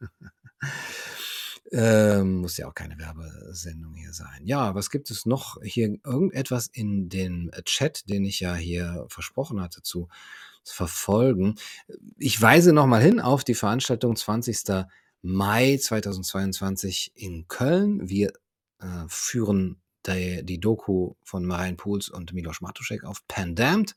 ähm, 1.71 2.41
muss 2.41 2.57
ja 2.57 2.67
auch 2.67 2.75
keine 2.75 2.97
Werbesendung 2.97 3.95
hier 3.95 4.13
sein. 4.13 4.41
Ja, 4.43 4.75
was 4.75 4.89
gibt 4.89 5.09
es 5.11 5.25
noch? 5.25 5.61
Hier 5.63 5.97
irgendetwas 6.03 6.67
in 6.67 7.09
den 7.09 7.51
Chat, 7.65 8.09
den 8.09 8.25
ich 8.25 8.39
ja 8.39 8.55
hier 8.55 9.05
versprochen 9.09 9.61
hatte 9.61 9.81
zu 9.81 10.09
verfolgen. 10.63 11.55
Ich 12.17 12.39
weise 12.41 12.73
nochmal 12.73 13.01
hin 13.01 13.19
auf 13.19 13.43
die 13.43 13.55
Veranstaltung 13.55 14.15
20. 14.15 14.85
Mai 15.21 15.77
2022 15.77 17.11
in 17.15 17.47
Köln. 17.47 18.09
Wir 18.09 18.33
äh, 18.79 19.05
führen 19.07 19.81
die, 20.07 20.43
die 20.43 20.59
Doku 20.59 21.13
von 21.23 21.45
Marijn 21.45 21.77
Pools 21.77 22.09
und 22.09 22.33
Milos 22.33 22.61
Matuszek 22.61 23.03
auf 23.03 23.25
Pandamned. 23.27 23.95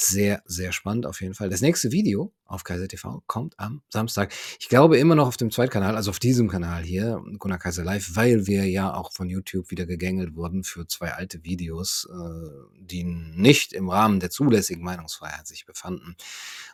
Sehr, 0.00 0.42
sehr 0.46 0.70
spannend 0.70 1.06
auf 1.06 1.20
jeden 1.20 1.34
Fall. 1.34 1.48
Das 1.48 1.60
nächste 1.60 1.90
Video 1.90 2.32
auf 2.44 2.62
Kaiser 2.62 2.86
TV 2.86 3.20
kommt 3.26 3.58
am 3.58 3.82
Samstag. 3.88 4.32
Ich 4.60 4.68
glaube 4.68 4.96
immer 4.96 5.16
noch 5.16 5.26
auf 5.26 5.36
dem 5.36 5.50
Zweitkanal, 5.50 5.96
also 5.96 6.10
auf 6.10 6.20
diesem 6.20 6.48
Kanal 6.48 6.84
hier, 6.84 7.20
Gunnar 7.38 7.58
Kaiser 7.58 7.82
Live, 7.82 8.14
weil 8.14 8.46
wir 8.46 8.64
ja 8.68 8.94
auch 8.94 9.12
von 9.12 9.28
YouTube 9.28 9.72
wieder 9.72 9.86
gegängelt 9.86 10.36
wurden 10.36 10.62
für 10.62 10.86
zwei 10.86 11.14
alte 11.14 11.42
Videos, 11.42 12.08
äh, 12.12 12.78
die 12.80 13.02
nicht 13.02 13.72
im 13.72 13.88
Rahmen 13.88 14.20
der 14.20 14.30
zulässigen 14.30 14.84
Meinungsfreiheit 14.84 15.48
sich 15.48 15.66
befanden. 15.66 16.16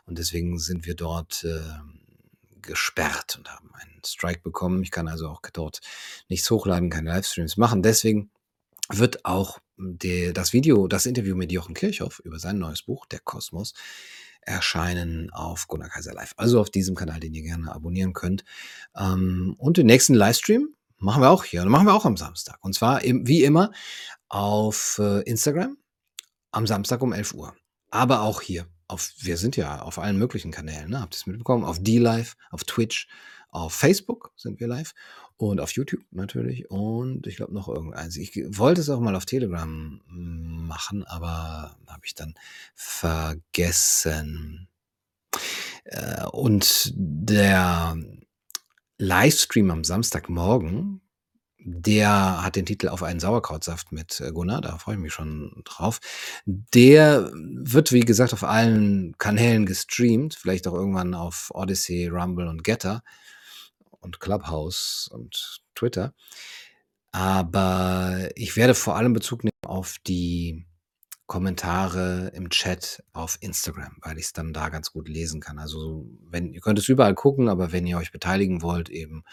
Und 0.05 0.19
deswegen 0.19 0.59
sind 0.59 0.85
wir 0.85 0.95
dort 0.95 1.45
äh, 1.45 1.61
gesperrt 2.65 3.35
und 3.37 3.49
haben 3.49 3.73
einen 3.73 4.01
Strike 4.05 4.41
bekommen. 4.41 4.83
Ich 4.83 4.91
kann 4.91 5.07
also 5.07 5.29
auch 5.29 5.41
dort 5.53 5.81
nichts 6.29 6.49
hochladen, 6.49 6.89
keine 6.89 7.09
Livestreams 7.09 7.57
machen. 7.57 7.81
Deswegen 7.81 8.29
wird 8.89 9.25
auch 9.25 9.59
die, 9.77 10.31
das 10.33 10.53
Video, 10.53 10.87
das 10.87 11.05
Interview 11.05 11.35
mit 11.35 11.51
Jochen 11.51 11.73
Kirchhoff 11.73 12.19
über 12.19 12.39
sein 12.39 12.57
neues 12.57 12.83
Buch, 12.83 13.05
Der 13.05 13.19
Kosmos, 13.19 13.73
erscheinen 14.41 15.31
auf 15.31 15.67
Gunnar 15.67 15.89
Kaiser 15.89 16.13
Live. 16.13 16.33
Also 16.37 16.61
auf 16.61 16.69
diesem 16.69 16.95
Kanal, 16.95 17.19
den 17.19 17.33
ihr 17.33 17.41
gerne 17.41 17.73
abonnieren 17.73 18.13
könnt. 18.13 18.43
Ähm, 18.95 19.55
und 19.57 19.77
den 19.77 19.87
nächsten 19.87 20.13
Livestream 20.13 20.75
machen 20.97 21.21
wir 21.21 21.29
auch 21.29 21.43
hier. 21.43 21.63
Und 21.63 21.69
machen 21.69 21.87
wir 21.87 21.93
auch 21.93 22.05
am 22.05 22.17
Samstag. 22.17 22.57
Und 22.61 22.73
zwar 22.73 23.01
wie 23.01 23.43
immer 23.43 23.71
auf 24.29 24.99
äh, 24.99 25.21
Instagram 25.21 25.77
am 26.51 26.67
Samstag 26.67 27.01
um 27.01 27.11
11 27.11 27.33
Uhr. 27.33 27.55
Aber 27.89 28.21
auch 28.21 28.41
hier 28.41 28.67
auf, 28.87 29.13
wir 29.17 29.37
sind 29.37 29.57
ja 29.57 29.81
auf 29.81 29.99
allen 29.99 30.17
möglichen 30.17 30.51
Kanälen, 30.51 30.89
ne? 30.89 31.01
Habt 31.01 31.15
ihr 31.15 31.17
es 31.17 31.25
mitbekommen? 31.25 31.63
Auf 31.63 31.81
D-Live, 31.81 32.35
auf 32.51 32.63
Twitch, 32.63 33.07
auf 33.49 33.73
Facebook 33.73 34.31
sind 34.35 34.59
wir 34.59 34.67
live 34.67 34.93
und 35.37 35.59
auf 35.61 35.71
YouTube 35.71 36.03
natürlich 36.11 36.69
und 36.69 37.25
ich 37.25 37.37
glaube 37.37 37.53
noch 37.53 37.67
irgendeins. 37.67 38.17
Ich 38.17 38.35
wollte 38.49 38.81
es 38.81 38.89
auch 38.89 38.99
mal 38.99 39.15
auf 39.15 39.25
Telegram 39.25 40.01
machen, 40.07 41.03
aber 41.05 41.77
habe 41.87 42.05
ich 42.05 42.15
dann 42.15 42.35
vergessen. 42.73 44.67
Äh, 45.85 46.25
und 46.27 46.91
der 46.95 47.97
Livestream 48.97 49.71
am 49.71 49.83
Samstagmorgen 49.83 51.01
der 51.67 52.43
hat 52.43 52.55
den 52.55 52.67
Titel 52.67 52.89
auf 52.89 53.01
einen 53.01 53.19
Sauerkrautsaft 53.19 53.91
mit 53.91 54.21
äh, 54.21 54.31
Gunnar, 54.31 54.61
da 54.61 54.77
freue 54.77 54.95
ich 54.95 55.01
mich 55.01 55.13
schon 55.13 55.63
drauf. 55.65 55.99
Der 56.45 57.31
wird, 57.33 57.91
wie 57.91 58.01
gesagt, 58.01 58.33
auf 58.33 58.43
allen 58.43 59.17
Kanälen 59.17 59.65
gestreamt, 59.65 60.35
vielleicht 60.35 60.67
auch 60.67 60.73
irgendwann 60.73 61.15
auf 61.15 61.49
Odyssey, 61.55 62.07
Rumble 62.07 62.47
und 62.47 62.63
Getter 62.63 63.03
und 63.99 64.19
Clubhouse 64.19 65.09
und 65.11 65.63
Twitter. 65.73 66.13
Aber 67.11 68.29
ich 68.35 68.55
werde 68.55 68.75
vor 68.75 68.95
allem 68.95 69.13
Bezug 69.13 69.43
nehmen 69.43 69.51
auf 69.65 69.95
die 70.05 70.67
Kommentare 71.25 72.31
im 72.35 72.51
Chat 72.51 73.03
auf 73.11 73.37
Instagram, 73.41 73.97
weil 74.01 74.19
ich 74.19 74.25
es 74.25 74.33
dann 74.33 74.53
da 74.53 74.69
ganz 74.69 74.91
gut 74.91 75.09
lesen 75.09 75.41
kann. 75.41 75.57
Also 75.57 76.05
wenn 76.29 76.53
ihr 76.53 76.61
könnt 76.61 76.77
es 76.77 76.87
überall 76.87 77.15
gucken, 77.15 77.49
aber 77.49 77.71
wenn 77.71 77.87
ihr 77.87 77.97
euch 77.97 78.11
beteiligen 78.11 78.61
wollt, 78.61 78.89
eben 78.89 79.23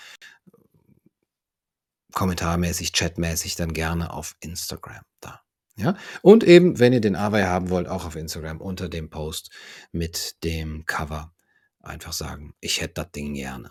kommentarmäßig, 2.12 2.92
chatmäßig 2.92 3.56
dann 3.56 3.72
gerne 3.72 4.12
auf 4.12 4.36
Instagram 4.40 5.02
da. 5.20 5.40
Ja? 5.76 5.96
Und 6.22 6.44
eben, 6.44 6.78
wenn 6.78 6.92
ihr 6.92 7.00
den 7.00 7.16
Awei 7.16 7.44
haben 7.44 7.70
wollt, 7.70 7.88
auch 7.88 8.04
auf 8.04 8.16
Instagram 8.16 8.60
unter 8.60 8.88
dem 8.88 9.10
Post 9.10 9.50
mit 9.90 10.42
dem 10.44 10.84
Cover 10.86 11.34
einfach 11.80 12.12
sagen, 12.12 12.54
ich 12.60 12.80
hätte 12.80 12.94
das 12.94 13.12
Ding 13.12 13.34
gerne. 13.34 13.70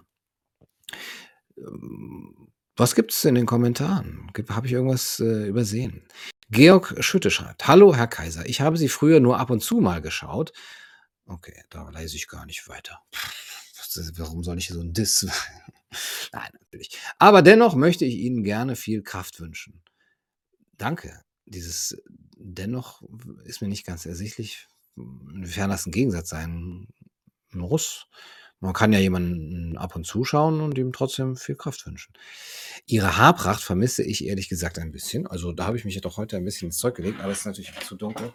Ähm, 1.58 2.52
was 2.76 2.96
gibt 2.96 3.12
es 3.12 3.24
in 3.26 3.36
den 3.36 3.46
Kommentaren? 3.46 4.32
Habe 4.50 4.68
ich 4.68 4.74
irgendwas 4.74 5.20
äh, 5.20 5.48
übersehen? 5.48 6.08
Georg 6.50 6.96
Schütte 7.00 7.32
schreibt, 7.32 7.68
Hallo 7.68 7.96
Herr 7.96 8.08
Kaiser, 8.08 8.46
ich 8.46 8.62
habe 8.62 8.78
Sie 8.78 8.90
früher 8.90 9.20
nur 9.20 9.40
ab 9.40 9.50
und 9.50 9.62
zu 9.62 9.78
mal 9.78 10.02
geschaut. 10.02 10.52
Okay, 11.26 11.64
da 11.70 11.90
lese 11.90 12.18
ich 12.18 12.28
gar 12.28 12.46
nicht 12.46 12.68
weiter. 12.68 13.02
Warum 14.18 14.44
soll 14.44 14.58
ich 14.58 14.70
so 14.70 14.80
ein 14.80 14.94
Diss 14.94 15.28
Nein, 16.32 16.50
natürlich. 16.54 16.98
Aber 17.20 17.42
dennoch 17.42 17.76
möchte 17.76 18.06
ich 18.06 18.16
Ihnen 18.16 18.44
gerne 18.44 18.76
viel 18.76 19.04
Kraft 19.04 19.40
wünschen. 19.40 19.82
Danke. 20.78 21.22
Dieses 21.46 22.02
dennoch 22.38 23.04
ist 23.44 23.62
mir 23.62 23.68
nicht 23.68 23.86
ganz 23.86 24.06
ersichtlich, 24.06 24.68
inwiefern 24.96 25.70
das 25.70 25.86
ein 25.86 25.92
Gegensatz 25.92 26.30
sein 26.30 26.88
muss. 27.52 28.08
Man 28.60 28.74
kann 28.74 28.94
ja 28.94 29.00
jemanden 29.00 29.76
ab 29.78 29.96
und 29.96 30.06
zuschauen 30.06 30.62
und 30.62 30.78
ihm 30.78 30.94
trotzdem 30.94 31.36
viel 31.36 31.56
Kraft 31.56 31.86
wünschen. 31.88 32.14
Ihre 32.86 33.18
Haarpracht 33.18 33.64
vermisse 33.64 34.04
ich 34.04 34.26
ehrlich 34.26 34.50
gesagt 34.50 34.78
ein 34.78 34.92
bisschen. 34.92 35.26
Also 35.26 35.52
da 35.52 35.66
habe 35.66 35.78
ich 35.78 35.86
mich 35.86 35.96
ja 35.96 36.02
doch 36.02 36.18
heute 36.18 36.38
ein 36.38 36.46
bisschen 36.46 36.68
ins 36.68 36.78
Zeug 36.78 36.96
gelegt, 36.96 37.20
aber 37.20 37.32
es 37.32 37.40
ist 37.40 37.46
natürlich 37.46 37.72
zu 37.80 37.96
dunkel. 37.96 38.34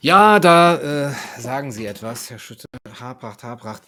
Ja, 0.00 0.38
da, 0.38 1.08
äh, 1.10 1.40
sagen 1.40 1.72
Sie 1.72 1.84
etwas, 1.86 2.30
Herr 2.30 2.38
Schütte. 2.38 2.66
Haarpracht, 3.00 3.42
Haarpracht. 3.42 3.82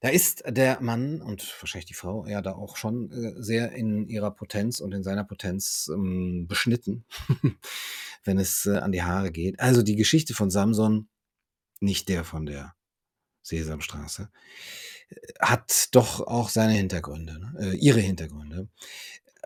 Da 0.00 0.08
ist 0.08 0.42
der 0.48 0.80
Mann 0.80 1.22
und 1.22 1.54
wahrscheinlich 1.60 1.86
die 1.86 1.94
Frau 1.94 2.26
ja 2.26 2.42
da 2.42 2.52
auch 2.54 2.76
schon, 2.76 3.10
äh, 3.12 3.40
sehr 3.40 3.70
in 3.72 4.08
ihrer 4.08 4.32
Potenz 4.32 4.80
und 4.80 4.92
in 4.92 5.04
seiner 5.04 5.22
Potenz, 5.22 5.88
ähm, 5.94 6.46
beschnitten, 6.48 7.04
wenn 8.24 8.38
es, 8.38 8.66
äh, 8.66 8.78
an 8.78 8.90
die 8.90 9.04
Haare 9.04 9.30
geht. 9.30 9.60
Also, 9.60 9.82
die 9.82 9.94
Geschichte 9.94 10.34
von 10.34 10.50
Samson, 10.50 11.08
nicht 11.80 12.08
der 12.08 12.24
von 12.24 12.46
der 12.46 12.74
Sesamstraße, 13.42 14.30
äh, 15.10 15.16
hat 15.40 15.88
doch 15.92 16.20
auch 16.26 16.48
seine 16.48 16.72
Hintergründe, 16.72 17.38
ne? 17.38 17.54
Äh, 17.60 17.76
ihre 17.76 18.00
Hintergründe. 18.00 18.68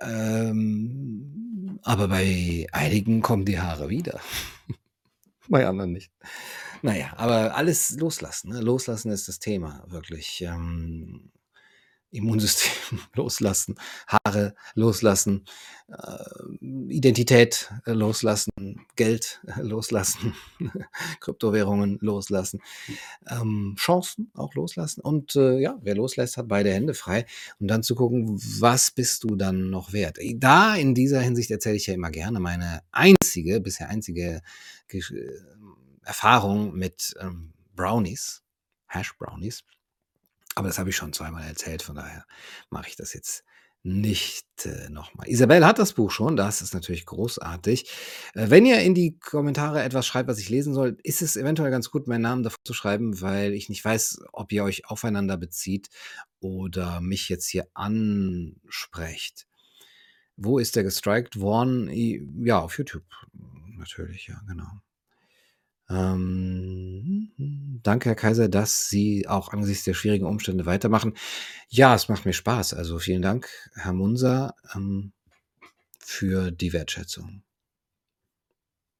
Ähm, 0.01 1.81
aber 1.83 2.09
bei 2.09 2.67
einigen 2.73 3.21
kommen 3.21 3.45
die 3.45 3.61
Haare 3.61 3.91
wieder. 3.91 4.21
Bei 5.51 5.67
anderen 5.67 5.93
nicht. 5.93 6.13
Na 6.83 6.97
ja, 6.97 7.13
aber 7.17 7.57
alles 7.57 7.91
loslassen, 7.99 8.51
ne? 8.51 8.61
Loslassen 8.61 9.11
ist 9.11 9.29
das 9.29 9.39
Thema 9.39 9.85
wirklich. 9.89 10.43
Ähm, 10.43 11.31
Immunsystem 12.11 12.99
loslassen, 13.15 13.77
Haare 14.07 14.55
loslassen, 14.75 15.45
ähm, 15.89 16.91
Identität, 16.91 17.71
äh, 17.87 17.93
loslassen, 17.93 18.53
Geld, 18.97 19.41
äh, 19.47 19.63
loslassen, 19.63 20.35
Kryptowährungen 21.21 21.99
loslassen, 22.01 22.61
ähm, 23.29 23.75
Chancen 23.79 24.31
auch 24.35 24.55
loslassen 24.55 25.01
und, 25.01 25.37
äh, 25.37 25.59
ja, 25.59 25.79
wer 25.83 25.95
loslässt, 25.95 26.37
hat 26.37 26.49
beide 26.49 26.73
Hände 26.73 26.95
frei 26.95 27.27
und 27.59 27.69
dann 27.69 27.83
zu 27.83 27.95
gucken, 27.95 28.39
was 28.61 28.91
bist 28.91 29.25
du 29.25 29.37
dann 29.37 29.71
noch 29.71 29.93
wert? 29.93 30.19
Äh, 30.19 30.35
da 30.37 30.75
in 30.77 30.95
dieser 30.95 31.21
Hinsicht 31.21 31.51
erzähle 31.51 31.77
ich 31.77 31.87
ja 31.87 31.95
immer 31.95 32.11
gerne 32.11 32.41
meine 32.41 32.83
einzige, 32.91 33.61
bisher 33.61 33.89
einzige 33.89 34.43
äh, 34.91 35.01
Erfahrung 36.05 36.75
mit, 36.75 37.15
ähm, 37.21 37.53
Brownies, 37.79 38.43
Hash 38.89 39.17
Brownies. 39.17 39.63
Aber 40.59 40.67
das 40.67 40.81
habe 40.81 40.91
ich 40.91 40.97
schon 40.97 41.13
zweimal 41.13 41.47
erzählt, 41.47 41.83
von 41.83 41.95
daher 41.95 42.27
mache 42.69 42.89
ich 42.89 42.97
das 42.97 43.13
jetzt 43.13 43.45
nicht, 43.85 44.67
äh, 44.67 44.91
noch 44.91 45.15
mal. 45.15 45.29
Isabel 45.29 45.65
hat 45.65 45.79
das 45.79 45.93
Buch 45.93 46.11
schon, 46.11 46.35
das 46.35 46.63
ist 46.63 46.75
natürlich 46.75 47.07
großartig. 47.07 47.89
Äh, 48.35 48.51
wenn 48.51 48.67
ihr 48.67 48.81
in 48.81 48.93
die 48.93 49.17
Kommentare 49.21 49.85
etwas 49.85 50.05
schreibt, 50.05 50.29
was 50.29 50.41
ich 50.41 50.49
lesen 50.49 50.75
soll, 50.75 50.99
ist 51.05 51.23
es 51.23 51.37
eventuell 51.37 51.71
ganz 51.71 51.93
gut, 51.93 52.09
meinen 52.09 52.23
Namen 52.23 52.43
davor 52.43 52.59
zu 52.65 52.75
schreiben, 52.75 53.21
weil 53.21 53.53
ich 53.53 53.69
nicht 53.69 53.85
weiß, 53.85 54.19
ob 54.33 54.51
ihr 54.51 54.65
euch 54.65 54.87
aufeinander 54.87 55.37
bezieht 55.37 55.91
oder 56.41 57.01
mich 57.01 57.29
jetzt 57.29 57.47
hier 57.47 57.69
ansprecht. 57.75 59.47
Wo 60.37 60.59
ist 60.59 60.75
der 60.75 60.83
gestrikt 60.83 61.39
worden? 61.39 61.89
Ja, 62.45 62.59
auf 62.59 62.79
YouTube 62.79 63.05
natürlich, 63.77 64.27
ja, 64.27 64.41
genau. 64.49 64.81
Ähm, 65.91 67.31
danke, 67.83 68.11
Herr 68.11 68.17
Kaiser, 68.17 68.49
dass 68.49 68.89
Sie 68.89 69.27
auch 69.27 69.53
angesichts 69.53 69.85
der 69.85 69.95
schwierigen 69.95 70.27
Umstände 70.27 70.67
weitermachen. 70.67 71.15
Ja, 71.69 71.95
es 71.95 72.09
macht 72.09 72.27
mir 72.27 72.33
Spaß. 72.33 72.75
Also, 72.75 72.99
vielen 72.99 73.23
Dank, 73.23 73.49
Herr 73.75 73.93
Munzer, 73.95 74.55
ähm, 74.75 75.13
für 75.99 76.51
die 76.51 76.73
Wertschätzung. 76.73 77.43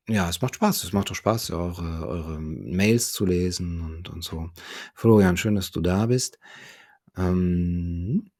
Ja, 0.09 0.29
es 0.31 0.41
macht 0.41 0.55
Spaß. 0.55 0.85
Es 0.85 0.93
macht 0.93 1.11
doch 1.11 1.15
Spaß, 1.15 1.51
eure 1.51 2.07
eure 2.07 2.41
Mails 2.41 3.13
zu 3.13 3.27
lesen 3.27 3.83
und 3.83 4.09
und 4.09 4.25
so. 4.25 4.51
Florian, 4.95 5.37
schön, 5.37 5.55
dass 5.55 5.71
du 5.71 5.81
da 5.83 6.07
bist. 6.07 6.39
Ähm. 7.17 8.31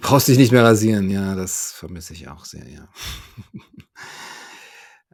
Brauchst 0.00 0.28
dich 0.28 0.38
nicht 0.38 0.52
mehr 0.52 0.62
rasieren. 0.64 1.10
Ja, 1.10 1.34
das 1.34 1.72
vermisse 1.72 2.12
ich 2.12 2.28
auch 2.28 2.44
sehr, 2.44 2.68
ja. 2.68 2.88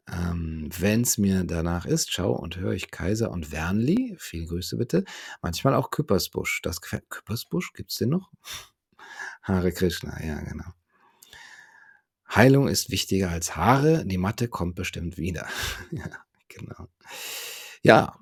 Ähm, 0.09 0.69
wenn's 0.79 1.19
mir 1.19 1.45
danach 1.45 1.85
ist, 1.85 2.13
schaue 2.13 2.39
und 2.39 2.57
höre 2.57 2.73
ich 2.73 2.91
Kaiser 2.91 3.31
und 3.31 3.51
Wernli, 3.51 4.15
viele 4.19 4.47
Grüße 4.47 4.77
bitte, 4.77 5.05
manchmal 5.43 5.75
auch 5.75 5.91
Küppersbusch. 5.91 6.61
Das 6.63 6.81
gefällt 6.81 7.11
Küppersbusch, 7.11 7.73
gibt's 7.73 7.97
den 7.97 8.11
noch? 8.11 8.31
Hare 9.43 9.73
Krishna, 9.73 10.25
ja, 10.25 10.41
genau. 10.41 10.73
Heilung 12.35 12.69
ist 12.69 12.91
wichtiger 12.91 13.31
als 13.31 13.57
Haare, 13.57 14.05
die 14.05 14.19
Matte 14.19 14.49
kommt 14.49 14.75
bestimmt 14.75 15.17
wieder. 15.17 15.47
Ja, 15.91 16.11
genau. 16.49 16.89
Ja. 17.83 18.19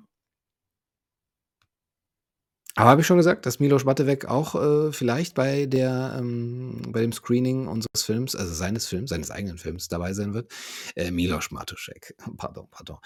Aber 2.77 2.89
habe 2.89 3.01
ich 3.01 3.07
schon 3.07 3.15
gesagt, 3.17 3.45
dass 3.45 3.59
Milos 3.61 3.85
Matteweg 3.85 4.25
auch, 4.25 4.55
äh, 4.55 4.91
vielleicht 4.91 5.33
bei 5.33 5.65
der 5.65 6.17
ähm, 6.19 6.81
bei 6.89 6.99
dem 6.99 7.13
Screening 7.13 7.67
unseres 7.67 8.03
Films, 8.03 8.35
also 8.35 8.53
seines 8.53 8.85
Films, 8.87 9.11
seines 9.11 9.31
eigenen 9.31 9.57
Films 9.57 9.87
dabei 9.87 10.11
sein 10.13 10.33
wird? 10.33 10.51
Äh, 10.95 11.11
Milos 11.11 11.51
Matuschek, 11.51 12.15
pardon, 12.37 12.67
pardon. 12.71 12.97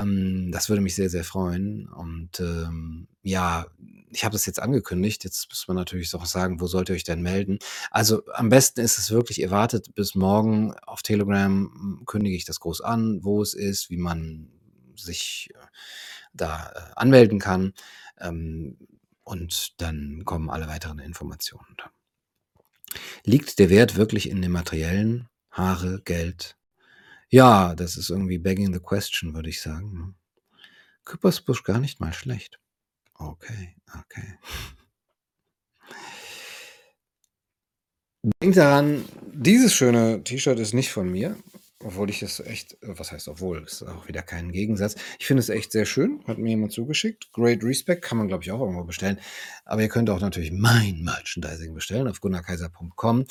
Ähm, 0.00 0.50
das 0.52 0.70
würde 0.70 0.80
mich 0.80 0.94
sehr, 0.94 1.10
sehr 1.10 1.24
freuen 1.24 1.86
und, 1.88 2.40
ähm, 2.40 3.08
ja, 3.22 3.66
ich 4.10 4.24
habe 4.24 4.32
das 4.32 4.46
jetzt 4.46 4.60
angekündigt. 4.62 5.24
Jetzt 5.24 5.48
muss 5.50 5.68
man 5.68 5.76
natürlich 5.76 6.08
so 6.08 6.18
sagen: 6.24 6.58
„Wo 6.60 6.66
sollt 6.66 6.88
ihr 6.88 6.94
euch 6.94 7.04
denn 7.04 7.20
melden?“ 7.22 7.58
Also, 7.90 8.22
am 8.32 8.48
besten 8.48 8.80
ist 8.80 8.98
es 8.98 9.10
wirklich, 9.10 9.40
ihr 9.40 9.50
wartet 9.50 9.94
bis 9.94 10.14
morgen. 10.14 10.72
Auf 10.86 11.02
Telegram, 11.02 11.70
hm, 11.74 12.02
kündige 12.06 12.34
ich 12.36 12.46
das 12.46 12.60
groß 12.60 12.80
an, 12.80 13.22
wo 13.22 13.42
es 13.42 13.52
ist, 13.52 13.90
wie 13.90 13.98
man 13.98 14.48
sich, 14.96 15.50
äh, 15.54 15.58
da, 16.32 16.72
äh, 16.74 16.80
anmelden 16.96 17.38
kann. 17.38 17.72
Ähm, 18.18 18.76
und 19.30 19.80
dann 19.80 20.24
kommen 20.24 20.50
alle 20.50 20.66
weiteren 20.66 20.98
Informationen. 20.98 21.76
Liegt 23.24 23.60
der 23.60 23.70
Wert 23.70 23.94
wirklich 23.94 24.28
in 24.28 24.42
dem 24.42 24.50
Materiellen? 24.50 25.28
Haare, 25.52 26.02
Geld? 26.04 26.56
Ja, 27.28 27.76
das 27.76 27.96
ist 27.96 28.10
irgendwie 28.10 28.38
begging 28.38 28.72
the 28.74 28.80
question, 28.80 29.32
würde 29.32 29.48
ich 29.48 29.60
sagen, 29.60 29.92
ne? 29.92 30.14
Küppersbusch 31.04 31.62
gar 31.62 31.78
nicht 31.78 32.00
mal 32.00 32.12
schlecht. 32.12 32.58
Okay, 33.14 33.76
okay. 33.96 34.38
Denkt 38.42 38.56
daran, 38.56 39.04
dieses 39.32 39.72
schöne 39.72 40.24
T-Shirt 40.24 40.58
ist 40.58 40.74
nicht 40.74 40.90
von 40.90 41.08
mir, 41.08 41.36
obwohl 41.82 42.10
ich 42.10 42.22
es 42.22 42.40
echt 42.40 42.76
was 42.82 43.12
heißt 43.12 43.28
obwohl, 43.28 43.62
ist 43.62 43.82
auch 43.82 44.06
wieder 44.06 44.22
kein 44.22 44.52
Gegensatz. 44.52 44.96
Ich 45.18 45.26
finde 45.26 45.40
es 45.40 45.48
echt 45.48 45.72
sehr 45.72 45.86
schön, 45.86 46.22
hat 46.26 46.38
mir 46.38 46.50
jemand 46.50 46.72
zugeschickt. 46.72 47.32
Great 47.32 47.64
Respect, 47.64 48.02
kann 48.02 48.18
man, 48.18 48.28
glaube 48.28 48.44
ich, 48.44 48.52
auch 48.52 48.60
irgendwo 48.60 48.84
bestellen. 48.84 49.18
Aber 49.64 49.82
ihr 49.82 49.88
könnt 49.88 50.10
auch 50.10 50.20
natürlich 50.20 50.52
mein 50.52 51.02
Merchandising 51.02 51.74
bestellen 51.74 52.08
auf 52.08 52.20
gunnarkaiser.com 52.20 53.24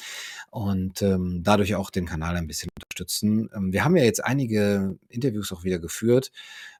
und, 0.49 1.01
ähm, 1.01 1.41
dadurch 1.43 1.75
auch 1.75 1.91
den 1.91 2.05
Kanal 2.05 2.37
ein 2.37 2.47
bisschen 2.47 2.69
unterstützen. 2.75 3.49
Ähm, 3.55 3.71
wir 3.71 3.83
haben 3.83 3.95
ja 3.95 4.03
jetzt 4.03 4.23
einige 4.23 4.97
Interviews 5.09 5.51
auch 5.51 5.63
wieder 5.63 5.79
geführt, 5.79 6.31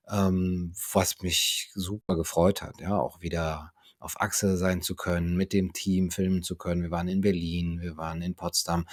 ähm, 0.09 0.73
was 0.93 1.21
mich 1.21 1.71
super 1.75 2.15
gefreut 2.15 2.61
hat, 2.61 2.81
ja, 2.81 2.97
auch 2.97 3.21
wieder 3.21 3.71
auf 3.99 4.21
Achse 4.21 4.57
sein 4.57 4.81
zu 4.81 4.95
können, 4.95 5.35
mit 5.35 5.53
dem 5.53 5.73
Team 5.73 6.11
filmen 6.11 6.41
zu 6.43 6.55
können. 6.55 6.83
Wir 6.83 6.91
waren 6.91 7.07
in 7.07 7.21
Berlin, 7.21 7.81
wir 7.81 7.97
waren 7.97 8.21
in 8.21 8.35
Potsdam 8.35 8.85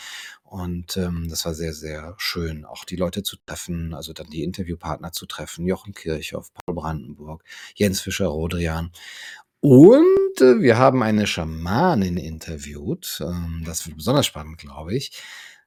und, 0.43 0.97
ähm, 0.97 1.29
das 1.29 1.45
war 1.45 1.55
sehr, 1.55 1.73
sehr 1.73 2.15
schön, 2.19 2.65
auch 2.65 2.85
die 2.85 2.97
Leute 2.97 3.23
zu 3.23 3.37
treffen, 3.47 3.95
also 3.95 4.13
dann 4.13 4.31
die 4.31 4.43
Interviewpartner 4.43 5.13
zu 5.13 5.27
treffen, 5.27 5.67
Jochen 5.67 5.95
Kirchhoff, 5.95 6.53
Paul 6.55 6.75
Brandenburg, 6.75 7.45
Jens 7.75 8.01
Fischer-Rodrian. 8.01 8.91
Und, 9.61 10.41
äh, 10.41 10.61
wir 10.61 10.79
haben 10.79 11.03
eine 11.03 11.27
Schamanin 11.27 12.19
interviewt. 12.19 13.19
Ähm, 13.21 13.63
das 13.67 13.87
wird 13.87 13.97
besonders 13.97 14.27
spannend, 14.27 14.59
glaube 14.59 14.95
ich. 14.95 15.13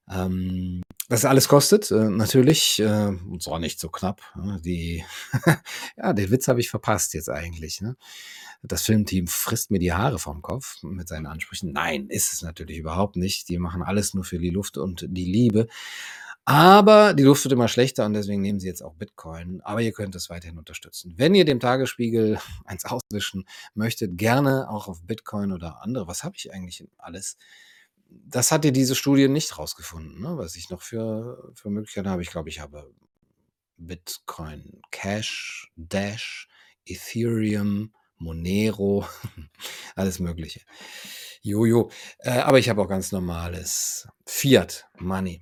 Ähm, 0.10 0.82
das 1.08 1.26
alles 1.26 1.48
kostet, 1.48 1.92
äh, 1.92 2.10
natürlich, 2.10 2.80
äh, 2.80 3.08
und 3.08 3.44
zwar 3.44 3.60
nicht 3.60 3.80
so 3.80 3.90
knapp, 3.90 4.22
ne? 4.36 4.60
Die 4.64 5.04
ja, 5.98 6.14
den 6.14 6.32
Witz 6.32 6.48
habe 6.48 6.60
ich 6.60 6.70
verpasst 6.70 7.14
jetzt 7.14 7.30
eigentlich, 7.30 7.82
ne? 7.82 7.96
Das 8.62 8.84
Filmteam 8.84 9.28
frisst 9.28 9.72
mir 9.72 9.80
die 9.80 9.94
Haare 9.94 10.20
vom 10.20 10.42
Kopf 10.42 10.84
mit 10.84 11.08
seinen 11.08 11.28
Ansprüchen. 11.28 11.72
Nein, 11.72 12.08
ist 12.10 12.34
es 12.34 12.42
natürlich 12.42 12.78
überhaupt 12.78 13.16
nicht. 13.16 13.48
Die 13.48 13.58
machen 13.58 13.84
alles 13.84 14.14
nur 14.14 14.26
für 14.26 14.40
die 14.40 14.50
Luft 14.50 14.78
und 14.78 15.06
die 15.08 15.26
Liebe. 15.26 15.68
Aber 16.50 17.14
die 17.14 17.24
Luft 17.24 17.44
wird 17.44 17.54
immer 17.54 17.68
schlechter 17.68 18.06
und 18.06 18.14
deswegen 18.14 18.42
nehmen 18.42 18.60
sie 18.60 18.68
jetzt 18.68 18.82
auch 18.82 18.96
Bitcoin. 18.96 19.62
Aber 19.62 19.82
ihr 19.82 19.92
könnt 19.92 20.16
es 20.16 20.30
weiterhin 20.30 20.58
unterstützen. 20.58 21.14
Wenn 21.16 21.36
ihr 21.36 21.46
dem 21.46 21.60
Tagesspiegel 21.60 22.40
eins 22.66 22.86
auswischen 22.86 23.46
möchtet, 23.76 24.18
gerne 24.18 24.70
auch 24.70 24.88
auf 24.88 25.04
Bitcoin 25.04 25.52
oder 25.52 25.84
andere 25.84 26.08
was 26.08 26.24
habe 26.24 26.36
ich 26.38 26.52
eigentlich 26.52 26.88
alles? 26.98 27.38
Das 28.10 28.52
hat 28.52 28.66
ja 28.66 28.72
diese 28.72 28.96
Studie 28.96 29.28
nicht 29.28 29.60
rausgefunden, 29.60 30.20
ne, 30.20 30.38
was 30.38 30.56
ich 30.56 30.72
noch 30.72 30.82
für 30.82 31.52
für 31.54 31.70
Möglichkeiten 31.70 32.10
habe. 32.10 32.24
Ich 32.24 32.32
glaube, 32.32 32.50
ich 32.50 32.60
habe 32.60 32.92
Bitcoin 33.78 34.82
Cash, 34.90 35.72
Dash, 35.76 36.50
Ethereum, 36.86 37.94
Monero, 38.20 39.06
alles 39.96 40.20
Mögliche. 40.20 40.62
Jojo. 41.42 41.90
Äh, 42.20 42.40
aber 42.40 42.60
ich 42.60 42.70
habe 42.70 42.82
auch 42.82 42.90
ganz 42.90 43.12
normales 43.12 44.08
Fiat 44.26 44.86
Money. 45.00 45.42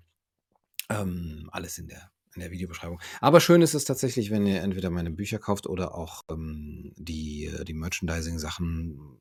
Ähm, 0.90 1.50
alles 1.52 1.78
in 1.78 1.88
der 1.88 2.12
in 2.38 2.42
der 2.42 2.52
Videobeschreibung. 2.52 3.02
Aber 3.20 3.42
schön 3.42 3.64
ist 3.64 3.74
es 3.74 3.84
tatsächlich, 3.86 4.30
wenn 4.30 4.46
ihr 4.46 4.62
entweder 4.62 4.92
meine 4.92 5.10
Bücher 5.10 5.40
kauft 5.40 5.66
oder 5.66 5.96
auch, 5.96 6.24
ähm, 6.30 6.94
die 6.96 7.52
die 7.64 7.74
Merchandising-Sachen. 7.74 9.20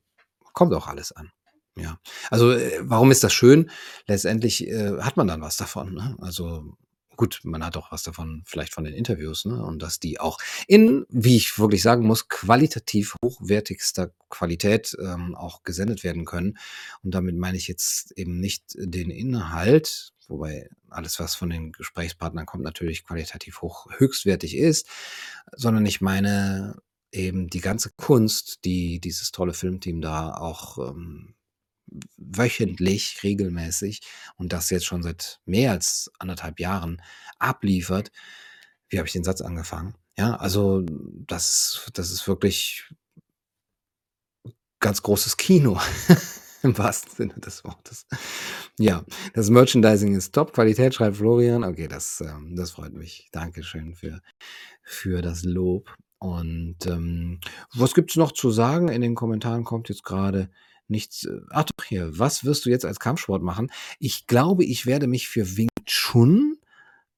Kommt 0.53 0.73
auch 0.73 0.87
alles 0.87 1.11
an. 1.11 1.31
Ja. 1.75 1.99
Also, 2.29 2.51
äh, 2.51 2.79
warum 2.81 3.11
ist 3.11 3.23
das 3.23 3.33
schön? 3.33 3.69
Letztendlich, 4.07 4.67
äh, 4.67 4.99
hat 5.01 5.17
man 5.17 5.27
dann 5.27 5.41
was 5.41 5.57
davon, 5.57 5.93
ne? 5.93 6.15
Also, 6.19 6.77
gut, 7.17 7.41
man 7.43 7.65
hat 7.65 7.75
auch 7.75 7.91
was 7.91 8.03
davon, 8.03 8.43
vielleicht 8.45 8.73
von 8.73 8.85
den 8.85 8.93
Interviews, 8.93 9.45
ne? 9.45 9.61
Und 9.63 9.81
dass 9.81 9.99
die 9.99 10.19
auch 10.19 10.39
in, 10.67 11.05
wie 11.09 11.35
ich 11.35 11.59
wirklich 11.59 11.81
sagen 11.81 12.05
muss, 12.07 12.29
qualitativ 12.29 13.15
hochwertigster 13.23 14.11
Qualität 14.29 14.95
ähm, 15.01 15.35
auch 15.35 15.63
gesendet 15.63 16.03
werden 16.03 16.25
können. 16.25 16.57
Und 17.03 17.13
damit 17.13 17.35
meine 17.35 17.57
ich 17.57 17.67
jetzt 17.67 18.11
eben 18.11 18.39
nicht 18.39 18.63
den 18.75 19.09
Inhalt, 19.09 20.13
wobei 20.27 20.69
alles, 20.89 21.19
was 21.19 21.35
von 21.35 21.49
den 21.49 21.71
Gesprächspartnern 21.73 22.45
kommt, 22.45 22.63
natürlich 22.63 23.03
qualitativ 23.03 23.61
hoch 23.61 23.87
höchstwertig 23.97 24.55
ist, 24.55 24.87
sondern 25.53 25.85
ich 25.85 26.01
meine 26.01 26.81
eben 27.11 27.47
die 27.49 27.61
ganze 27.61 27.91
Kunst, 27.95 28.65
die 28.65 28.99
dieses 28.99 29.31
tolle 29.31 29.53
Filmteam 29.53 30.01
da 30.01 30.33
auch 30.33 30.77
ähm, 30.77 31.33
wöchentlich, 32.17 33.19
regelmäßig 33.23 34.01
und 34.35 34.53
das 34.53 34.69
jetzt 34.69 34.85
schon 34.85 35.03
seit 35.03 35.39
mehr 35.45 35.71
als 35.71 36.11
anderthalb 36.19 36.59
Jahren 36.59 37.01
abliefert. 37.39 38.11
Wie 38.89 38.97
habe 38.97 39.07
ich 39.07 39.13
den 39.13 39.23
Satz 39.23 39.41
angefangen? 39.41 39.95
Ja, 40.17 40.35
also 40.35 40.83
das, 40.83 41.89
das 41.93 42.11
ist 42.11 42.27
wirklich 42.27 42.89
ganz 44.79 45.01
großes 45.01 45.37
Kino 45.37 45.79
im 46.63 46.77
wahrsten 46.77 47.11
Sinne 47.11 47.39
des 47.39 47.63
Wortes. 47.63 48.07
Ja, 48.79 49.03
das 49.33 49.49
Merchandising 49.49 50.15
ist 50.15 50.33
top, 50.33 50.53
Qualität, 50.53 50.93
schreibt 50.93 51.17
Florian. 51.17 51.63
Okay, 51.63 51.87
das, 51.87 52.21
ähm, 52.21 52.55
das 52.55 52.71
freut 52.71 52.93
mich. 52.93 53.29
Dankeschön 53.31 53.95
für, 53.95 54.21
für 54.83 55.21
das 55.21 55.43
Lob. 55.43 55.95
Und 56.19 56.85
ähm, 56.87 57.39
was 57.73 57.93
gibt's 57.93 58.15
noch 58.15 58.31
zu 58.31 58.49
sagen? 58.51 58.87
In 58.87 59.01
den 59.01 59.15
Kommentaren 59.15 59.63
kommt 59.63 59.89
jetzt 59.89 60.03
gerade 60.03 60.49
nichts. 60.89 61.25
Äh, 61.25 61.41
ach 61.51 61.65
doch, 61.65 61.85
hier. 61.85 62.17
Was 62.17 62.45
wirst 62.45 62.65
du 62.65 62.69
jetzt 62.69 62.85
als 62.85 62.99
Kampfsport 62.99 63.43
machen? 63.43 63.71
Ich 63.99 64.27
glaube, 64.27 64.65
ich 64.65 64.85
werde 64.85 65.07
mich 65.07 65.27
für 65.27 65.57
Wing 65.57 65.69
Chun 65.85 66.57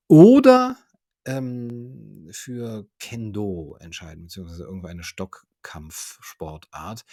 oder 0.07 0.77
ähm, 1.25 2.29
für 2.31 2.87
Kendo 2.99 3.77
entscheiden, 3.79 4.23
beziehungsweise 4.23 4.63
irgendeine 4.63 5.03
Stockkampfsportart. 5.03 7.05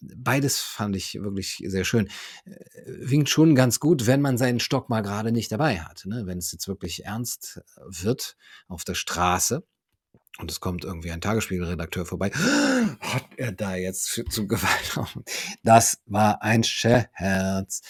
Beides 0.00 0.60
fand 0.60 0.94
ich 0.94 1.14
wirklich 1.14 1.60
sehr 1.66 1.84
schön. 1.84 2.08
Äh, 2.44 2.54
Wing 2.86 3.24
Chun 3.24 3.54
ganz 3.54 3.80
gut, 3.80 4.06
wenn 4.06 4.20
man 4.20 4.38
seinen 4.38 4.60
Stock 4.60 4.88
mal 4.88 5.02
gerade 5.02 5.32
nicht 5.32 5.50
dabei 5.50 5.80
hat. 5.80 6.04
Ne? 6.06 6.26
Wenn 6.26 6.38
es 6.38 6.52
jetzt 6.52 6.68
wirklich 6.68 7.04
ernst 7.04 7.60
wird 7.84 8.36
auf 8.68 8.84
der 8.84 8.94
Straße 8.94 9.64
und 10.38 10.50
es 10.50 10.60
kommt 10.60 10.84
irgendwie 10.84 11.10
ein 11.10 11.20
Tagesspiegelredakteur 11.20 12.06
vorbei. 12.06 12.30
Hat 13.00 13.26
er 13.36 13.52
da 13.52 13.74
jetzt 13.74 14.08
für, 14.08 14.24
zum 14.24 14.46
Gewaltraum? 14.46 15.24
Das 15.64 16.00
war 16.06 16.42
ein 16.42 16.62
Scherz. 16.62 17.82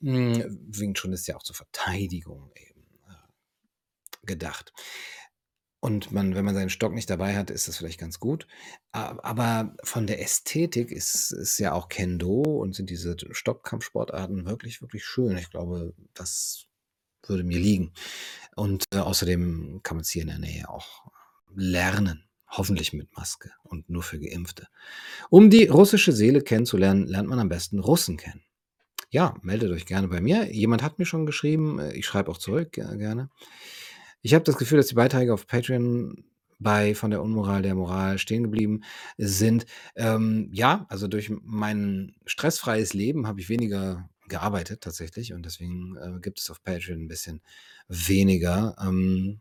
Hm, 0.00 0.94
Chun 0.94 1.12
ist 1.12 1.26
ja 1.26 1.36
auch 1.36 1.42
zur 1.42 1.56
Verteidigung 1.56 2.52
eben 2.54 2.84
äh, 3.08 4.26
gedacht. 4.26 4.72
Und 5.80 6.10
man, 6.10 6.34
wenn 6.34 6.44
man 6.44 6.54
seinen 6.54 6.70
Stock 6.70 6.92
nicht 6.92 7.10
dabei 7.10 7.36
hat, 7.36 7.50
ist 7.50 7.68
das 7.68 7.76
vielleicht 7.76 8.00
ganz 8.00 8.18
gut. 8.18 8.48
Aber 8.92 9.76
von 9.84 10.08
der 10.08 10.20
Ästhetik 10.20 10.90
ist, 10.90 11.30
ist 11.30 11.58
ja 11.58 11.72
auch 11.72 11.88
Kendo 11.88 12.42
und 12.42 12.74
sind 12.74 12.90
diese 12.90 13.16
Stockkampfsportarten 13.30 14.44
wirklich, 14.44 14.82
wirklich 14.82 15.04
schön. 15.04 15.36
Ich 15.36 15.50
glaube, 15.50 15.94
das 16.14 16.66
würde 17.24 17.44
mir 17.44 17.58
liegen. 17.58 17.92
Und 18.56 18.84
äh, 18.92 18.98
außerdem 18.98 19.80
kann 19.82 19.96
man 19.96 20.02
es 20.02 20.10
hier 20.10 20.22
in 20.22 20.28
der 20.28 20.38
Nähe 20.38 20.68
auch 20.68 21.06
lernen. 21.54 22.24
Hoffentlich 22.50 22.94
mit 22.94 23.14
Maske 23.14 23.50
und 23.62 23.90
nur 23.90 24.02
für 24.02 24.18
Geimpfte. 24.18 24.68
Um 25.28 25.50
die 25.50 25.66
russische 25.66 26.12
Seele 26.12 26.40
kennenzulernen, 26.40 27.06
lernt 27.06 27.28
man 27.28 27.38
am 27.38 27.50
besten 27.50 27.78
Russen 27.78 28.16
kennen. 28.16 28.42
Ja, 29.10 29.34
meldet 29.42 29.70
euch 29.70 29.86
gerne 29.86 30.08
bei 30.08 30.20
mir. 30.20 30.50
Jemand 30.52 30.82
hat 30.82 30.98
mir 30.98 31.04
schon 31.04 31.26
geschrieben, 31.26 31.78
ich 31.92 32.06
schreibe 32.06 32.30
auch 32.30 32.38
zurück 32.38 32.72
gerne. 32.72 33.30
Ich 34.22 34.34
habe 34.34 34.44
das 34.44 34.56
Gefühl, 34.56 34.78
dass 34.78 34.88
die 34.88 34.94
Beiträge 34.94 35.32
auf 35.32 35.46
Patreon 35.46 36.24
bei 36.58 36.94
von 36.94 37.10
der 37.10 37.22
Unmoral 37.22 37.62
der 37.62 37.74
Moral 37.74 38.18
stehen 38.18 38.42
geblieben 38.42 38.82
sind. 39.16 39.66
Ähm, 39.94 40.48
ja, 40.52 40.86
also 40.88 41.06
durch 41.06 41.30
mein 41.42 42.16
stressfreies 42.26 42.94
Leben 42.94 43.26
habe 43.26 43.40
ich 43.40 43.48
weniger 43.48 44.08
gearbeitet 44.28 44.82
tatsächlich 44.82 45.32
und 45.32 45.46
deswegen 45.46 45.96
äh, 45.96 46.20
gibt 46.20 46.40
es 46.40 46.50
auf 46.50 46.62
Patreon 46.62 47.02
ein 47.02 47.08
bisschen 47.08 47.40
weniger. 47.88 48.76
Ähm, 48.80 49.40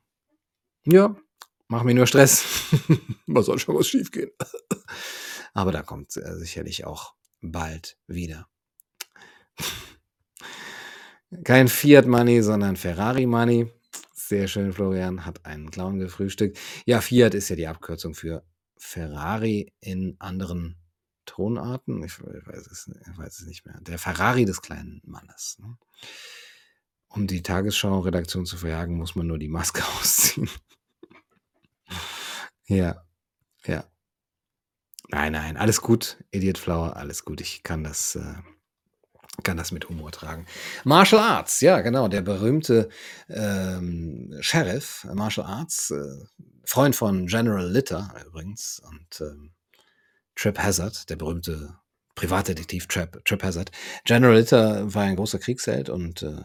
ja, 0.85 1.15
mach 1.67 1.83
mir 1.83 1.93
nur 1.93 2.07
Stress. 2.07 2.43
was 3.27 3.45
soll 3.45 3.59
schon 3.59 3.75
was 3.75 3.87
schiefgehen? 3.87 4.31
Aber 5.53 5.71
da 5.71 5.81
kommt 5.81 6.15
äh, 6.17 6.35
sicherlich 6.35 6.85
auch 6.85 7.15
bald 7.41 7.97
wieder. 8.07 8.47
Kein 11.43 11.67
Fiat 11.67 12.05
Money, 12.05 12.41
sondern 12.41 12.75
Ferrari 12.75 13.25
Money. 13.25 13.71
Sehr 14.13 14.47
schön, 14.47 14.73
Florian, 14.73 15.25
hat 15.25 15.45
einen 15.45 15.71
Clown 15.71 15.99
gefrühstückt. 15.99 16.57
Ja, 16.85 17.01
Fiat 17.01 17.33
ist 17.33 17.49
ja 17.49 17.55
die 17.55 17.67
Abkürzung 17.67 18.13
für 18.13 18.45
Ferrari 18.77 19.73
in 19.79 20.15
anderen 20.19 20.77
Tonarten. 21.25 22.03
Ich 22.03 22.19
weiß 22.21 22.67
es, 22.67 22.89
ich 23.09 23.17
weiß 23.17 23.39
es 23.39 23.45
nicht 23.47 23.65
mehr. 23.65 23.79
Der 23.81 23.99
Ferrari 23.99 24.45
des 24.45 24.61
kleinen 24.61 25.01
Mannes. 25.05 25.57
Ne? 25.59 25.77
Um 27.09 27.27
die 27.27 27.43
Tagesschau-Redaktion 27.43 28.45
zu 28.45 28.57
verjagen, 28.57 28.97
muss 28.97 29.15
man 29.15 29.27
nur 29.27 29.37
die 29.37 29.47
Maske 29.47 29.83
ausziehen. 29.99 30.49
Ja, 32.67 33.03
ja. 33.65 33.83
Nein, 35.09 35.31
nein, 35.31 35.57
alles 35.57 35.81
gut, 35.81 36.17
Idiot 36.31 36.57
Flower, 36.57 36.97
alles 36.97 37.23
gut. 37.23 37.41
Ich 37.41 37.63
kann 37.63 37.83
das. 37.83 38.15
Äh, 38.15 38.35
kann 39.43 39.57
das 39.57 39.71
mit 39.71 39.87
Humor 39.87 40.11
tragen. 40.11 40.45
Martial 40.83 41.21
Arts, 41.21 41.61
ja, 41.61 41.81
genau, 41.81 42.07
der 42.07 42.21
berühmte 42.21 42.89
ähm, 43.29 44.35
Sheriff, 44.41 45.05
Martial 45.13 45.45
Arts, 45.45 45.91
äh, 45.91 46.25
Freund 46.65 46.95
von 46.95 47.27
General 47.27 47.69
Litter 47.69 48.13
übrigens 48.25 48.81
und 48.89 49.21
ähm, 49.21 49.53
Trip 50.35 50.57
Hazard, 50.57 51.09
der 51.09 51.15
berühmte 51.15 51.77
Privatdetektiv 52.15 52.87
Trip, 52.87 53.23
Trip 53.25 53.43
Hazard. 53.43 53.71
General 54.05 54.35
Litter 54.35 54.93
war 54.93 55.03
ein 55.03 55.15
großer 55.15 55.39
Kriegsheld 55.39 55.89
und 55.89 56.23
äh, 56.23 56.41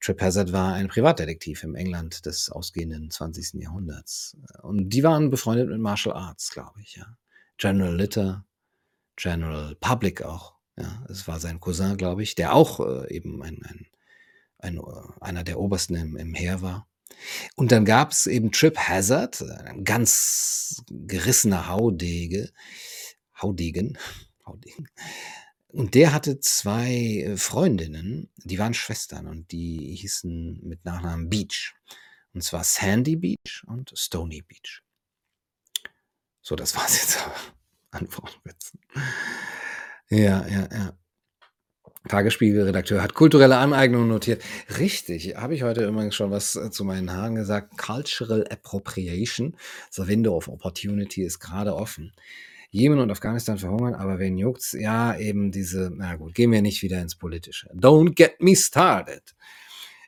Trip 0.00 0.20
Hazard 0.20 0.52
war 0.52 0.74
ein 0.74 0.88
Privatdetektiv 0.88 1.64
im 1.64 1.74
England 1.74 2.24
des 2.26 2.50
ausgehenden 2.50 3.10
20. 3.10 3.54
Jahrhunderts. 3.62 4.36
Und 4.62 4.90
die 4.90 5.02
waren 5.02 5.30
befreundet 5.30 5.68
mit 5.68 5.80
Martial 5.80 6.14
Arts, 6.14 6.50
glaube 6.50 6.80
ich, 6.80 6.96
ja. 6.96 7.16
General 7.56 7.96
Litter, 7.96 8.44
General 9.16 9.74
Public 9.80 10.22
auch. 10.22 10.54
Ja, 10.76 11.04
es 11.08 11.26
war 11.26 11.40
sein 11.40 11.58
Cousin, 11.58 11.96
glaube 11.96 12.22
ich, 12.22 12.36
der 12.36 12.54
auch 12.54 12.78
äh, 12.78 13.12
eben 13.12 13.42
ein, 13.42 13.60
ein, 13.64 13.86
ein, 14.58 14.76
äh, 14.78 14.80
einer 15.20 15.42
der 15.42 15.58
Obersten 15.58 15.96
im, 15.96 16.16
im 16.16 16.34
Heer 16.34 16.62
war. 16.62 16.86
Und 17.56 17.72
dann 17.72 17.84
gab 17.84 18.12
es 18.12 18.28
eben 18.28 18.52
Trip 18.52 18.78
Hazard, 18.78 19.42
ein 19.42 19.82
ganz 19.82 20.84
gerissener 20.88 21.68
Haudege, 21.68 22.50
Haudegen, 23.40 23.98
Haudegen. 24.46 24.88
Und 25.70 25.94
der 25.94 26.12
hatte 26.14 26.40
zwei 26.40 27.24
äh, 27.26 27.36
Freundinnen, 27.36 28.30
die 28.36 28.58
waren 28.58 28.74
Schwestern 28.74 29.26
und 29.26 29.52
die 29.52 29.94
hießen 29.96 30.60
mit 30.62 30.84
Nachnamen 30.84 31.28
Beach. 31.28 31.74
Und 32.32 32.42
zwar 32.42 32.64
Sandy 32.64 33.16
Beach 33.16 33.64
und 33.66 33.92
Stony 33.94 34.42
Beach. 34.42 34.82
So, 36.40 36.56
das 36.56 36.74
war's 36.74 36.96
jetzt 36.96 37.18
an 37.90 38.08
Wortwitzen. 38.10 38.80
Ja, 40.08 40.46
ja, 40.46 40.68
ja. 40.72 40.98
Tagesspiegelredakteur 42.08 43.02
hat 43.02 43.12
kulturelle 43.12 43.58
Aneignung 43.58 44.08
notiert. 44.08 44.42
Richtig, 44.78 45.36
habe 45.36 45.54
ich 45.54 45.62
heute 45.62 45.86
übrigens 45.86 46.14
schon 46.14 46.30
was 46.30 46.56
äh, 46.56 46.70
zu 46.70 46.84
meinen 46.84 47.12
Haaren 47.12 47.34
gesagt. 47.34 47.76
Cultural 47.76 48.46
Appropriation. 48.48 49.56
The 49.90 50.08
window 50.08 50.34
of 50.34 50.48
opportunity 50.48 51.22
ist 51.22 51.40
gerade 51.40 51.74
offen. 51.74 52.12
Jemen 52.70 52.98
und 52.98 53.10
Afghanistan 53.10 53.58
verhungern, 53.58 53.94
aber 53.94 54.18
wen 54.18 54.36
juckt's? 54.36 54.72
Ja, 54.72 55.16
eben 55.16 55.50
diese, 55.50 55.90
na 55.94 56.16
gut, 56.16 56.34
gehen 56.34 56.52
wir 56.52 56.62
nicht 56.62 56.82
wieder 56.82 57.00
ins 57.00 57.16
Politische. 57.16 57.70
Don't 57.74 58.14
get 58.14 58.40
me 58.40 58.54
started. 58.54 59.34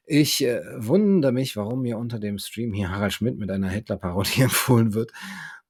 Ich 0.04 0.44
äh, 0.44 0.60
wundere 0.76 1.32
mich, 1.32 1.56
warum 1.56 1.82
mir 1.82 1.96
unter 1.96 2.18
dem 2.18 2.38
Stream 2.38 2.72
hier 2.72 2.90
Harald 2.90 3.12
Schmidt 3.12 3.38
mit 3.38 3.50
einer 3.50 3.70
Hitler-Parodie 3.70 4.42
empfohlen 4.42 4.94
wird 4.94 5.12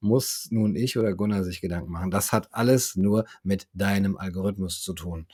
muss 0.00 0.48
nun 0.50 0.76
ich 0.76 0.98
oder 0.98 1.14
Gunnar 1.14 1.44
sich 1.44 1.60
Gedanken 1.60 1.92
machen. 1.92 2.10
Das 2.10 2.32
hat 2.32 2.52
alles 2.52 2.96
nur 2.96 3.26
mit 3.42 3.68
deinem 3.72 4.16
Algorithmus 4.16 4.82
zu 4.82 4.94
tun. 4.94 5.26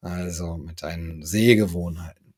Also 0.00 0.56
mit 0.56 0.82
deinen 0.82 1.22
Sehgewohnheiten. 1.24 2.34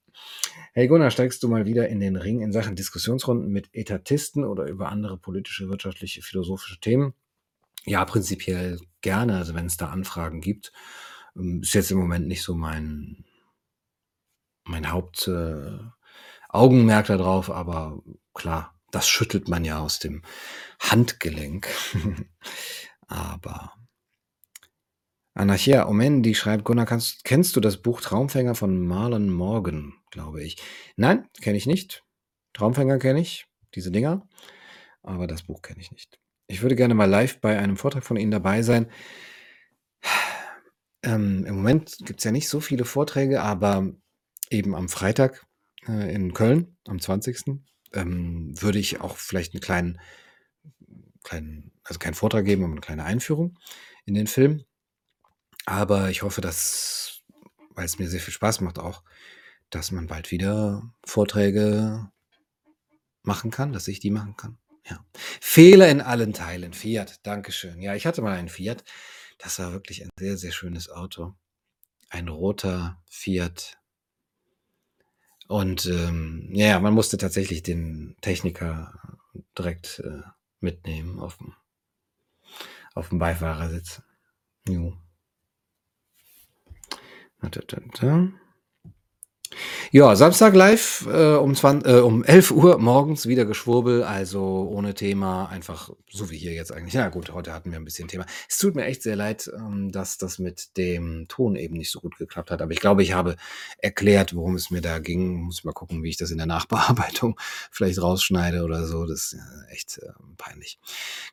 Hey 0.75 0.89
Gunnar, 0.89 1.11
steigst 1.11 1.43
du 1.43 1.49
mal 1.49 1.67
wieder 1.67 1.89
in 1.89 2.01
den 2.01 2.17
Ring 2.17 2.41
in 2.41 2.53
Sachen 2.53 2.77
Diskussionsrunden 2.77 3.51
mit 3.51 3.69
Etatisten 3.73 4.45
oder 4.45 4.67
über 4.67 4.89
andere 4.89 5.17
politische, 5.17 5.69
wirtschaftliche, 5.69 6.23
philosophische 6.23 6.81
Themen? 6.81 7.15
Ja, 7.85 8.05
prinzipiell 8.05 8.79
gerne, 9.01 9.37
also 9.39 9.55
wenn 9.55 9.67
es 9.67 9.77
da 9.77 9.89
Anfragen 9.91 10.41
gibt. 10.41 10.73
Ähm, 11.37 11.63
ist 11.63 11.75
jetzt 11.75 11.91
im 11.91 11.99
Moment 11.99 12.29
nicht 12.29 12.43
so 12.43 12.55
mein, 12.55 13.25
mein 14.65 14.91
Hauptaugenmerk 14.91 15.95
äh, 17.11 17.17
darauf, 17.17 17.51
aber 17.51 18.03
klar, 18.35 18.75
das 18.91 19.09
schüttelt 19.09 19.49
man 19.49 19.65
ja 19.65 19.79
aus 19.81 19.99
dem 19.99 20.23
Handgelenk. 20.81 21.69
Aber 23.09 23.73
Anarchia 25.35 25.89
Omendi 25.89 26.35
schreibt, 26.35 26.65
Gunnar, 26.65 26.87
kannst, 26.87 27.25
kennst 27.25 27.57
du 27.57 27.61
das 27.61 27.81
Buch 27.81 28.01
Traumfänger 28.01 28.55
von 28.55 28.87
Marlon 28.87 29.31
Morgan, 29.31 29.95
glaube 30.11 30.43
ich? 30.43 30.57
Nein, 30.97 31.29
kenne 31.41 31.57
ich 31.57 31.67
nicht. 31.67 32.05
Traumfänger 32.53 32.99
kenne 32.99 33.21
ich, 33.21 33.47
diese 33.75 33.91
Dinger, 33.91 34.29
aber 35.03 35.27
das 35.27 35.43
Buch 35.43 35.63
kenne 35.63 35.81
ich 35.81 35.91
nicht. 35.91 36.22
Ich 36.53 36.61
würde 36.61 36.77
gerne 36.77 36.93
mal 36.93 37.07
live 37.09 37.41
bei 37.41 37.59
einem 37.59 37.79
Vortrag 37.79 38.05
von 38.05 38.19
Ihnen 38.19 38.31
dabei 38.31 38.61
sein. 38.61 38.87
Ähm, 41.03 41.45
Im 41.47 41.57
Moment 41.57 41.97
gibt's 42.05 42.25
ja 42.25 42.31
nicht 42.31 42.49
so 42.49 42.61
viele 42.61 42.85
Vorträge, 42.85 43.43
aber 43.43 43.89
eben 44.51 44.75
am 44.75 44.89
Freitag, 44.89 45.45
äh, 45.89 46.15
in 46.15 46.35
Köln 46.35 46.77
am 46.87 47.01
20., 47.01 47.65
ähm, 47.93 48.53
würde 48.61 48.79
ich 48.79 49.01
auch 49.01 49.17
vielleicht 49.17 49.55
'n 49.55 49.61
kleinen 49.61 49.99
kleinen 51.25 51.73
also 51.85 51.99
keinen 51.99 52.15
Vortrag 52.15 52.45
geben, 52.45 52.65
aber 52.65 52.75
'ne 52.75 52.81
kleine 52.81 53.05
Einführung 53.05 53.59
in 54.07 54.15
den 54.15 54.27
Film. 54.27 54.65
Aber 55.67 56.11
ich 56.11 56.23
hoffe, 56.23 56.41
dass 56.41 57.21
weil's 57.75 57.99
mir 57.99 58.09
sehr 58.09 58.21
viel 58.21 58.35
Spaß 58.35 58.61
macht 58.61 58.79
auch, 58.79 59.03
dass 59.71 59.93
man 59.93 60.07
bald 60.09 60.31
wieder 60.31 60.93
Vorträge 61.07 62.11
machen 63.25 63.51
kann, 63.53 63.73
dass 63.73 63.87
ich 63.89 64.01
die 64.01 64.11
machen 64.11 64.37
kann, 64.37 64.59
ja. 64.89 65.05
Fehler 65.41 65.89
in 65.89 66.01
allen 66.01 66.33
Teilen, 66.33 66.73
Fiat, 66.73 67.27
Dankeschön. 67.27 67.81
Ja, 67.81 67.95
ich 67.95 68.07
hatte 68.07 68.23
mal 68.23 68.37
einen 68.37 68.49
Fiat. 68.49 68.85
Das 69.39 69.59
war 69.59 69.73
wirklich 69.73 70.03
ein 70.03 70.11
sehr, 70.19 70.37
sehr 70.37 70.53
schönes 70.53 70.89
Auto. 70.91 71.35
Ein 72.11 72.29
roter 72.29 73.03
Fiat. 73.11 73.79
Und, 75.49 75.87
ähm, 75.87 76.49
ja, 76.53 76.79
man 76.81 76.95
musste 76.95 77.19
tatsächlich 77.19 77.63
den 77.63 78.17
Techniker 78.21 79.19
direkt, 79.59 80.01
äh, 80.01 80.23
mitnehmen 80.61 81.19
auf'm 81.19 81.53
auf'm 82.95 83.19
Beifahrersitz. 83.19 84.03
Jo. 84.69 84.97
Da, 87.41 87.49
da, 87.49 87.79
da. 88.01 88.29
Ja, 89.95 90.17
Samstag 90.17 90.55
live, 90.55 91.07
äh, 91.13 91.35
um 91.35 91.55
zwan 91.55 91.83
äh, 91.85 91.97
um 92.01 92.25
11:00 92.25 92.79
morgens 92.79 93.27
wieder 93.27 93.45
Geschwurbel, 93.45 94.03
also 94.05 94.67
ohne 94.73 94.95
Thema, 94.95 95.51
einfach 95.51 95.91
so 96.11 96.31
wie 96.31 96.39
hier 96.39 96.55
jetzt 96.55 96.73
eigentlich. 96.73 96.95
Ja 96.95 97.11
gut, 97.11 97.35
heute 97.35 97.53
hatten 97.53 97.71
wir 97.73 97.77
'n 97.79 97.85
bisschen 97.85 98.09
Thema. 98.09 98.25
Es 98.49 98.57
tut 98.57 98.75
mir 98.75 98.87
echt 98.87 99.03
sehr 99.03 99.17
leid, 99.17 99.51
ähm, 99.55 99.93
dass 99.93 100.17
das 100.17 100.39
mit 100.39 100.79
dem 100.79 101.27
Ton 101.29 101.57
eben 101.57 101.77
nicht 101.77 101.91
so 101.91 102.01
gut 102.01 102.17
geklappt 102.17 102.51
hat, 102.51 102.63
aber 102.63 102.73
ich 102.73 102.81
glaube, 102.81 103.03
ich 103.03 103.13
habe 103.13 103.37
erklärt, 103.77 104.35
worum 104.35 104.55
es 104.55 104.71
mir 104.71 104.81
da 104.81 104.99
ging. 104.99 105.43
Muss 105.43 105.63
mal 105.63 105.73
gucken, 105.73 106.03
wie 106.03 106.09
ich 106.09 106.17
das 106.17 106.31
in 106.31 106.39
der 106.39 106.47
Nachbearbeitung 106.47 107.39
vielleicht 107.71 108.01
rausschneide 108.01 108.63
oder 108.65 108.87
so. 108.87 109.05
Das 109.05 109.25
ist 109.25 109.33
ja 109.35 109.45
echt, 109.73 110.01
ähm, 110.03 110.37
peinlich. 110.39 110.79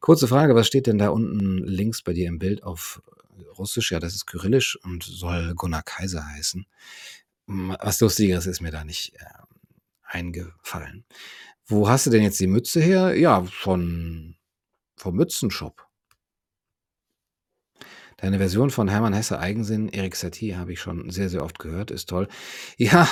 Kurze 0.01 0.28
Frage, 0.28 0.53
was 0.53 0.68
steht 0.68 0.86
denn 0.88 0.97
da 0.97 1.10
unten 1.12 1.60
links 1.64 2.01
bei 2.01 2.12
dir 2.12 2.28
im 2.28 2.39
Bild 2.39 2.64
auf 2.64 3.01
Russisch? 3.57 3.91
Ja, 3.93 3.99
das 4.01 4.16
ist 4.16 4.26
Kyrillisch 4.28 4.78
und 4.84 5.03
soll 5.03 5.53
Gunnar 5.55 5.84
Kaiser 5.84 6.26
heißen. 6.28 6.66
Was 7.52 8.00
Lustigeres 8.00 8.45
ist 8.45 8.62
mir 8.62 8.70
da 8.70 8.84
nicht, 8.84 9.14
ähm, 9.20 9.47
eingefallen. 10.04 11.04
Wo 11.66 11.89
hast 11.89 12.06
du 12.06 12.12
denn 12.12 12.22
jetzt 12.24 12.39
die 12.39 12.45
Mütze 12.47 12.80
her? 12.80 13.16
Ja, 13.18 13.43
von 13.43 14.36
vom 14.97 15.16
Mützenshop. 15.16 15.88
Deine 18.18 18.38
Version 18.38 18.70
von 18.70 18.89
Hermann 18.89 19.14
Hesse 19.14 19.39
„Eigensinn“, 19.39 19.88
Erik 19.89 20.16
Satie 20.16 20.58
habe 20.58 20.74
ich 20.74 20.80
schon 20.82 21.10
sehr, 21.10 21.30
sehr 21.30 21.43
oft 21.43 21.58
gehört, 21.60 21.89
ist 21.91 22.10
toll. 22.10 22.28
Ja, 22.78 23.08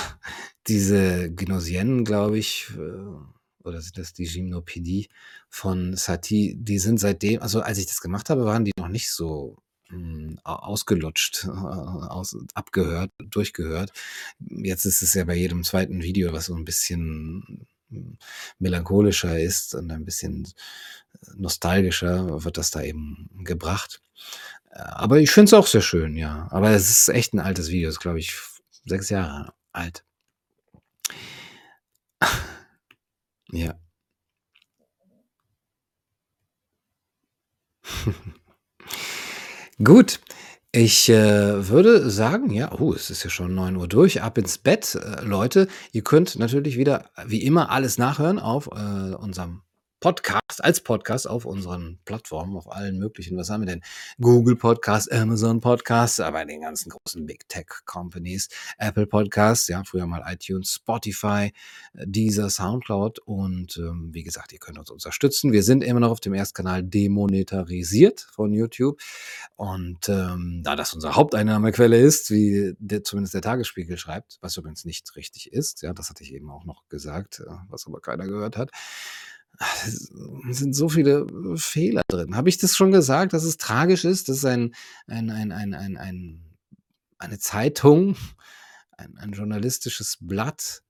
diese 0.68 1.32
Gnossienne, 1.34 2.04
glaube 2.04 2.38
ich, 2.38 2.68
äh, 2.76 3.64
oder 3.64 3.80
sind 3.80 3.98
das 3.98 4.12
die 4.12 4.26
Gymnopädie 4.26 5.08
von 5.48 5.96
Satie, 5.96 6.54
die 6.58 6.78
sind 6.78 7.00
seitdem 7.00 7.40
also 7.42 7.60
als 7.62 7.78
ich 7.78 7.86
das 7.86 8.00
gemacht 8.00 8.30
habe, 8.30 8.44
waren 8.44 8.64
die 8.64 8.72
noch 8.78 8.88
nicht 8.88 9.10
so, 9.10 9.56
hm, 9.90 10.38
ausgelutscht, 10.44 11.44
äh, 11.46 11.48
aus 11.50 12.36
abgehört 12.54 13.12
durchgehört. 13.18 13.92
Jetzt 14.40 14.84
ist 14.86 15.02
es 15.02 15.14
ja 15.14 15.24
bei 15.24 15.34
jedem 15.36 15.64
zweiten 15.64 16.02
Video, 16.02 16.32
was 16.32 16.46
so 16.46 16.54
'n 16.56 16.64
bisschen, 16.64 17.66
hm, 17.90 18.18
melancholischer 18.58 19.38
ist 19.40 19.74
und 19.74 19.90
ein 19.92 20.04
bisschen 20.04 20.48
nostalgischer, 21.36 22.44
wird 22.44 22.58
das 22.58 22.70
da 22.72 22.82
eben 22.82 23.30
gebracht. 23.44 24.02
Aber 24.72 25.18
ich 25.20 25.30
finde 25.32 25.46
es 25.50 25.54
auch 25.54 25.66
sehr 25.68 25.82
schön, 25.82 26.16
ja. 26.16 26.48
Aber 26.52 26.70
es 26.72 26.90
ist 26.90 27.08
echt 27.10 27.34
'n 27.34 27.40
altes 27.40 27.70
Video, 27.70 27.88
ist, 27.90 28.00
glaube 28.00 28.20
ich, 28.20 28.34
6 28.86 29.10
Jahre 29.10 29.54
alt. 29.72 30.04
Ja. 33.52 33.78
Gut, 39.82 40.18
ich, 40.72 41.08
äh, 41.08 41.68
würde 41.68 42.10
sagen, 42.10 42.50
ja 42.50 42.72
oh, 42.80 42.92
es 42.92 43.10
ist 43.10 43.22
ja 43.22 43.30
schon 43.30 43.54
9:00 43.54 43.86
durch. 43.86 44.22
Ab 44.22 44.36
ins 44.36 44.58
Bett, 44.58 44.96
äh, 44.96 45.22
Leute. 45.24 45.68
Ihr 45.92 46.02
könnt 46.02 46.36
natürlich 46.36 46.76
wieder 46.76 47.10
wie 47.26 47.42
immer 47.44 47.70
alles 47.70 47.96
nachhören 47.96 48.40
auf, 48.40 48.66
äh, 48.66 49.14
unserem 49.14 49.62
Podcast 50.00 50.62
als 50.62 50.80
Podcast 50.80 51.28
auf 51.28 51.44
unseren 51.44 51.98
Plattformen, 52.04 52.56
auf 52.56 52.70
allen 52.70 52.98
möglichen 52.98 53.36
was 53.36 53.50
haben 53.50 53.62
wir 53.62 53.66
denn? 53.66 53.82
Google 54.20 54.54
Podcast, 54.54 55.10
Amazon 55.10 55.60
Podcast, 55.60 56.20
aber 56.20 56.44
den 56.44 56.60
ganzen 56.60 56.90
großen 56.90 57.26
Big 57.26 57.48
Tech 57.48 57.66
Companies, 57.84 58.48
Apple 58.78 59.08
Podcasts, 59.08 59.66
ja, 59.66 59.82
früher 59.84 60.06
mal 60.06 60.22
iTunes, 60.26 60.74
Spotify, 60.74 61.52
äh, 61.94 62.06
Deezer, 62.06 62.48
Soundcloud 62.48 63.18
und, 63.20 63.76
ähm, 63.76 64.10
wie 64.12 64.22
gesagt, 64.22 64.52
ihr 64.52 64.60
könnt 64.60 64.78
uns 64.78 64.90
unterstützen. 64.90 65.50
Wir 65.50 65.64
sind 65.64 65.82
immer 65.82 66.00
noch 66.00 66.10
auf 66.12 66.20
dem 66.20 66.34
Erstkanal 66.34 66.84
demonetarisiert 66.84 68.20
von 68.20 68.52
YouTube 68.52 69.00
und, 69.56 70.08
ähm, 70.08 70.62
da 70.64 70.76
das 70.76 70.94
unsere 70.94 71.16
Haupteinnahmequelle 71.16 71.98
ist, 71.98 72.30
wie 72.30 72.74
der 72.78 73.02
zumindest 73.02 73.34
der 73.34 73.42
Tagesspiegel 73.42 73.98
schreibt, 73.98 74.38
was 74.42 74.56
übrigens 74.56 74.84
nicht 74.84 75.16
richtig 75.16 75.52
ist, 75.52 75.82
ja, 75.82 75.92
das 75.92 76.08
hatte 76.08 76.22
ich 76.22 76.32
eben 76.32 76.50
auch 76.50 76.64
noch 76.64 76.88
gesagt, 76.88 77.40
äh, 77.40 77.50
was 77.68 77.86
aber 77.88 78.00
keiner 78.00 78.26
gehört 78.26 78.56
hat. 78.56 78.70
Sind 80.50 80.74
so 80.74 80.88
viele, 80.88 81.26
äh, 81.26 81.56
Fehler 81.56 82.02
drin. 82.08 82.36
Habe 82.36 82.48
ich 82.48 82.58
das 82.58 82.76
schon 82.76 82.92
gesagt, 82.92 83.32
dass 83.32 83.44
es 83.44 83.56
tragisch 83.56 84.04
ist, 84.04 84.28
dass 84.28 84.44
ein 84.44 84.74
ein 85.06 85.30
ein 85.30 85.52
ein 85.52 85.74
ein 85.74 85.96
ein 85.96 86.56
eine 87.18 87.38
Zeitung, 87.38 88.16
ein 88.96 89.16
ein 89.18 89.32
journalistisches 89.32 90.18
Blatt 90.20 90.82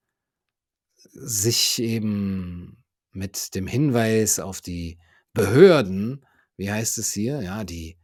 sich 1.13 1.81
eben 1.81 2.85
mit 3.13 3.55
dem 3.55 3.67
Hinweis 3.67 4.39
auf 4.39 4.61
die 4.61 4.99
Behörden 5.33 6.25
wie 6.59 6.71
heißt 6.71 6.99
es 6.99 7.13
hier? 7.13 7.41
Ja, 7.41 7.65
die 7.65 7.97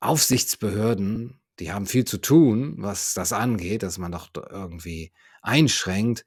Aufsichtsbehörden, 0.00 1.40
die 1.60 1.70
haben 1.70 1.86
viel 1.86 2.04
zu 2.04 2.18
tun, 2.18 2.74
was 2.78 3.14
das 3.14 3.32
angeht, 3.32 3.82
dass 3.82 3.98
man 3.98 4.12
doch 4.12 4.30
irgendwie 4.34 5.12
einschränkt, 5.42 6.24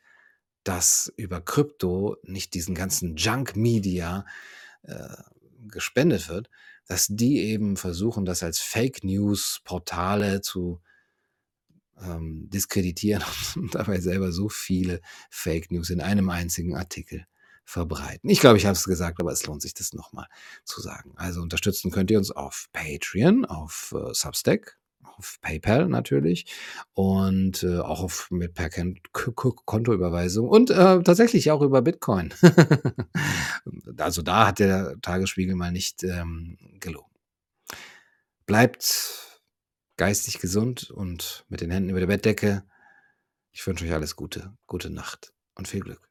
dass 0.69 1.11
über 1.17 1.41
Krypto 1.41 2.17
nicht 2.21 2.53
diesen 2.53 2.75
ganzen 2.75 3.15
Junk 3.15 3.55
Media, 3.55 4.23
äh, 4.83 5.17
gespendet 5.67 6.29
wird, 6.29 6.47
dass 6.85 7.07
die 7.09 7.39
eben 7.39 7.75
versuchen, 7.75 8.23
das 8.23 8.43
als 8.43 8.59
Fake-News-Portale 8.59 10.41
zu, 10.41 10.79
ähm, 11.99 12.51
diskreditieren 12.51 13.23
und 13.55 13.73
dabei 13.73 13.99
selber 13.99 14.31
so 14.31 14.47
viele 14.47 15.01
Fake 15.31 15.71
News 15.71 15.89
in 15.89 16.01
einem 16.01 16.29
einzigen 16.29 16.75
Artikel 16.75 17.25
verbreiten. 17.65 18.29
Ich 18.29 18.39
glaube, 18.39 18.59
ich 18.59 18.67
habe 18.67 18.75
es 18.75 18.83
gesagt, 18.83 19.19
aber 19.19 19.31
es 19.31 19.47
lohnt 19.47 19.63
sich, 19.63 19.73
das 19.73 19.93
noch 19.93 20.13
mal 20.13 20.27
zu 20.65 20.81
sagen. 20.81 21.13
Also, 21.15 21.41
unterstützen 21.41 21.89
könnt 21.89 22.11
ihr 22.11 22.19
uns 22.19 22.29
auf 22.29 22.67
Patreon, 22.73 23.45
auf, 23.45 23.95
äh, 23.97 24.13
Substack, 24.13 24.78
auf 25.19 25.37
PayPal 25.41 25.87
natürlich 25.87 26.45
und, 26.93 27.63
äh, 27.63 27.79
auch 27.79 28.01
auf 28.01 28.31
mit 28.31 28.53
per 28.53 28.69
Kontoüberweisung 28.69 30.47
und, 30.49 30.71
äh, 30.71 31.03
tatsächlich 31.03 31.51
auch 31.51 31.61
über 31.61 31.81
Bitcoin. 31.81 32.33
Also, 33.97 34.21
da 34.21 34.47
hat 34.47 34.59
der 34.59 34.95
Tagesspiegel 35.01 35.55
mal 35.55 35.71
nicht, 35.71 36.03
ähm, 36.03 36.57
gelogen. 36.79 37.11
Bleibt 38.45 39.41
geistig 39.97 40.39
gesund 40.39 40.89
und 40.89 41.45
mit 41.49 41.61
den 41.61 41.69
Händen 41.69 41.89
über 41.89 41.99
der 41.99 42.07
Bettdecke. 42.07 42.63
Ich 43.51 43.65
wünsche 43.67 43.85
euch 43.85 43.93
alles 43.93 44.15
Gute. 44.15 44.53
Gute 44.65 44.89
Nacht 44.89 45.33
und 45.55 45.67
viel 45.67 45.81
Glück. 45.81 46.09